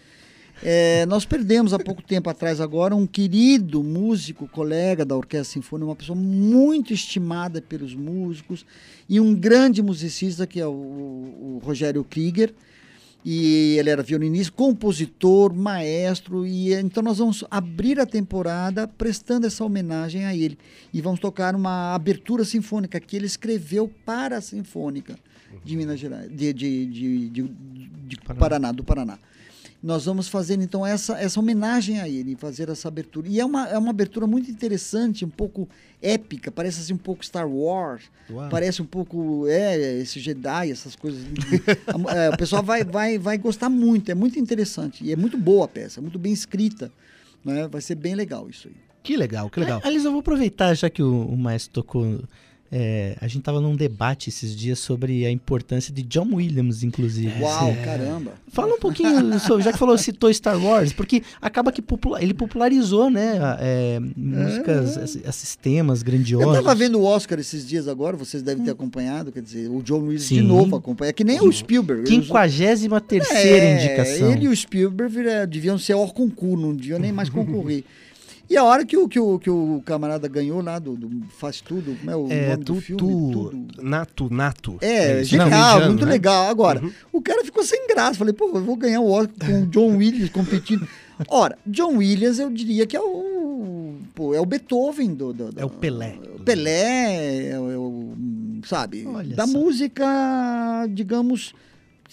É, 0.63 1.05
nós 1.07 1.25
perdemos 1.25 1.73
há 1.73 1.79
pouco 1.79 2.03
tempo 2.03 2.29
atrás 2.29 2.61
agora 2.61 2.95
um 2.95 3.07
querido 3.07 3.83
músico, 3.83 4.47
colega 4.47 5.03
da 5.03 5.15
Orquestra 5.17 5.53
Sinfônica, 5.53 5.87
uma 5.89 5.95
pessoa 5.95 6.15
muito 6.15 6.93
estimada 6.93 7.61
pelos 7.61 7.95
músicos 7.95 8.63
e 9.09 9.19
um 9.19 9.33
grande 9.33 9.81
musicista 9.81 10.45
que 10.45 10.59
é 10.59 10.67
o, 10.67 10.69
o 10.71 11.61
Rogério 11.63 12.03
Krieger. 12.03 12.53
E 13.23 13.75
ele 13.77 13.91
era 13.91 14.01
violinista, 14.01 14.51
compositor, 14.51 15.53
maestro, 15.53 16.43
e 16.43 16.73
então 16.73 17.03
nós 17.03 17.19
vamos 17.19 17.43
abrir 17.51 17.99
a 17.99 18.05
temporada 18.05 18.87
prestando 18.87 19.45
essa 19.45 19.63
homenagem 19.63 20.25
a 20.25 20.35
ele. 20.35 20.57
E 20.91 21.01
vamos 21.01 21.19
tocar 21.19 21.55
uma 21.55 21.93
abertura 21.93 22.43
sinfônica 22.43 22.99
que 22.99 23.15
ele 23.15 23.27
escreveu 23.27 23.87
para 24.03 24.37
a 24.37 24.41
Sinfônica 24.41 25.15
de 25.63 25.77
Minas 25.77 25.99
Gerais, 25.99 26.31
de, 26.35 26.51
de, 26.51 26.85
de, 26.87 27.29
de- 27.29 27.51
de 28.07 28.17
Paraná, 28.39 28.71
do 28.71 28.83
Paraná. 28.83 29.19
Nós 29.83 30.05
vamos 30.05 30.27
fazer 30.27 30.59
então 30.61 30.85
essa, 30.85 31.19
essa 31.19 31.39
homenagem 31.39 31.99
a 31.99 32.07
ele, 32.07 32.35
fazer 32.35 32.69
essa 32.69 32.87
abertura. 32.87 33.27
E 33.27 33.39
é 33.39 33.45
uma, 33.45 33.67
é 33.67 33.77
uma 33.77 33.89
abertura 33.89 34.27
muito 34.27 34.51
interessante, 34.51 35.25
um 35.25 35.29
pouco 35.29 35.67
épica, 35.99 36.51
parece 36.51 36.81
assim 36.81 36.93
um 36.93 36.97
pouco 36.97 37.25
Star 37.25 37.49
Wars, 37.49 38.03
Uau. 38.29 38.47
parece 38.49 38.79
um 38.81 38.85
pouco 38.85 39.47
é, 39.47 39.99
esse 39.99 40.19
Jedi, 40.19 40.69
essas 40.69 40.95
coisas. 40.95 41.23
A- 41.87 42.15
é, 42.15 42.29
o 42.29 42.37
pessoal 42.37 42.61
vai, 42.61 42.83
vai, 42.83 43.17
vai 43.17 43.37
gostar 43.39 43.69
muito, 43.69 44.11
é 44.11 44.15
muito 44.15 44.37
interessante. 44.37 45.03
E 45.03 45.11
é 45.11 45.15
muito 45.15 45.35
boa 45.37 45.65
a 45.65 45.67
peça, 45.67 45.99
muito 45.99 46.19
bem 46.19 46.31
escrita. 46.31 46.91
Né? 47.43 47.67
Vai 47.67 47.81
ser 47.81 47.95
bem 47.95 48.13
legal 48.13 48.47
isso 48.47 48.67
aí. 48.67 48.75
Que 49.01 49.17
legal, 49.17 49.49
que 49.49 49.59
legal. 49.59 49.81
Aliás, 49.83 50.05
eu 50.05 50.11
vou 50.11 50.19
aproveitar, 50.19 50.75
já 50.75 50.91
que 50.91 51.01
o, 51.01 51.25
o 51.25 51.35
Maestro 51.35 51.73
tocou. 51.81 52.23
É, 52.71 53.17
a 53.19 53.27
gente 53.27 53.39
estava 53.39 53.59
num 53.59 53.75
debate 53.75 54.29
esses 54.29 54.55
dias 54.55 54.79
sobre 54.79 55.25
a 55.25 55.31
importância 55.31 55.93
de 55.93 56.01
John 56.03 56.27
Williams, 56.35 56.83
inclusive. 56.83 57.41
Uau, 57.41 57.69
Sim. 57.73 57.81
caramba. 57.83 58.31
Fala 58.47 58.75
um 58.75 58.79
pouquinho 58.79 59.39
sobre, 59.39 59.63
já 59.63 59.73
que 59.73 59.77
falou, 59.77 59.97
citou 59.97 60.33
Star 60.33 60.57
Wars, 60.63 60.93
porque 60.93 61.21
acaba 61.41 61.71
que 61.71 61.81
popula- 61.81 62.21
ele 62.21 62.33
popularizou, 62.33 63.09
né? 63.09 63.37
é, 63.59 63.99
músicas, 64.15 64.97
esses- 64.97 65.21
esses 65.25 65.55
temas 65.55 65.99
Eu 65.99 66.05
grandiosos. 66.05 66.57
estava 66.57 66.75
vendo 66.75 66.99
o 66.99 67.03
Oscar 67.03 67.39
esses 67.39 67.67
dias 67.67 67.87
agora, 67.87 68.15
vocês 68.15 68.41
devem 68.41 68.63
ter 68.63 68.71
acompanhado, 68.71 69.31
quer 69.31 69.41
dizer, 69.41 69.69
o 69.69 69.81
John 69.83 69.99
Williams 70.03 70.21
de 70.29 70.35
Sim. 70.35 70.41
novo 70.41 70.75
acompanha. 70.75 71.09
É 71.09 71.13
que 71.13 71.23
nem 71.23 71.39
o 71.41 71.51
Spielberg. 71.51 72.01
Eles- 72.11 72.27
53 72.27 73.27
terceira 73.27 73.65
É, 73.65 73.75
indicação. 73.85 74.31
Ele 74.31 74.45
e 74.45 74.47
o 74.47 74.55
Spielberg 74.55 75.13
vira- 75.13 75.45
deviam 75.45 75.77
ser 75.77 75.93
hors 75.93 76.11
concurso, 76.11 76.57
não 76.65 76.75
deviam 76.75 76.99
nem 76.99 77.11
mais 77.11 77.29
concorrer. 77.69 77.83
E 78.51 78.57
a 78.57 78.63
hora 78.65 78.85
que 78.85 78.97
o, 78.97 79.07
que 79.07 79.17
o, 79.17 79.39
que 79.39 79.49
o 79.49 79.81
camarada 79.85 80.27
ganhou 80.27 80.61
lá 80.61 80.77
do, 80.77 80.95
do 80.97 81.25
Faz 81.29 81.61
Tudo, 81.61 81.95
como 81.97 82.11
é 82.11 82.15
o 82.17 82.27
É, 82.29 82.49
nome 82.49 82.63
do 82.65 82.73
tu, 82.75 82.81
filme? 82.81 82.99
tu, 82.99 83.31
Tudo. 83.49 83.81
nato, 83.81 84.27
nato. 84.29 84.77
É, 84.81 85.21
isso. 85.21 85.29
genial, 85.31 85.85
muito 85.87 86.05
né? 86.05 86.11
legal. 86.11 86.47
Agora, 86.49 86.81
o 87.13 87.21
cara 87.21 87.45
ficou 87.45 87.63
sem 87.63 87.87
graça. 87.87 88.19
Falei, 88.19 88.33
pô, 88.33 88.51
eu 88.53 88.61
vou 88.61 88.75
ganhar 88.75 88.99
o 88.99 89.09
Oscar 89.09 89.49
com 89.49 89.61
o 89.61 89.65
John 89.67 89.95
Williams 89.95 90.29
competindo. 90.31 90.85
Ora, 91.29 91.57
John 91.65 91.97
Williams 91.97 92.39
eu 92.39 92.49
diria 92.49 92.85
que 92.85 92.97
é 92.97 92.99
o. 92.99 93.95
Pô, 94.13 94.33
é 94.33 94.41
o 94.41 94.45
Beethoven 94.45 95.13
do. 95.13 95.31
do- 95.31 95.51
do- 95.53 95.59
É 95.61 95.63
o 95.63 95.69
Pelé. 95.69 96.17
o 96.35 96.39
Pelé, 96.43 97.51
é 97.51 97.57
o, 97.59 97.71
é 97.71 97.77
o, 97.77 98.13
sabe? 98.65 99.05
Olha 99.07 99.33
da 99.33 99.47
só. 99.47 99.57
música, 99.57 100.85
digamos, 100.89 101.53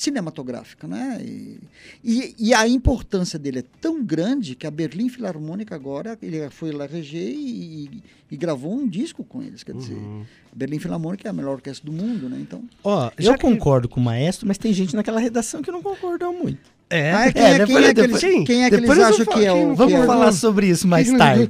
cinematográfica, 0.02 0.86
né? 0.86 1.18
E, 1.22 1.58
e, 2.04 2.34
e 2.38 2.54
a 2.54 2.66
importância 2.68 3.38
dele 3.38 3.58
é 3.60 3.64
tão 3.80 4.02
grande 4.04 4.54
que 4.54 4.66
a 4.66 4.70
Berlim 4.70 5.08
Filarmônica 5.08 5.74
agora, 5.74 6.16
ele 6.22 6.48
foi 6.50 6.70
lá 6.72 6.86
reger 6.86 7.28
e, 7.34 8.02
e 8.30 8.36
gravou 8.36 8.72
um 8.74 8.88
disco 8.88 9.24
com 9.24 9.42
eles, 9.42 9.62
quer 9.62 9.74
dizer. 9.74 9.94
Uhum. 9.94 10.24
A 10.52 10.56
Berlim 10.56 10.78
Filarmônica 10.78 11.26
é 11.26 11.30
a 11.30 11.32
melhor 11.32 11.54
orquestra 11.54 11.84
do 11.84 11.92
mundo, 11.92 12.28
né? 12.28 12.38
Então. 12.40 12.62
Ó, 12.84 13.10
Eu 13.18 13.34
que- 13.34 13.40
concordo 13.40 13.88
com 13.88 14.00
o 14.00 14.02
maestro, 14.04 14.46
mas 14.46 14.56
tem 14.56 14.72
gente 14.72 14.94
naquela 14.94 15.20
redação 15.20 15.60
que 15.62 15.70
não 15.70 15.82
concordou 15.82 16.32
muito. 16.32 16.77
É, 16.90 17.12
Ah, 17.12 17.30
quem 17.32 17.42
é, 17.42 17.50
é, 17.50 17.66
quem 17.66 17.76
é 17.76 17.88
que 17.88 17.92
depois- 18.00 18.22
eles, 18.22 18.46
quem 18.46 18.64
é 18.64 18.68
que 18.70 18.76
eles 18.76 18.90
acham 18.90 19.24
vou 19.26 19.34
que 19.34 19.44
é 19.44 19.52
o. 19.52 19.74
Vamos 19.74 19.92
que 19.92 19.98
é 20.00 20.02
o- 20.02 20.06
falar 20.06 20.32
sobre 20.32 20.68
isso 20.68 20.88
mais 20.88 21.10
não 21.10 21.18
tarde. 21.18 21.48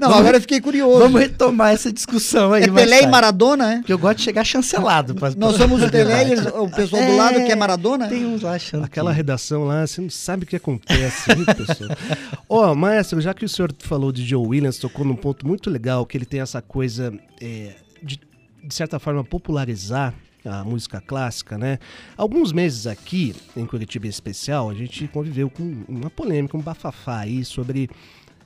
Não, 0.00 0.12
agora 0.12 0.36
eu 0.36 0.40
fiquei 0.40 0.60
curioso. 0.60 0.98
Vamos 0.98 1.20
retomar 1.20 1.72
essa 1.72 1.92
discussão 1.92 2.52
aí 2.52 2.64
é 2.64 2.66
mais 2.66 2.84
Pelé 2.90 3.02
e. 3.04 3.06
Maradona, 3.06 3.72
é? 3.74 3.76
Porque 3.76 3.92
eu 3.92 3.98
gosto 3.98 4.16
de 4.18 4.24
chegar 4.24 4.42
chancelado. 4.42 5.14
Pra, 5.14 5.30
Nós 5.36 5.56
somos 5.56 5.80
o 5.80 5.88
Pelé 5.88 6.28
e 6.34 6.34
o 6.58 6.68
pessoal 6.68 7.04
do 7.04 7.16
lado 7.16 7.34
que 7.44 7.52
é 7.52 7.54
Maradona? 7.54 8.08
Tem 8.08 8.26
uns 8.26 8.42
lá 8.42 8.54
achando 8.54 8.82
Aquela 8.84 9.10
que... 9.12 9.16
redação 9.16 9.64
lá, 9.64 9.86
você 9.86 10.00
não 10.00 10.10
sabe 10.10 10.42
o 10.42 10.46
que 10.46 10.56
acontece, 10.56 11.32
viu, 11.32 11.46
pessoal? 11.46 11.90
Ó, 12.48 12.74
maestro, 12.74 13.20
já 13.20 13.32
que 13.32 13.44
o 13.44 13.48
senhor 13.48 13.72
falou 13.78 14.10
de 14.10 14.24
Joe 14.26 14.44
Williams, 14.44 14.78
tocou 14.78 15.04
num 15.04 15.14
ponto 15.14 15.46
muito 15.46 15.70
legal, 15.70 16.04
que 16.04 16.18
ele 16.18 16.24
tem 16.26 16.40
essa 16.40 16.60
coisa 16.60 17.14
é, 17.40 17.74
de, 18.02 18.18
de 18.64 18.74
certa 18.74 18.98
forma, 18.98 19.22
popularizar 19.22 20.12
a 20.44 20.62
música 20.64 21.00
clássica, 21.00 21.56
né? 21.56 21.78
Alguns 22.16 22.52
meses 22.52 22.86
aqui, 22.86 23.34
em 23.56 23.66
Curitiba 23.66 24.06
em 24.06 24.10
especial, 24.10 24.70
a 24.70 24.74
gente 24.74 25.08
conviveu 25.08 25.48
com 25.48 25.84
uma 25.88 26.10
polêmica, 26.10 26.56
um 26.56 26.60
bafafá 26.60 27.20
aí 27.20 27.44
sobre 27.44 27.88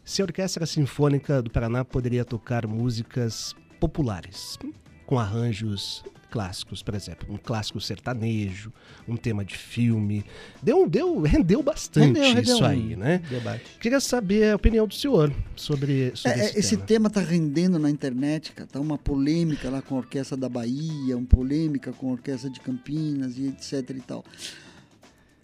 se 0.04 0.22
a 0.22 0.24
Orquestra 0.24 0.64
Sinfônica 0.64 1.42
do 1.42 1.50
Paraná 1.50 1.84
poderia 1.84 2.24
tocar 2.24 2.66
músicas 2.66 3.54
populares, 3.78 4.58
com 5.06 5.18
arranjos 5.18 6.04
clássicos, 6.30 6.82
por 6.82 6.94
exemplo, 6.94 7.32
um 7.32 7.36
clássico 7.36 7.80
sertanejo, 7.80 8.72
um 9.06 9.16
tema 9.16 9.44
de 9.44 9.56
filme. 9.56 10.24
Deu, 10.62 10.88
deu, 10.88 11.20
rendeu 11.22 11.62
bastante 11.62 12.18
Rendeu, 12.18 12.34
rendeu 12.34 12.54
isso 12.54 12.62
um 12.62 12.66
aí, 12.66 12.96
né? 12.96 13.18
Debate. 13.28 13.64
Queria 13.80 14.00
saber 14.00 14.52
a 14.52 14.56
opinião 14.56 14.86
do 14.86 14.94
senhor 14.94 15.32
sobre, 15.56 16.12
sobre 16.14 16.38
É, 16.40 16.44
é, 16.44 16.46
esse, 16.48 16.58
esse 16.58 16.76
tema. 16.76 17.08
tema 17.08 17.10
tá 17.10 17.20
rendendo 17.20 17.78
na 17.78 17.90
internet, 17.90 18.52
cara. 18.52 18.68
Tá 18.68 18.80
uma 18.80 18.98
polêmica 18.98 19.70
lá 19.70 19.82
com 19.82 19.94
a 19.94 19.98
Orquestra 19.98 20.36
da 20.36 20.48
Bahia, 20.48 21.16
uma 21.16 21.26
polêmica 21.26 21.92
com 21.92 22.10
a 22.10 22.12
Orquestra 22.12 22.50
de 22.50 22.60
Campinas 22.60 23.38
e 23.38 23.48
etc 23.48 23.90
e 23.90 24.00
tal. 24.00 24.24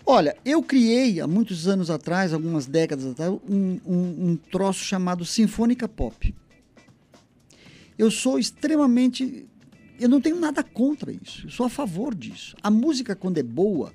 Olha, 0.07 0.37
eu 0.45 0.63
criei 0.63 1.19
há 1.21 1.27
muitos 1.27 1.67
anos 1.67 1.89
atrás, 1.89 2.35
algumas 2.35 2.67
décadas 2.67 3.07
atrás, 3.07 3.33
um, 3.49 3.81
um, 3.87 4.31
um 4.31 4.37
troço 4.37 4.85
chamado 4.85 5.25
Sinfônica 5.25 5.89
Pop. 5.89 6.35
Eu 7.97 8.11
sou 8.11 8.39
extremamente. 8.39 9.47
Eu 9.99 10.09
não 10.09 10.21
tenho 10.21 10.39
nada 10.39 10.63
contra 10.63 11.13
isso. 11.13 11.47
Eu 11.47 11.51
sou 11.51 11.67
a 11.67 11.71
favor 11.71 12.15
disso. 12.15 12.57
A 12.63 12.71
música, 12.71 13.15
quando 13.15 13.39
é 13.39 13.43
boa, 13.43 13.93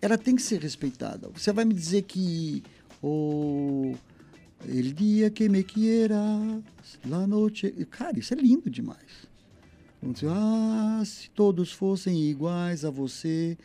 ela 0.00 0.16
tem 0.16 0.34
que 0.34 0.42
ser 0.42 0.60
respeitada. 0.60 1.28
Você 1.34 1.52
vai 1.52 1.64
me 1.64 1.74
dizer 1.74 2.02
que 2.02 2.62
o 3.02 3.94
El 4.64 4.92
dia 4.94 5.30
que 5.30 5.48
me 5.48 5.62
quieras, 5.62 6.62
la 7.04 7.26
noche. 7.26 7.70
Cara, 7.90 8.18
isso 8.18 8.32
é 8.32 8.36
lindo 8.36 8.70
demais. 8.70 9.28
Dizer, 10.02 10.28
ah, 10.30 11.02
se 11.04 11.28
todos 11.30 11.72
fossem 11.72 12.30
iguais 12.30 12.84
a 12.84 12.90
você. 12.90 13.58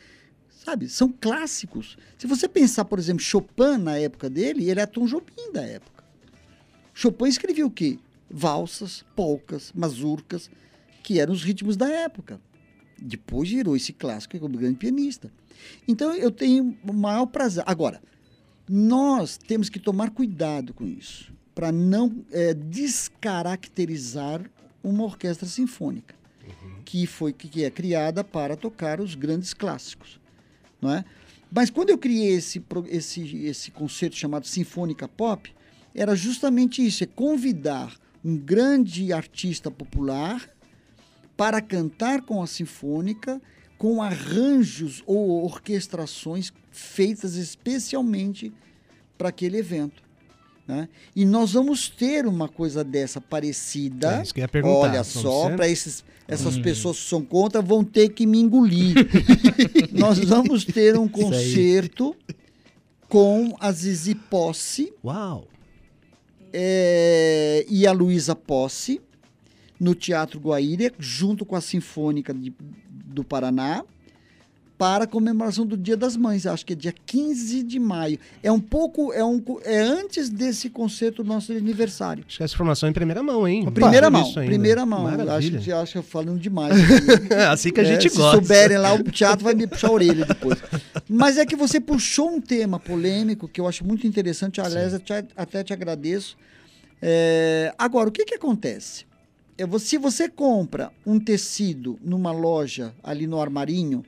Sabe, 0.50 0.88
são 0.88 1.08
clássicos. 1.08 1.96
Se 2.16 2.26
você 2.26 2.48
pensar, 2.48 2.84
por 2.84 2.98
exemplo, 2.98 3.22
Chopin 3.22 3.78
na 3.78 3.96
época 3.98 4.30
dele, 4.30 4.70
ele 4.70 4.80
é 4.80 4.86
Tom 4.86 5.06
Jobim 5.06 5.52
da 5.52 5.62
época. 5.62 6.04
Chopin 6.94 7.26
escrevia 7.26 7.66
o 7.66 7.70
quê? 7.70 7.98
Valsas, 8.30 9.04
polcas, 9.16 9.72
mazurcas, 9.74 10.50
que 11.02 11.20
eram 11.20 11.32
os 11.32 11.42
ritmos 11.42 11.76
da 11.76 11.88
época. 11.88 12.40
Depois 13.00 13.50
virou 13.50 13.74
esse 13.76 13.92
clássico 13.92 14.38
como 14.38 14.56
grande 14.56 14.76
pianista. 14.76 15.30
Então 15.86 16.14
eu 16.14 16.30
tenho 16.30 16.76
o 16.86 16.92
maior 16.92 17.26
prazer. 17.26 17.64
Agora, 17.66 18.00
nós 18.68 19.36
temos 19.36 19.68
que 19.68 19.80
tomar 19.80 20.10
cuidado 20.10 20.72
com 20.72 20.86
isso, 20.86 21.32
para 21.54 21.72
não 21.72 22.24
eh, 22.30 22.54
descaracterizar 22.54 24.48
uma 24.82 25.04
orquestra 25.04 25.48
sinfônica, 25.48 26.14
que 26.84 27.06
foi 27.06 27.32
que 27.32 27.64
é 27.64 27.70
criada 27.70 28.24
para 28.24 28.56
tocar 28.56 29.00
os 29.00 29.14
grandes 29.14 29.52
clássicos, 29.52 30.20
não 30.80 30.92
é? 30.92 31.04
Mas 31.50 31.68
quando 31.68 31.90
eu 31.90 31.98
criei 31.98 32.34
esse 32.34 32.64
esse 32.88 33.36
esse 33.44 33.70
conceito 33.70 34.16
chamado 34.16 34.46
sinfônica 34.46 35.06
pop, 35.06 35.52
era 35.94 36.16
justamente 36.16 36.84
isso, 36.84 37.04
é 37.04 37.06
convidar 37.06 37.94
um 38.24 38.36
grande 38.36 39.12
artista 39.12 39.70
popular 39.70 40.48
para 41.36 41.60
cantar 41.60 42.22
com 42.22 42.42
a 42.42 42.46
sinfônica 42.46 43.40
com 43.82 44.00
arranjos 44.00 45.02
ou 45.06 45.44
orquestrações 45.44 46.52
feitas 46.70 47.34
especialmente 47.34 48.52
para 49.18 49.30
aquele 49.30 49.58
evento. 49.58 50.04
né? 50.68 50.88
E 51.16 51.24
nós 51.24 51.54
vamos 51.54 51.88
ter 51.88 52.24
uma 52.24 52.48
coisa 52.48 52.84
dessa 52.84 53.20
parecida. 53.20 54.18
É, 54.18 54.22
isso 54.22 54.32
que 54.32 54.38
eu 54.38 54.44
ia 54.44 54.48
perguntar. 54.48 54.76
Olha 54.76 55.02
só, 55.02 55.50
para 55.50 55.68
essas 55.68 56.04
pessoas 56.62 57.00
que 57.00 57.08
são 57.08 57.24
contra 57.24 57.60
vão 57.60 57.82
ter 57.82 58.10
que 58.10 58.24
me 58.24 58.38
engolir. 58.38 58.94
nós 59.90 60.20
vamos 60.20 60.64
ter 60.64 60.96
um 60.96 61.08
concerto 61.08 62.14
com 63.08 63.56
a 63.58 63.72
Zizi 63.72 64.14
Posse 64.14 64.92
Uau! 65.04 65.48
é, 66.52 67.66
e 67.68 67.84
a 67.84 67.90
Luísa 67.90 68.36
Posse, 68.36 69.00
no 69.82 69.94
Teatro 69.96 70.38
Guaíra, 70.38 70.92
junto 70.98 71.44
com 71.44 71.56
a 71.56 71.60
Sinfônica 71.60 72.32
de- 72.32 72.54
do 72.88 73.24
Paraná, 73.24 73.82
para 74.78 75.04
a 75.04 75.06
comemoração 75.06 75.64
do 75.66 75.76
Dia 75.76 75.96
das 75.96 76.16
Mães. 76.16 76.46
Acho 76.46 76.64
que 76.66 76.72
é 76.72 76.76
dia 76.76 76.92
15 77.06 77.62
de 77.62 77.78
maio. 77.78 78.18
É 78.42 78.50
um 78.50 78.58
pouco, 78.60 79.12
é, 79.12 79.24
um, 79.24 79.40
é 79.64 79.78
antes 79.80 80.28
desse 80.28 80.68
concerto 80.70 81.22
nosso 81.24 81.52
de 81.52 81.58
aniversário. 81.58 82.24
Acho 82.26 82.38
que 82.38 82.42
essa 82.44 82.54
informação 82.54 82.86
é 82.88 82.90
em 82.90 82.92
primeira 82.92 83.22
mão, 83.22 83.46
hein? 83.46 83.64
Primeira 83.72 84.08
Não 84.10 84.20
mão, 84.20 84.32
primeira 84.34 84.86
mão. 84.86 85.02
Maravilha. 85.04 85.34
Acho 85.58 85.64
que 85.64 85.72
acho 85.72 85.92
que 85.92 85.98
eu 85.98 86.02
falando 86.02 86.38
demais. 86.40 86.74
assim 87.50 87.72
que 87.72 87.80
a 87.80 87.84
gente 87.84 88.06
É, 88.06 88.10
se 88.10 88.16
gosta. 88.16 88.36
souberem 88.40 88.78
lá, 88.78 88.94
o 88.94 89.02
teatro 89.04 89.44
vai 89.44 89.54
me 89.54 89.66
puxar 89.66 89.88
a 89.88 89.92
orelha 89.92 90.24
depois. 90.24 90.58
Mas 91.08 91.38
é 91.38 91.44
que 91.46 91.54
você 91.56 91.80
puxou 91.80 92.30
um 92.34 92.40
tema 92.40 92.78
polêmico 92.80 93.46
que 93.48 93.60
eu 93.60 93.68
acho 93.68 93.84
muito 93.84 94.06
interessante. 94.06 94.60
Aliás, 94.60 94.94
até 95.36 95.62
te 95.64 95.72
agradeço. 95.72 96.36
É, 97.00 97.72
agora, 97.78 98.08
o 98.08 98.12
que, 98.12 98.24
que 98.24 98.34
acontece? 98.34 99.04
É, 99.62 99.78
se 99.78 99.96
você 99.96 100.28
compra 100.28 100.92
um 101.06 101.20
tecido 101.20 101.96
numa 102.02 102.32
loja 102.32 102.92
ali 103.02 103.28
no 103.28 103.40
armarinho, 103.40 104.04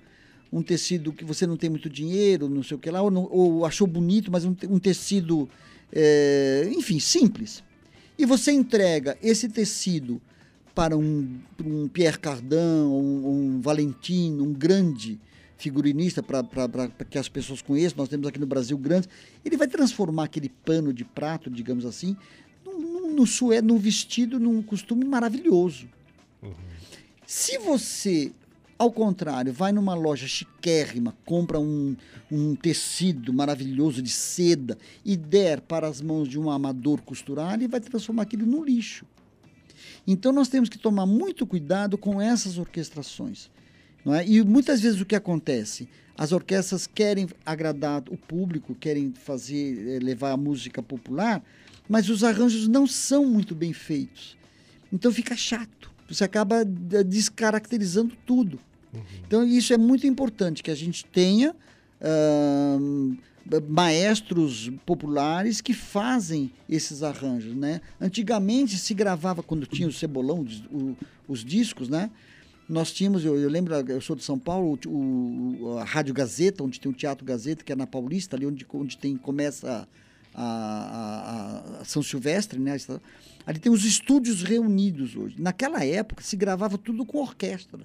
um 0.53 0.63
tecido 0.63 1.13
que 1.13 1.25
você 1.25 1.47
não 1.47 1.57
tem 1.57 1.71
muito 1.71 1.89
dinheiro, 1.89 2.49
não 2.49 2.63
sei 2.63 2.77
o 2.77 2.81
que 2.81 2.91
lá, 2.91 3.01
ou, 3.01 3.11
não- 3.11 3.29
ou 3.31 3.65
achou 3.65 3.87
bonito, 3.87 4.33
mas 4.33 4.45
um, 4.45 4.55
um 4.69 4.79
tecido, 4.81 5.49
é, 5.93 6.69
enfim, 6.77 6.99
simples. 6.99 7.63
E 8.19 8.27
você 8.27 8.51
entrega 8.51 9.17
esse 9.23 9.49
tecido 9.49 10.21
para 10.75 10.97
um, 10.97 11.39
um 11.65 11.87
Pierre 11.87 12.19
Cardin, 12.19 12.57
um, 12.57 13.29
um 13.57 13.61
Valentino, 13.61 14.43
um 14.43 14.53
grande 14.53 15.21
figurinista 15.57 16.21
para 16.21 16.43
que 17.09 17.17
as 17.17 17.29
pessoas 17.29 17.63
conheçam, 17.63 17.99
nós 17.99 18.09
temos 18.09 18.27
aqui 18.27 18.41
no 18.41 18.47
Brasil 18.47 18.77
grandes, 18.77 19.09
ele 19.45 19.57
vai 19.57 19.69
transformar 19.69 20.25
aquele 20.25 20.49
pano 20.49 20.93
de 20.93 21.05
prato, 21.05 21.49
digamos 21.49 21.87
assim, 21.87 22.17
num, 23.15 23.21
num, 23.21 23.21
num 23.21 23.27
sué, 23.27 23.63
num 23.63 23.79
vestido, 23.79 24.39
num 24.39 24.63
costume 24.63 25.05
maravilhoso. 25.05 25.89
Se 27.27 27.59
você, 27.59 28.33
ao 28.79 28.93
contrário, 28.93 29.53
vai 29.53 29.73
numa 29.73 29.95
loja 29.95 30.27
chiquérrima, 30.27 31.17
compra 31.25 31.59
um, 31.59 31.97
um 32.31 32.55
tecido 32.55 33.33
maravilhoso 33.33 34.03
de 34.03 34.11
seda 34.11 34.79
e 35.05 35.17
der 35.17 35.61
para 35.61 35.89
as 35.89 36.01
mãos 36.01 36.29
de 36.29 36.39
um 36.39 36.51
amador 36.51 37.01
costurar, 37.03 37.55
ele 37.55 37.69
vai 37.69 37.81
transformar 37.81 38.23
aquilo 38.23 38.47
no 38.47 38.65
lixo. 38.65 39.07
Então 40.07 40.33
nós 40.33 40.49
temos 40.49 40.69
que 40.69 40.79
tomar 40.79 41.07
muito 41.07 41.47
cuidado 41.47 41.97
com 41.97 42.21
essas 42.21 42.59
orquestrações. 42.59 43.51
Não 44.05 44.15
é? 44.15 44.27
E 44.27 44.43
muitas 44.43 44.81
vezes 44.81 45.01
o 45.01 45.07
que 45.07 45.15
acontece? 45.15 45.89
As 46.17 46.31
orquestras 46.31 46.87
querem 46.87 47.27
agradar 47.45 48.03
o 48.11 48.17
público, 48.17 48.75
querem 48.75 49.13
fazer 49.13 49.97
eh, 49.97 49.99
levar 49.99 50.33
a 50.33 50.37
música 50.37 50.83
popular, 50.83 51.43
mas 51.89 52.09
os 52.09 52.23
arranjos 52.25 52.67
não 52.69 52.87
são 52.87 53.27
muito 53.27 53.55
bem 53.55 53.73
feitos. 53.73 54.37
Então 54.93 55.13
fica 55.13 55.37
chato. 55.37 55.91
Você 56.09 56.25
acaba 56.25 56.63
eh, 56.63 57.03
descaracterizando 57.05 58.15
tudo. 58.27 58.59
Então 59.27 59.45
isso 59.45 59.73
é 59.73 59.77
muito 59.79 60.07
importante 60.07 60.63
que 60.63 60.71
a 60.71 60.75
gente 60.75 61.05
tenha 61.05 61.55
ahn, 62.01 63.17
maestros 63.69 64.71
populares 64.87 65.61
que 65.61 65.75
fazem 65.75 66.51
esses 66.69 67.03
arranjos, 67.03 67.55
né? 67.55 67.81
Antigamente 68.01 68.79
se 68.79 68.95
gravava 68.95 69.43
quando 69.43 69.67
tinha 69.67 69.89
o 69.89 69.93
cebolão, 69.93 70.41
os, 70.41 70.61
o- 70.71 70.97
os 71.29 71.45
discos, 71.45 71.89
né? 71.89 72.11
Nós 72.69 72.93
tínhamos, 72.93 73.25
eu, 73.25 73.37
eu 73.37 73.51
lembro, 73.51 73.75
eu 73.75 74.01
sou 74.01 74.17
de 74.17 74.25
São 74.25 74.39
Paulo, 74.39 74.79
o, 74.87 74.91
o- 75.63 75.79
a 75.79 75.85
Rádio 75.85 76.15
Gazeta, 76.15 76.63
onde 76.65 76.81
tem 76.81 76.91
o 76.91 76.95
Teatro 76.95 77.25
Gazeta, 77.25 77.63
que 77.65 77.73
é 77.73 77.77
na 77.77 77.87
Paulista, 77.87 78.37
ali 78.37 78.47
onde, 78.47 78.67
onde 78.73 78.97
tem, 78.97 79.17
começa 79.17 79.71
a, 79.71 79.87
a- 80.35 81.81
a 81.81 81.85
São 81.85 82.03
Silvestre, 82.03 82.59
né? 82.59 82.77
Ali 83.47 83.59
tem 83.59 83.71
os 83.71 83.85
estúdios 83.85 84.43
reunidos 84.43 85.17
hoje. 85.17 85.37
Naquela 85.39 85.85
época 85.85 86.23
se 86.23 86.37
gravava 86.37 86.79
tudo 86.79 87.05
com 87.05 87.19
orquestra. 87.19 87.81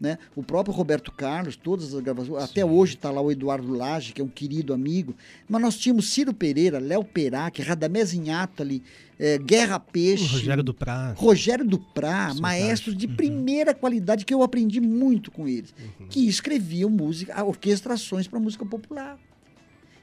Né? 0.00 0.16
O 0.36 0.44
próprio 0.44 0.72
Roberto 0.72 1.10
Carlos, 1.10 1.56
todas 1.56 1.92
as 1.92 2.00
gravações, 2.00 2.44
até 2.44 2.64
hoje 2.64 2.94
está 2.94 3.10
lá 3.10 3.20
o 3.20 3.32
Eduardo 3.32 3.74
Lage, 3.74 4.12
que 4.12 4.20
é 4.20 4.24
um 4.24 4.28
querido 4.28 4.72
amigo, 4.72 5.12
mas 5.48 5.60
nós 5.60 5.76
tínhamos 5.76 6.08
Ciro 6.10 6.32
Pereira, 6.32 6.78
Léo 6.78 7.02
Perac, 7.02 7.60
Radamés 7.60 8.14
Inhatali, 8.14 8.80
eh, 9.18 9.38
Guerra 9.38 9.80
Peixe, 9.80 10.24
Rogério 10.32 10.62
Duprá. 10.62 11.12
Rogério 11.16 11.64
Duprá, 11.64 12.12
Fantástico. 12.12 12.42
maestros 12.42 12.96
de 12.96 13.08
primeira 13.08 13.74
qualidade 13.74 14.24
que 14.24 14.32
eu 14.32 14.44
aprendi 14.44 14.80
muito 14.80 15.32
com 15.32 15.48
eles, 15.48 15.74
que 16.08 16.28
escreviam 16.28 16.88
música, 16.88 17.42
orquestrações 17.44 18.28
para 18.28 18.38
música 18.38 18.64
popular. 18.64 19.18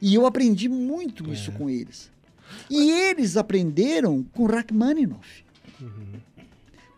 E 0.02 0.14
eu 0.14 0.26
aprendi 0.26 0.70
muito 0.70 1.32
isso 1.32 1.52
com 1.52 1.70
eles. 1.70 2.12
E 2.70 2.92
eles 2.92 3.38
aprenderam 3.38 4.24
com 4.34 4.46
Rachmaninoff. 4.46 5.44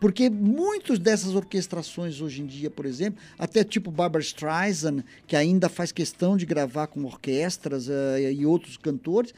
Porque 0.00 0.30
muitas 0.30 0.98
dessas 0.98 1.34
orquestrações 1.34 2.20
hoje 2.20 2.40
em 2.40 2.46
dia, 2.46 2.70
por 2.70 2.86
exemplo, 2.86 3.20
até 3.36 3.64
tipo 3.64 3.90
Barbara 3.90 4.22
Streisand, 4.22 5.02
que 5.26 5.34
ainda 5.34 5.68
faz 5.68 5.90
questão 5.90 6.36
de 6.36 6.46
gravar 6.46 6.86
com 6.86 7.04
orquestras 7.04 7.88
eh, 7.88 8.32
e 8.32 8.46
outros 8.46 8.76
cantores, 8.76 9.34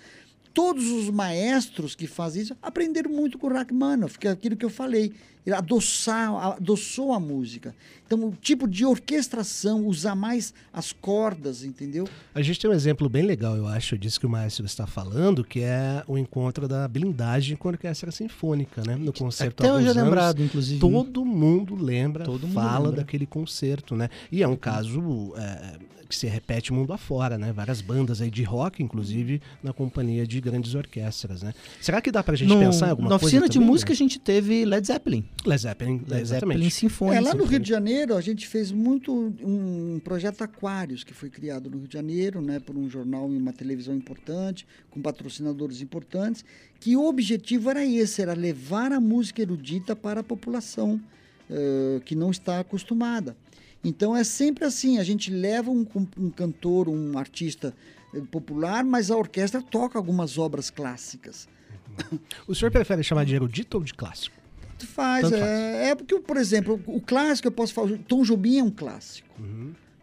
todos 0.53 0.91
os 0.91 1.11
maestros 1.11 1.95
que 1.95 2.07
fazem 2.07 2.43
isso 2.43 2.57
aprenderam 2.61 3.11
muito 3.11 3.39
com 3.39 3.49
Rachmaninoff, 3.49 4.19
que 4.19 4.29
é 4.29 4.31
aquilo 4.31 4.57
que 4.57 4.65
eu 4.65 4.71
falei. 4.71 5.13
Ele 5.47 5.57
adoçar, 5.57 6.35
adoçou 6.35 7.15
a 7.15 7.21
música. 7.21 7.75
Então, 8.07 8.29
o 8.29 8.33
tipo 8.33 8.69
de 8.69 8.85
orquestração, 8.85 9.87
usar 9.87 10.15
mais 10.15 10.53
as 10.71 10.93
cordas, 10.93 11.65
entendeu? 11.65 12.07
A 12.35 12.43
gente 12.43 12.61
tem 12.61 12.69
um 12.69 12.75
exemplo 12.75 13.09
bem 13.09 13.23
legal, 13.23 13.57
eu 13.57 13.67
acho, 13.67 13.97
disso 13.97 14.21
que 14.21 14.27
o 14.27 14.29
maestro 14.29 14.67
está 14.67 14.87
falando, 14.87 15.43
que 15.43 15.61
é 15.61 16.05
o 16.07 16.19
encontro 16.19 16.69
da 16.69 16.87
blindagem 16.87 17.57
com 17.57 17.69
a 17.69 17.73
orquestra 17.73 18.11
sinfônica, 18.11 18.83
né? 18.87 18.97
No 18.97 19.13
concerto 19.13 19.63
Até 19.63 19.73
hoje 19.73 19.89
é 19.89 19.93
lembrado, 19.93 20.43
inclusive. 20.43 20.79
Todo 20.79 21.25
mundo 21.25 21.75
lembra, 21.75 22.25
Todo 22.25 22.47
mundo 22.47 22.53
fala 22.53 22.89
lembra. 22.89 22.97
daquele 22.97 23.27
concerto, 23.27 23.97
né? 23.97 24.11
E 24.31 24.43
é 24.43 24.49
um 24.49 24.57
caso 24.57 25.33
é, 25.37 25.79
que 26.11 26.17
se 26.17 26.27
repete 26.27 26.73
mundo 26.73 26.93
afora, 26.93 27.39
né? 27.39 27.53
Várias 27.53 27.81
bandas 27.81 28.21
aí 28.21 28.31
de 28.31 28.43
rock, 28.43 28.83
inclusive, 28.83 29.41
na 29.63 29.73
companhia 29.73 30.27
de 30.27 30.41
grandes 30.41 30.75
orquestras, 30.75 31.43
né? 31.43 31.55
Será 31.81 32.03
que 32.03 32.11
dá 32.11 32.23
pra 32.23 32.35
gente 32.37 32.49
No- 32.49 32.59
pensar 32.59 32.89
em 32.89 32.91
alguma 32.91 33.09
na 33.09 33.15
coisa 33.19 33.27
oficina 33.37 33.49
de 33.49 33.55
também, 33.59 33.69
música 33.71 33.91
né? 33.91 33.95
a 33.95 33.97
gente 33.97 34.19
teve 34.19 34.65
Led 34.65 34.87
Zeppelin. 34.87 35.25
Led 35.47 35.63
Zeppelin, 35.63 36.03
Led 36.07 36.21
exatamente. 36.21 36.59
Zeppelin 36.59 36.71
Sinfônica. 36.71 37.17
É, 37.17 37.21
lá 37.21 37.33
no 37.35 37.45
Rio 37.45 37.61
de 37.61 37.69
Janeiro 37.69 38.17
a 38.17 38.21
gente 38.21 38.47
fez 38.47 38.71
muito 38.73 39.13
um 39.43 40.01
projeto 40.05 40.43
Aquários, 40.43 41.05
que 41.05 41.15
foi 41.15 41.31
criado 41.31 41.71
no 41.71 41.79
Rio 41.79 41.87
de 41.89 41.95
Janeiro, 41.95 42.43
né, 42.43 42.59
por 42.61 42.77
um 42.77 42.91
jornal 42.91 43.33
e 43.33 43.37
uma 43.37 43.53
televisão 43.53 43.95
importante, 43.95 44.67
com 44.91 45.01
patrocinadores 45.01 45.81
importantes, 45.81 46.45
que 46.81 46.97
o 46.97 47.07
objetivo 47.07 47.71
era 47.71 47.85
esse, 47.87 48.21
era 48.21 48.35
levar 48.35 48.91
a 48.93 48.99
música 49.01 49.41
erudita 49.41 49.95
para 49.95 50.21
a 50.21 50.25
população 50.25 51.01
eh, 51.49 52.01
que 52.05 52.15
não 52.15 52.31
está 52.31 52.61
acostumada. 52.61 53.37
Então 53.83 54.15
é 54.17 54.23
sempre 54.25 54.65
assim, 54.65 54.99
a 54.99 55.05
gente 55.05 55.31
leva 55.31 55.71
um, 55.71 55.87
um 56.19 56.31
cantor, 56.31 56.89
um 56.89 57.17
artista 57.17 57.75
eh, 58.15 58.21
popular, 58.31 58.85
mas 58.85 59.11
a 59.11 59.17
orquestra 59.17 59.63
toca 59.63 59.99
algumas 59.99 60.37
obras 60.39 60.69
clássicas. 60.71 61.49
O 62.47 62.55
senhor 62.55 62.71
prefere 62.71 63.03
chamar 63.03 63.25
de 63.25 63.35
erudito 63.35 63.79
ou 63.79 63.83
de 63.85 63.95
clássico? 63.95 64.37
Tu 64.79 64.87
faz, 64.87 65.23
Tanto 65.29 65.37
é, 65.37 65.91
é 65.91 65.95
porque, 65.95 66.19
por 66.21 66.37
exemplo, 66.37 66.81
o 66.87 67.01
clássico 67.01 67.49
eu 67.49 67.53
posso 67.53 67.75
falar, 67.75 67.99
Tom 68.09 68.23
Jobim 68.23 68.59
é 68.59 68.63
um 68.65 68.71
clássico, 68.71 69.29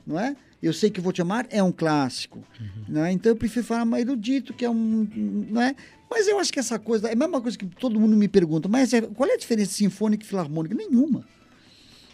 não 0.06 0.20
é? 0.20 0.36
Eu 0.62 0.74
sei 0.74 0.90
que 0.90 1.00
vou 1.00 1.14
te 1.14 1.22
amar 1.22 1.48
é 1.52 1.62
um 1.62 1.72
clássico, 1.72 2.44
não 2.88 3.06
é? 3.06 3.12
Então 3.12 3.32
eu 3.32 3.36
prefiro 3.36 3.66
falar 3.66 3.86
mais 3.86 4.04
erudito, 4.04 4.54
que 4.54 4.66
é 4.66 4.70
um, 4.70 5.08
não 5.50 5.62
é? 5.62 5.76
Mas 6.10 6.28
eu 6.28 6.40
acho 6.40 6.52
que 6.52 6.60
essa 6.60 6.80
coisa, 6.80 7.10
é 7.10 7.14
a 7.14 7.16
mesma 7.16 7.40
coisa 7.42 7.58
que 7.58 7.66
todo 7.66 8.00
mundo 8.00 8.16
me 8.16 8.28
pergunta, 8.28 8.68
mas 8.68 8.94
é- 8.94 9.02
qual 9.02 9.30
é 9.30 9.34
a 9.34 9.38
diferença 9.38 9.70
de 9.72 9.78
sinfônica 9.78 10.24
e 10.24 10.28
filarmônica? 10.28 10.74
Nenhuma. 10.76 11.26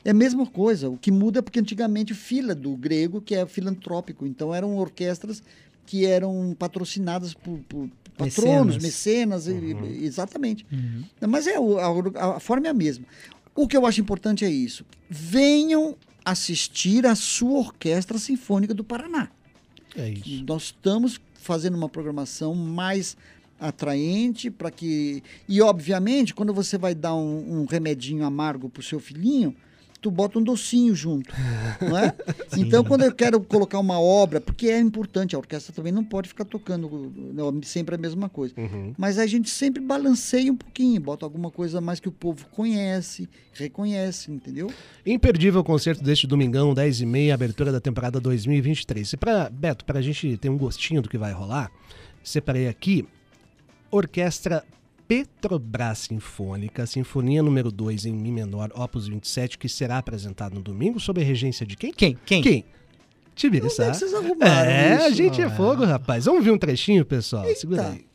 É 0.05 0.11
a 0.11 0.13
mesma 0.13 0.45
coisa. 0.45 0.89
O 0.89 0.97
que 0.97 1.11
muda 1.11 1.39
é 1.39 1.41
porque 1.41 1.59
antigamente 1.59 2.13
fila 2.13 2.53
do 2.53 2.75
grego, 2.75 3.21
que 3.21 3.35
é 3.35 3.45
filantrópico, 3.45 4.25
então 4.27 4.53
eram 4.53 4.75
orquestras 4.77 5.41
que 5.85 6.05
eram 6.05 6.55
patrocinadas 6.57 7.33
por, 7.33 7.59
por 7.69 7.89
patronos, 8.17 8.75
mecenas, 8.83 9.47
e- 9.47 9.51
e- 9.51 10.05
exatamente. 10.05 10.65
Mas 11.27 11.47
é 11.47 11.59
o- 11.59 11.77
a, 11.79 12.37
a 12.37 12.39
forma 12.39 12.67
é 12.67 12.69
a 12.69 12.73
mesma. 12.73 13.05
O 13.55 13.67
que 13.67 13.75
eu 13.77 13.85
acho 13.85 14.01
importante 14.01 14.43
é 14.43 14.49
isso. 14.49 14.85
Venham 15.09 15.95
assistir 16.25 17.05
a 17.05 17.15
sua 17.15 17.59
orquestra 17.59 18.17
sinfônica 18.17 18.73
do 18.73 18.83
Paraná. 18.83 19.29
É 19.95 20.09
isso. 20.09 20.43
Nós 20.47 20.63
estamos 20.63 21.19
fazendo 21.35 21.75
uma 21.75 21.89
programação 21.89 22.55
mais 22.55 23.15
atraente 23.59 24.49
para 24.49 24.69
que 24.71 25.23
e 25.47 25.61
obviamente 25.61 26.33
quando 26.33 26.53
você 26.53 26.77
vai 26.77 26.93
dar 26.95 27.15
um, 27.15 27.61
um 27.61 27.65
remedinho 27.65 28.25
amargo 28.25 28.69
pro 28.69 28.81
seu 28.83 28.99
filhinho 28.99 29.55
tu 30.03 30.11
bota 30.11 30.37
um 30.37 30.43
docinho 30.43 30.93
junto, 30.93 31.33
não 31.81 31.97
é? 31.97 32.13
Então 32.57 32.83
quando 32.83 33.03
eu 33.03 33.15
quero 33.15 33.39
colocar 33.39 33.79
uma 33.79 33.99
obra, 33.99 34.41
porque 34.41 34.67
é 34.67 34.77
importante, 34.77 35.33
a 35.33 35.39
orquestra 35.39 35.73
também 35.73 35.93
não 35.93 36.03
pode 36.03 36.27
ficar 36.27 36.43
tocando 36.43 37.11
não, 37.15 37.63
sempre 37.63 37.95
a 37.95 37.97
mesma 37.97 38.27
coisa. 38.27 38.53
Mas 38.97 39.17
a 39.17 39.25
gente 39.25 39.49
sempre 39.49 39.81
balanceia 39.81 40.51
um 40.51 40.57
pouquinho, 40.57 40.99
bota 40.99 41.25
alguma 41.25 41.49
coisa 41.49 41.79
mais 41.79 42.01
que 42.01 42.09
o 42.09 42.11
povo 42.11 42.45
conhece, 42.51 43.29
reconhece, 43.53 44.29
entendeu? 44.29 44.69
Imperdível 45.05 45.63
concerto 45.63 46.03
deste 46.03 46.27
domingão, 46.27 46.73
10h30, 46.73 47.33
abertura 47.33 47.71
da 47.71 47.79
temporada 47.79 48.19
2023. 48.19 49.13
E 49.13 49.17
pra, 49.17 49.49
Beto, 49.49 49.85
para 49.85 49.99
a 49.99 50.01
gente 50.01 50.35
ter 50.37 50.49
um 50.49 50.57
gostinho 50.57 51.01
do 51.01 51.07
que 51.07 51.17
vai 51.17 51.31
rolar, 51.31 51.71
separei 52.21 52.67
aqui 52.67 53.07
Orquestra 53.89 54.65
Petrobras 55.07 55.99
Sinfônica, 55.99 56.85
Sinfonia 56.85 57.43
número 57.43 57.71
2 57.71 58.05
em 58.05 58.13
Mi 58.13 58.31
menor, 58.31 58.71
Opus 58.73 59.07
27, 59.07 59.57
que 59.57 59.67
será 59.69 59.97
apresentado 59.97 60.53
no 60.55 60.61
domingo 60.61 60.99
sob 60.99 61.21
a 61.21 61.23
regência 61.23 61.65
de 61.65 61.75
quem? 61.75 61.91
Quem? 61.93 62.17
Quem? 62.25 62.41
Quem? 62.41 62.65
Tibiriçá. 63.35 63.85
é 63.85 63.93
vocês 63.93 64.13
arrumaram 64.13 64.69
É, 64.69 65.03
a 65.05 65.07
isso? 65.09 65.17
gente 65.17 65.41
é 65.41 65.49
fogo, 65.49 65.83
rapaz. 65.83 66.25
Vamos 66.25 66.43
ver 66.45 66.51
um 66.51 66.57
trechinho, 66.57 67.03
pessoal? 67.03 67.45
Eita. 67.45 67.59
Segura 67.59 67.89
aí. 67.89 68.05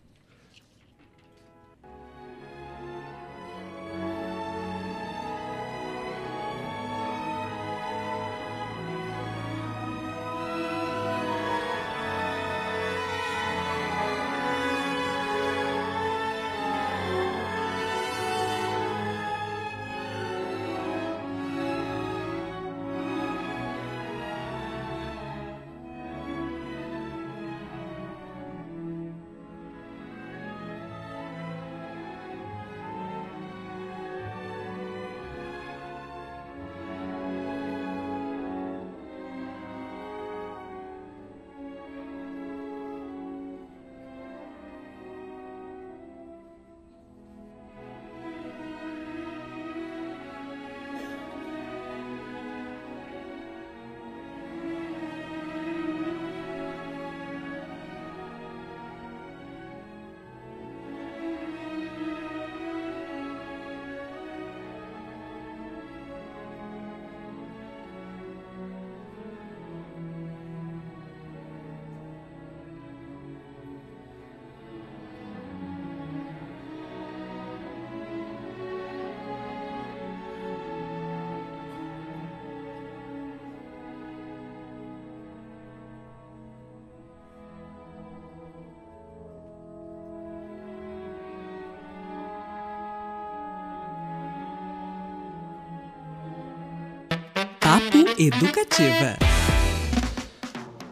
Educativa. 98.18 99.16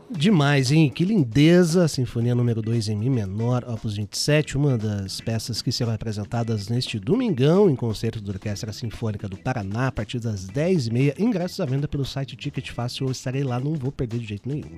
Demais, 0.08 0.70
hein? 0.70 0.88
Que 0.88 1.04
lindeza! 1.04 1.88
Sinfonia 1.88 2.34
número 2.34 2.62
2 2.62 2.88
em 2.88 2.96
Mi 2.96 3.10
menor, 3.10 3.64
Opus 3.68 3.96
27, 3.96 4.56
uma 4.56 4.78
das 4.78 5.20
peças 5.20 5.60
que 5.60 5.70
serão 5.72 5.92
apresentadas 5.92 6.68
neste 6.68 6.98
domingão 6.98 7.68
em 7.68 7.74
concerto 7.76 8.20
da 8.22 8.32
Orquestra 8.32 8.72
Sinfônica 8.72 9.28
do 9.28 9.36
Paraná, 9.36 9.88
a 9.88 9.92
partir 9.92 10.18
das 10.20 10.46
10h30. 10.46 11.18
Ingressos 11.18 11.60
à 11.60 11.66
venda 11.66 11.86
pelo 11.88 12.04
site 12.04 12.36
Ticket 12.36 12.70
Fácil. 12.70 13.06
Eu 13.06 13.12
estarei 13.12 13.42
lá, 13.44 13.58
não 13.60 13.74
vou 13.74 13.90
perder 13.92 14.20
de 14.20 14.26
jeito 14.26 14.48
nenhum. 14.48 14.70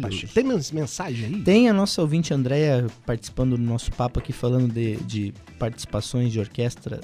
Pacheco? 0.00 0.32
Tem 0.32 0.44
mens- 0.44 0.70
mensagem 0.72 1.26
aí? 1.26 1.42
Tem 1.42 1.68
a 1.68 1.74
nossa 1.74 2.00
ouvinte 2.00 2.32
Andréia 2.32 2.86
participando 3.04 3.56
do 3.56 3.62
nosso 3.62 3.90
papo 3.92 4.18
aqui, 4.20 4.32
falando 4.32 4.72
de, 4.72 4.96
de 4.98 5.34
participações 5.58 6.32
de 6.32 6.38
orquestra, 6.40 7.00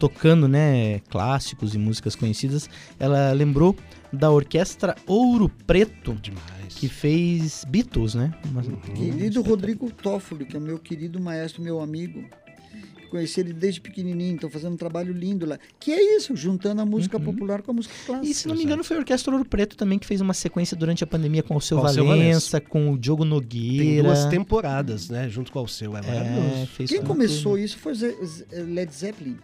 tocando 0.00 0.48
né, 0.48 0.98
clássicos 1.10 1.74
e 1.74 1.78
músicas 1.78 2.16
conhecidas. 2.16 2.68
Ela 2.98 3.30
lembrou 3.32 3.76
da 4.12 4.30
orquestra 4.30 4.96
Ouro 5.06 5.48
Preto, 5.66 6.14
Demais. 6.14 6.74
que 6.74 6.88
fez 6.88 7.64
Beatles, 7.68 8.14
né? 8.14 8.32
Uma- 8.50 8.62
Querido 8.62 9.42
Rodrigo 9.42 9.90
Toffoli, 9.92 10.46
que 10.46 10.56
é 10.56 10.58
o 10.58 10.62
meu 10.62 10.78
querido 10.78 11.20
maestro, 11.20 11.62
meu 11.62 11.80
amigo. 11.80 12.24
Conheci 13.10 13.40
ele 13.40 13.52
desde 13.52 13.80
pequenininho, 13.80 14.36
estão 14.36 14.48
fazendo 14.48 14.74
um 14.74 14.76
trabalho 14.76 15.12
lindo 15.12 15.44
lá. 15.44 15.58
Que 15.80 15.90
é 15.90 16.16
isso, 16.16 16.36
juntando 16.36 16.80
a 16.80 16.86
música 16.86 17.18
popular 17.18 17.60
com 17.60 17.72
a 17.72 17.74
música 17.74 17.92
clássica. 18.06 18.28
E 18.30 18.32
se 18.32 18.46
não 18.46 18.54
me 18.54 18.62
engano, 18.62 18.84
foi 18.84 18.96
a 18.96 19.00
Orquestra 19.00 19.32
Ouro 19.32 19.44
Preto 19.44 19.76
também 19.76 19.98
que 19.98 20.06
fez 20.06 20.20
uma 20.20 20.32
sequência 20.32 20.76
durante 20.76 21.02
a 21.02 21.06
pandemia 21.08 21.42
com 21.42 21.54
o 21.54 21.56
Alceu 21.56 21.80
Valença, 21.82 22.60
com 22.60 22.92
o 22.92 22.96
Diogo 22.96 23.24
Tem 23.24 23.30
Nogueira. 23.30 24.04
duas 24.04 24.26
temporadas, 24.26 25.08
né? 25.10 25.28
Junto 25.28 25.50
com 25.50 25.60
o 25.60 25.66
seu. 25.68 25.96
É 25.96 26.00
É, 26.00 26.02
maravilhoso. 26.06 26.66
fez 26.68 26.88
Quem 26.90 27.02
começou 27.02 27.52
coisa. 27.52 27.66
isso 27.66 27.78
foi 27.78 27.92
Led 28.64 28.94
Zeppelin. 28.94 29.36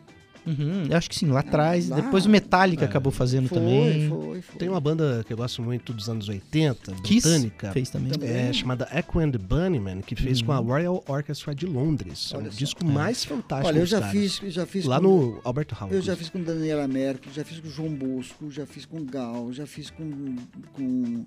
Uhum, 0.47 0.86
eu 0.88 0.97
acho 0.97 1.09
que 1.11 1.16
sim, 1.16 1.26
lá 1.26 1.40
atrás. 1.40 1.88
lá. 1.88 1.97
Depois 1.97 2.24
o 2.24 2.28
Metallica 2.28 2.84
É. 2.84 2.88
acabou 2.88 3.11
fazendo 3.12 3.49
Foi, 3.49 3.59
também. 3.59 4.09
foi, 4.09 4.40
foi. 4.42 4.59
Tem 4.59 4.68
uma 4.68 4.80
banda 4.80 5.24
que 5.26 5.32
eu 5.32 5.36
gosto 5.36 5.61
muito 5.62 5.92
dos 5.92 6.09
anos 6.09 6.28
80, 6.28 6.92
Kiss 7.03 7.28
britânica. 7.28 7.72
fez 7.72 7.90
também. 7.90 8.12
É, 8.22 8.53
chamada 8.53 8.88
Echo 8.92 9.18
and 9.18 9.30
the 9.32 9.38
Bunnymen, 9.38 10.01
que 10.03 10.14
fez 10.14 10.40
com 10.42 10.53
a 10.53 10.59
Royal 10.59 11.03
Orchestra 11.09 11.55
de 11.55 11.66
Londres. 11.66 12.30
É 12.32 12.36
Olha 12.36 12.49
um 12.49 12.53
só. 12.53 12.59
disco 12.59 12.84
mais 12.84 13.24
fantástico 13.24 13.68
Olha, 13.68 13.80
eu 13.80 13.86
já 13.86 14.03
fiz, 14.09 14.40
eu 14.42 14.51
já 14.51 14.64
fiz 14.66 14.84
Lá 14.84 15.01
com- 15.01 15.03
no 15.07 15.40
Albert 15.44 15.68
Hall. 15.72 15.90
Eu 15.90 16.01
já 16.01 16.14
fiz 16.16 16.28
com 16.30 16.40
Daniela 16.42 16.86
Merkel, 16.86 17.32
já 17.32 17.44
fiz 17.44 17.59
com 17.61 17.68
João 17.68 17.90
Bosco, 17.94 18.51
já 18.51 18.64
fiz 18.66 18.84
com 18.86 19.05
Gal, 19.05 19.53
já 19.53 19.66
fiz 19.66 19.90
com, 19.90 20.36
com 20.74 21.24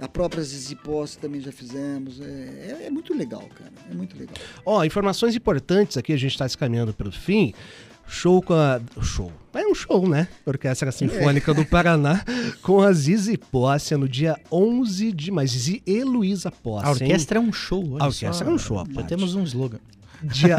a 0.00 0.06
própria 0.06 0.42
Zizi 0.42 0.76
Posse 0.76 1.18
também 1.18 1.40
já 1.40 1.50
fizemos. 1.50 2.20
É, 2.20 2.24
é, 2.82 2.86
é 2.86 2.90
muito 2.90 3.12
legal, 3.16 3.48
cara. 3.54 3.72
É 3.90 3.94
muito 3.94 4.16
legal. 4.16 4.34
Ó, 4.64 4.84
informações 4.84 5.34
importantes 5.34 5.96
aqui, 5.96 6.12
a 6.12 6.16
gente 6.16 6.32
está 6.32 6.48
se 6.48 6.56
caminhando 6.56 6.92
para 6.92 7.08
o 7.08 7.12
fim. 7.12 7.52
Show 8.08 8.42
com 8.42 8.54
a. 8.54 8.80
Show. 9.02 9.30
É 9.54 9.66
um 9.66 9.74
show, 9.74 10.08
né? 10.08 10.28
Orquestra 10.46 10.92
Sinfônica 10.92 11.52
do 11.52 11.64
Paraná 11.64 12.24
com 12.62 12.80
a 12.80 12.92
Zizi 12.92 13.36
Posse 13.36 13.96
no 13.96 14.08
dia 14.08 14.36
11 14.52 15.12
de 15.12 15.30
maio. 15.30 15.48
Zizi 15.48 15.82
e 15.86 16.04
Luísa 16.04 16.50
Posse. 16.50 16.86
A 16.86 16.88
hein? 16.90 16.92
orquestra 16.94 17.38
é 17.38 17.40
um 17.42 17.52
show. 17.52 17.94
olha 17.94 18.04
A 18.04 18.06
orquestra 18.06 18.44
só. 18.44 18.50
é 18.50 18.54
um 18.54 18.58
show, 18.58 18.86
Já 18.90 19.02
temos 19.02 19.34
um 19.34 19.42
slogan. 19.42 19.78
Dia, 20.22 20.56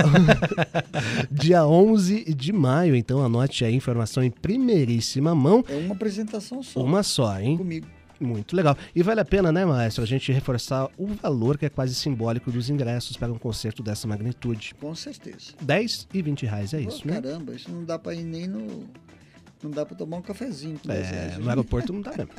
dia 1.30 1.66
11 1.68 2.34
de 2.34 2.54
maio, 2.54 2.96
então 2.96 3.24
anote 3.24 3.66
aí 3.66 3.74
a 3.74 3.76
informação 3.76 4.24
em 4.24 4.32
primeiríssima 4.32 5.36
mão. 5.36 5.64
É 5.68 5.76
uma 5.76 5.96
apresentação 5.96 6.64
só. 6.64 6.82
Uma 6.82 7.04
só, 7.04 7.38
hein? 7.40 7.58
Comigo. 7.58 7.86
Muito 8.20 8.56
legal. 8.56 8.78
E 8.94 9.02
vale 9.02 9.22
a 9.22 9.26
pena, 9.26 9.52
né, 9.52 9.64
maestro, 9.66 10.04
a 10.04 10.08
gente 10.08 10.32
reforçar 10.32 10.90
o 10.98 11.08
valor 11.08 11.58
que 11.58 11.66
é 11.66 11.70
quase 11.70 11.96
simbólico 11.96 12.52
dos 12.52 12.70
ingressos 12.70 13.16
para 13.16 13.32
um 13.32 13.38
concerto 13.38 13.82
dessa 13.82 14.08
magnitude. 14.08 14.76
Com 14.80 14.94
certeza. 14.94 15.54
10 15.62 16.08
e 16.14 16.22
20 16.22 16.46
reais, 16.46 16.74
é 16.74 16.82
Pô, 16.82 16.90
isso, 16.90 17.08
né? 17.08 17.14
Caramba, 17.22 17.54
isso 17.56 17.72
não 17.72 17.84
dá 17.86 17.98
pra 17.98 18.14
ir 18.14 18.24
nem 18.24 18.48
no. 18.48 18.84
Não 19.64 19.72
dá 19.72 19.86
pra 19.86 19.96
tomar 19.96 20.18
um 20.18 20.22
cafezinho. 20.22 20.78
com 20.80 20.88
10 20.88 21.12
É, 21.12 21.38
no 21.40 21.50
aeroporto 21.50 21.92
não 21.94 22.02
dá 22.02 22.12
mesmo. 22.12 22.32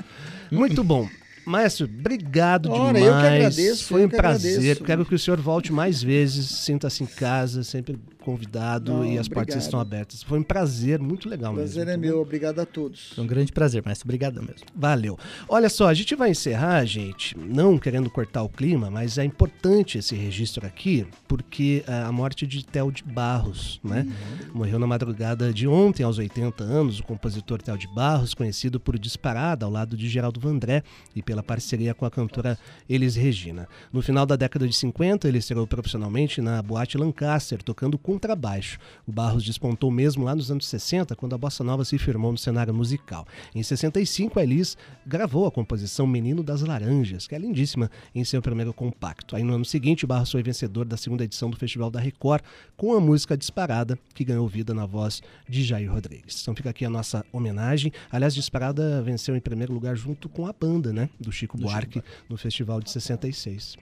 Muito 0.51 0.83
bom. 0.85 1.09
Maestro, 1.47 1.87
obrigado 1.87 2.71
Ora, 2.71 2.93
demais. 2.99 3.05
eu 3.07 3.13
que 3.21 3.27
agradeço, 3.27 3.85
Foi 3.85 4.05
um 4.05 4.09
que 4.09 4.17
prazer. 4.17 4.53
agradeço. 4.59 4.85
Quero 4.85 5.07
que 5.07 5.15
o 5.15 5.19
senhor 5.19 5.41
volte 5.41 5.73
mais 5.73 6.03
vezes, 6.03 6.47
sinta-se 6.47 7.03
em 7.03 7.07
casa, 7.07 7.63
sempre 7.65 7.99
convidado 8.31 8.93
Não, 8.93 9.05
e 9.05 9.19
as 9.19 9.29
portas 9.29 9.55
obrigado. 9.55 9.61
estão 9.63 9.81
abertas. 9.81 10.23
Foi 10.23 10.39
um 10.39 10.43
prazer, 10.43 11.01
muito 11.01 11.29
legal 11.29 11.53
prazer 11.55 11.87
mesmo. 11.87 12.05
é 12.05 12.09
meu. 12.09 12.21
Obrigado 12.21 12.61
a 12.61 12.67
todos. 12.67 13.13
Foi 13.15 13.25
um 13.25 13.27
grande 13.27 13.53
prazer, 13.53 13.83
mestre. 13.85 14.07
Obrigado 14.07 14.41
mesmo. 14.43 14.67
Valeu. 14.75 15.19
Olha 15.49 15.69
só, 15.69 15.89
a 15.89 15.95
gente 15.95 16.15
vai 16.15 16.31
encerrar, 16.31 16.85
gente, 16.85 17.37
não 17.37 17.79
querendo 17.79 18.09
cortar 18.11 18.43
o 18.43 18.49
clima, 18.49 18.91
mas 18.91 19.19
é 19.19 19.25
importante 19.25 19.99
esse 19.99 20.15
registro 20.15 20.67
aqui, 20.67 21.07
porque 21.27 21.83
ah, 21.87 22.07
a 22.07 22.13
morte 22.13 22.47
de 22.47 22.65
Theo 22.65 22.91
de 22.93 23.03
Barros, 23.03 23.81
né? 23.83 24.07
Morreu 24.55 24.79
na 24.79 24.87
madrugada 24.87 25.53
de 25.53 25.67
ontem, 25.67 26.03
aos 26.03 26.19
80 26.19 26.63
anos, 26.63 27.01
o 27.01 27.03
compositor 27.03 27.61
Theo 27.63 27.77
de 27.77 27.89
Barros, 27.95 28.35
conhecido 28.35 28.79
por 28.79 28.99
Disparada, 28.99 29.65
ao 29.65 29.71
lado 29.73 29.97
de 29.97 30.09
Geraldo 30.09 30.41
Vandré 30.41 30.83
e 31.15 31.23
pela 31.23 31.43
parceria 31.43 31.95
com 31.95 32.05
a 32.05 32.11
cantora 32.11 32.59
Elis 32.89 33.17
Regina. 33.17 33.69
No 33.93 34.03
final 34.03 34.27
da 34.27 34.37
década 34.37 34.67
de 34.69 34.75
50, 34.75 35.27
ele 35.29 35.39
estreou 35.39 35.67
profissionalmente 35.67 36.41
na 36.41 36.63
Boate 36.63 36.97
Lancaster, 36.99 37.63
tocando 37.63 37.99
contrabaixo. 38.21 38.79
O 39.07 39.13
Barros 39.13 39.43
despontou 39.43 39.91
mesmo 39.91 40.25
lá 40.25 40.35
nos 40.35 40.51
anos 40.51 40.67
60, 40.67 41.17
quando 41.17 41.35
a 41.35 41.39
bossa 41.39 41.65
nova 41.65 41.85
se 41.85 41.97
firmou 41.97 42.31
no 42.31 42.39
cenário 42.39 42.75
musical. 42.75 43.27
Em 43.55 43.63
65, 43.63 44.39
a 44.39 44.43
Elis 44.43 44.77
gravou 45.07 45.47
a 45.47 45.51
composição 45.51 46.07
Menino 46.07 46.43
das 46.43 46.61
Laranjas, 46.61 47.27
que 47.27 47.35
é 47.35 47.39
lindíssima, 47.39 47.91
em 48.15 48.23
seu 48.23 48.43
primeiro 48.43 48.75
compacto. 48.75 49.35
Aí 49.35 49.43
no 49.43 49.55
ano 49.55 49.65
seguinte, 49.65 50.07
Barros 50.07 50.31
foi 50.31 50.43
vencedor 50.43 50.85
da 50.85 50.97
segunda 50.97 51.25
edição 51.25 51.49
do 51.49 51.57
Festival 51.57 51.91
da 51.91 51.99
Record, 51.99 52.43
com 52.77 52.95
a 52.95 53.01
música 53.01 53.37
Disparada, 53.37 53.99
que 54.15 54.25
ganhou 54.25 54.47
vida 54.47 54.75
na 54.75 54.85
voz 54.85 55.23
de 55.49 55.65
Jair 55.65 55.91
Rodrigues. 55.91 56.43
Então 56.43 56.55
fica 56.55 56.69
aqui 56.69 56.85
a 56.85 56.91
nossa 56.91 57.25
homenagem. 57.33 57.91
Aliás, 58.11 58.35
Disparada 58.35 59.01
venceu 59.03 59.35
em 59.35 59.41
primeiro 59.41 59.73
lugar 59.73 59.97
junto 59.97 60.29
com 60.29 60.47
a 60.47 60.53
banda, 60.53 60.93
né? 60.93 61.09
Do 61.19 61.33
Chico 61.33 61.57
Buarque, 61.57 62.03
no 62.29 62.37
Festival 62.37 62.81
de 62.81 62.91
66. 62.91 63.77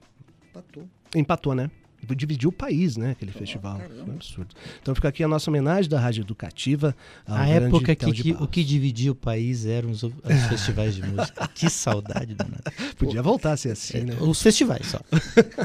Empatou. 0.50 0.88
Empatou, 1.14 1.54
né? 1.54 1.70
Dividiu 2.16 2.50
o 2.50 2.52
país, 2.52 2.96
né? 2.96 3.10
Aquele 3.12 3.32
festival. 3.32 3.78
Foi 3.80 4.02
um 4.02 4.12
absurdo. 4.14 4.54
Então 4.80 4.94
fica 4.94 5.08
aqui 5.08 5.22
a 5.22 5.28
nossa 5.28 5.50
homenagem 5.50 5.90
da 5.90 5.98
Rádio 6.00 6.22
Educativa. 6.22 6.94
A 7.26 7.46
época 7.48 7.94
que, 7.96 8.12
que- 8.12 8.32
o 8.32 8.46
que 8.46 8.64
dividia 8.64 9.12
o 9.12 9.14
país 9.14 9.66
eram 9.66 9.90
os, 9.90 10.02
os 10.02 10.12
festivais 10.48 10.94
de 10.94 11.02
música. 11.02 11.48
Que 11.54 11.68
saudade, 11.68 12.34
danada. 12.34 12.72
Podia 12.96 13.22
voltar 13.22 13.52
a 13.52 13.56
ser 13.56 13.72
assim, 13.72 14.00
né? 14.04 14.14
Os 14.20 14.40
festivais 14.42 14.86
só. 14.86 15.00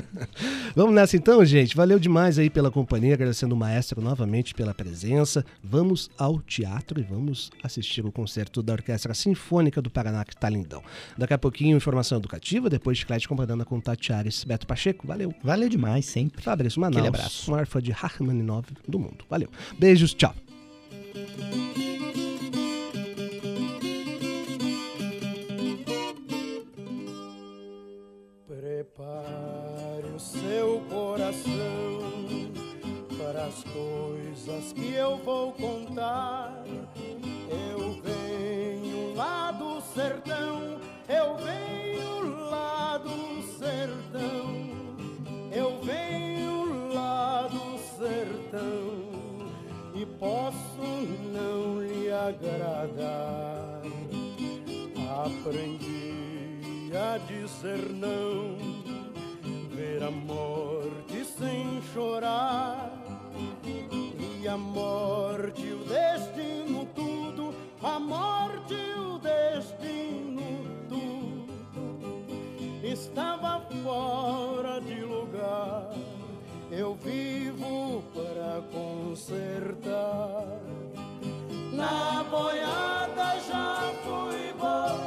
Vamos 0.75 0.93
nessa 0.93 1.15
então, 1.15 1.43
gente. 1.45 1.75
Valeu 1.75 1.99
demais 1.99 2.37
aí 2.39 2.49
pela 2.49 2.71
companhia, 2.71 3.13
agradecendo 3.13 3.53
o 3.55 3.57
maestro 3.57 4.01
novamente 4.01 4.53
pela 4.53 4.73
presença. 4.73 5.45
Vamos 5.63 6.09
ao 6.17 6.39
teatro 6.41 6.99
e 6.99 7.03
vamos 7.03 7.51
assistir 7.63 8.05
o 8.05 8.11
concerto 8.11 8.61
da 8.63 8.73
Orquestra 8.73 9.13
Sinfônica 9.13 9.81
do 9.81 9.89
Paraná, 9.89 10.23
que 10.25 10.35
tá 10.35 10.49
lindão. 10.49 10.83
Daqui 11.17 11.33
a 11.33 11.37
pouquinho, 11.37 11.77
informação 11.77 12.17
educativa, 12.17 12.69
depois 12.69 12.97
Chiclete 12.97 13.27
comparando 13.27 13.65
com 13.65 13.79
Tati 13.79 14.11
Ares, 14.11 14.43
Beto 14.43 14.65
Pacheco. 14.67 15.05
Valeu. 15.07 15.33
Valeu 15.43 15.69
demais, 15.69 16.05
sempre. 16.23 16.41
Fabrício 16.41 16.79
Manaus, 16.81 16.97
Aquele 16.97 17.07
abraço. 17.15 17.51
maior 17.51 17.65
fã 17.67 17.81
de 17.81 17.91
Rachmaninoff 17.91 18.73
do 18.87 18.99
mundo. 18.99 19.25
Valeu. 19.29 19.49
Beijos, 19.77 20.13
tchau. 20.13 20.33
Prepare 28.73 30.05
o 30.15 30.19
seu 30.19 30.81
coração 30.89 32.51
para 33.17 33.45
as 33.45 33.63
coisas 33.63 34.73
que 34.73 34.93
eu 34.93 35.17
vou 35.17 35.51
contar. 35.53 36.63
Eu 37.49 38.01
venho 38.01 39.15
lá 39.15 39.51
do 39.51 39.79
sertão, 39.93 40.79
eu 41.07 41.37
venho 41.37 42.49
lá 42.49 42.97
do 42.97 43.41
sertão, 43.57 44.62
eu 45.55 45.79
venho 45.81 46.91
lá 46.93 47.47
do 47.47 47.77
sertão 47.97 49.13
e 49.93 50.05
posso 50.17 50.81
não 51.31 51.79
lhe 51.79 52.11
agradar. 52.11 53.81
Aprendi 55.25 56.91
a 56.95 57.19
dizer 57.19 57.89
não, 57.91 58.57
ver 59.69 60.03
a 60.03 60.09
morte 60.11 61.23
sem 61.37 61.81
chorar. 61.93 62.91
E 64.41 64.47
a 64.47 64.57
morte, 64.57 65.71
o 65.71 65.85
destino, 65.85 66.85
tudo, 66.93 67.55
a 67.81 67.97
morte, 67.97 68.75
o 68.97 69.17
destino, 69.19 70.65
tudo, 70.89 71.47
estava 72.83 73.61
fora. 73.83 74.82
Eu 76.75 76.95
vivo 76.95 78.03
para 78.15 78.63
consertar. 78.71 80.47
Na 81.71 82.23
boiada 82.23 83.39
já 83.47 83.93
fui 84.03 84.53
bom, 84.57 85.02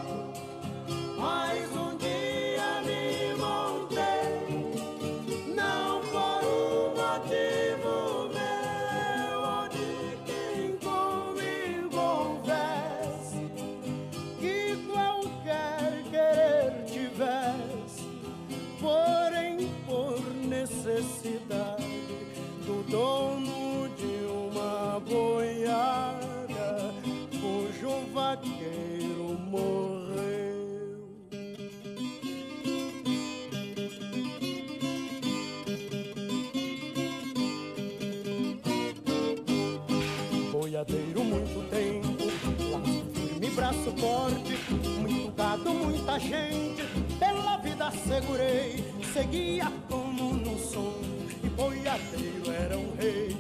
braço 43.67 43.93
forte, 43.97 44.57
muito 45.01 45.33
gado, 45.37 45.71
muita 45.71 46.21
gente, 46.21 46.85
pela 47.19 47.57
vida 47.57 47.91
segurei, 47.91 48.85
seguia 49.13 49.73
como 49.91 50.35
no 50.35 50.57
som, 50.57 50.95
e 51.43 51.49
boiadeiro 51.49 52.53
era 52.53 52.79
um 52.79 52.95
rei. 52.95 53.37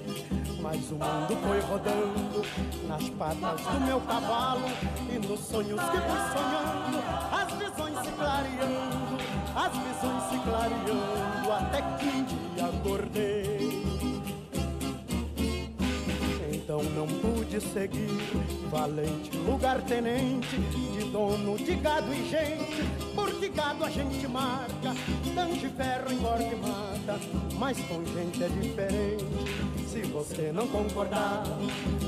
Mas 0.61 0.91
o 0.91 0.95
mundo 0.95 1.37
foi 1.47 1.61
rodando 1.61 2.43
nas 2.89 3.09
patas 3.11 3.61
do 3.61 3.81
meu 3.87 4.01
cavalo. 4.01 4.67
E 5.09 5.19
nos 5.25 5.39
sonhos 5.39 5.81
que 5.81 5.97
fui 5.97 6.21
sonhando, 6.35 6.99
as 7.31 7.53
visões 7.53 8.05
se 8.05 8.13
clareando, 8.13 9.17
as 9.55 9.73
visões 9.79 10.23
se 10.29 10.39
clareando, 10.41 11.53
até 11.53 11.83
que 11.83 12.09
um 12.09 12.25
dia 12.25 12.67
acordei. 12.67 13.87
Então 16.53 16.83
não 16.83 17.07
pude 17.07 17.36
seguir, 17.61 18.09
valente 18.71 19.37
lugar-tenente, 19.39 20.57
de 20.93 21.05
dono 21.11 21.57
de 21.57 21.75
gado 21.77 22.13
e 22.13 22.29
gente, 22.29 22.85
porque 23.15 23.49
gado 23.49 23.85
a 23.85 23.91
gente 23.91 24.27
marca, 24.29 24.95
tange 25.35 25.69
ferro 25.69 26.13
engorda 26.13 26.45
e 26.45 26.57
mata, 26.57 27.21
mas 27.59 27.79
com 27.83 28.05
gente 28.05 28.43
é 28.43 28.49
diferente. 28.49 29.25
Se 29.89 30.03
você 30.03 30.53
não 30.53 30.67
concordar, 30.69 31.45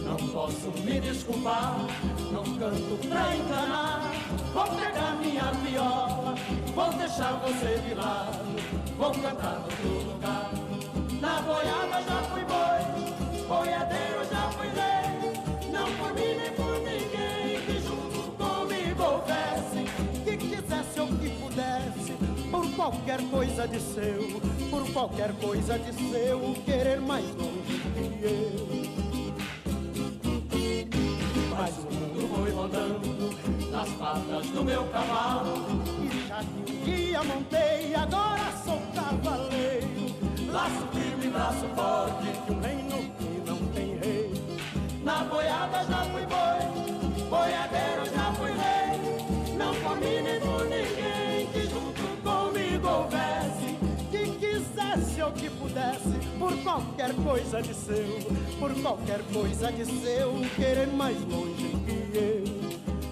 não 0.05 0.17
posso 0.29 0.71
me 0.85 1.01
desculpar, 1.01 1.79
não 2.31 2.45
canto 2.59 3.09
pra 3.09 3.37
enganar, 3.37 4.11
vou 4.53 4.65
pegar 4.65 5.17
minha 5.21 5.51
viola, 5.53 6.35
vou 6.75 6.93
deixar 6.95 7.33
você 7.41 7.79
de 7.89 7.95
lado, 7.95 8.45
vou 8.99 9.11
cantar 9.13 9.65
no 9.83 10.13
lugar. 10.13 10.51
Na 11.21 11.43
boiada 11.43 11.78
qualquer 22.89 23.21
coisa 23.31 23.69
de 23.69 23.79
seu, 23.81 24.41
por 24.71 24.91
qualquer 24.93 25.35
coisa 25.35 25.79
de 25.79 25.93
seu, 26.11 26.55
querer 26.65 26.99
mais 27.03 27.27
longe 27.37 27.83
que 27.93 28.25
eu. 28.25 28.89
Mas 31.55 31.77
o 31.77 31.93
mundo 31.93 32.29
foi 32.35 32.51
rodando 32.51 33.71
nas 33.71 33.91
patas 33.91 34.47
do 34.47 34.65
meu 34.65 34.85
cavalo. 34.85 35.83
E 36.03 36.29
já 36.29 36.39
que 36.39 36.73
um 36.73 36.85
dia 36.85 37.23
montei, 37.25 37.95
agora 37.95 38.53
sou 38.65 38.81
cavaleiro. 38.95 40.51
Laço 40.51 40.89
firme, 40.95 41.29
braço 41.29 41.67
forte, 41.77 42.33
de 42.47 42.53
um 42.53 42.61
reino 42.61 42.97
que 43.19 43.43
não 43.47 43.59
tem 43.75 43.99
rei. 43.99 44.33
Na 45.05 45.25
boiada 45.25 45.85
já 45.85 46.05
fui 46.05 46.18
pudesse, 55.59 56.29
por 56.39 56.57
qualquer 56.63 57.15
coisa 57.15 57.61
de 57.63 57.75
seu, 57.75 58.19
por 58.59 58.73
qualquer 58.81 59.21
coisa 59.33 59.73
de 59.73 59.85
seu, 59.85 60.33
querer 60.57 60.89
mais 60.89 61.17
longe 61.25 61.77
que 61.85 62.17
eu. 62.17 62.45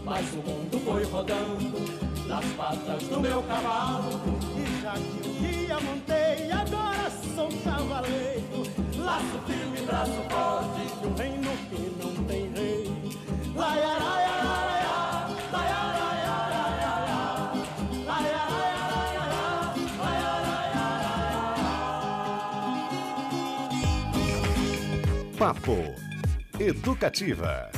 Mas 0.04 0.24
o 0.32 0.36
mundo 0.36 0.80
foi 0.84 1.04
rodando 1.04 2.06
nas 2.28 2.44
patas 2.52 3.02
do 3.04 3.20
meu 3.20 3.42
cavalo. 3.42 4.20
E 4.56 4.82
já 4.82 4.92
que 4.94 5.28
um 5.28 5.32
dia 5.40 5.80
montei, 5.80 6.50
agora 6.52 7.10
sou 7.34 7.48
cavaleiro. 7.64 8.62
Laço 8.98 9.38
firme, 9.46 9.80
braço 9.86 10.22
forte, 10.30 11.00
de 11.00 11.06
um 11.06 11.14
reino 11.14 11.50
que 11.68 11.90
não 12.02 12.24
tem 12.24 12.50
rei. 12.52 12.92
Laiaraiaraiá, 13.54 14.75
Papo 25.36 25.94
Educativa. 26.58 27.70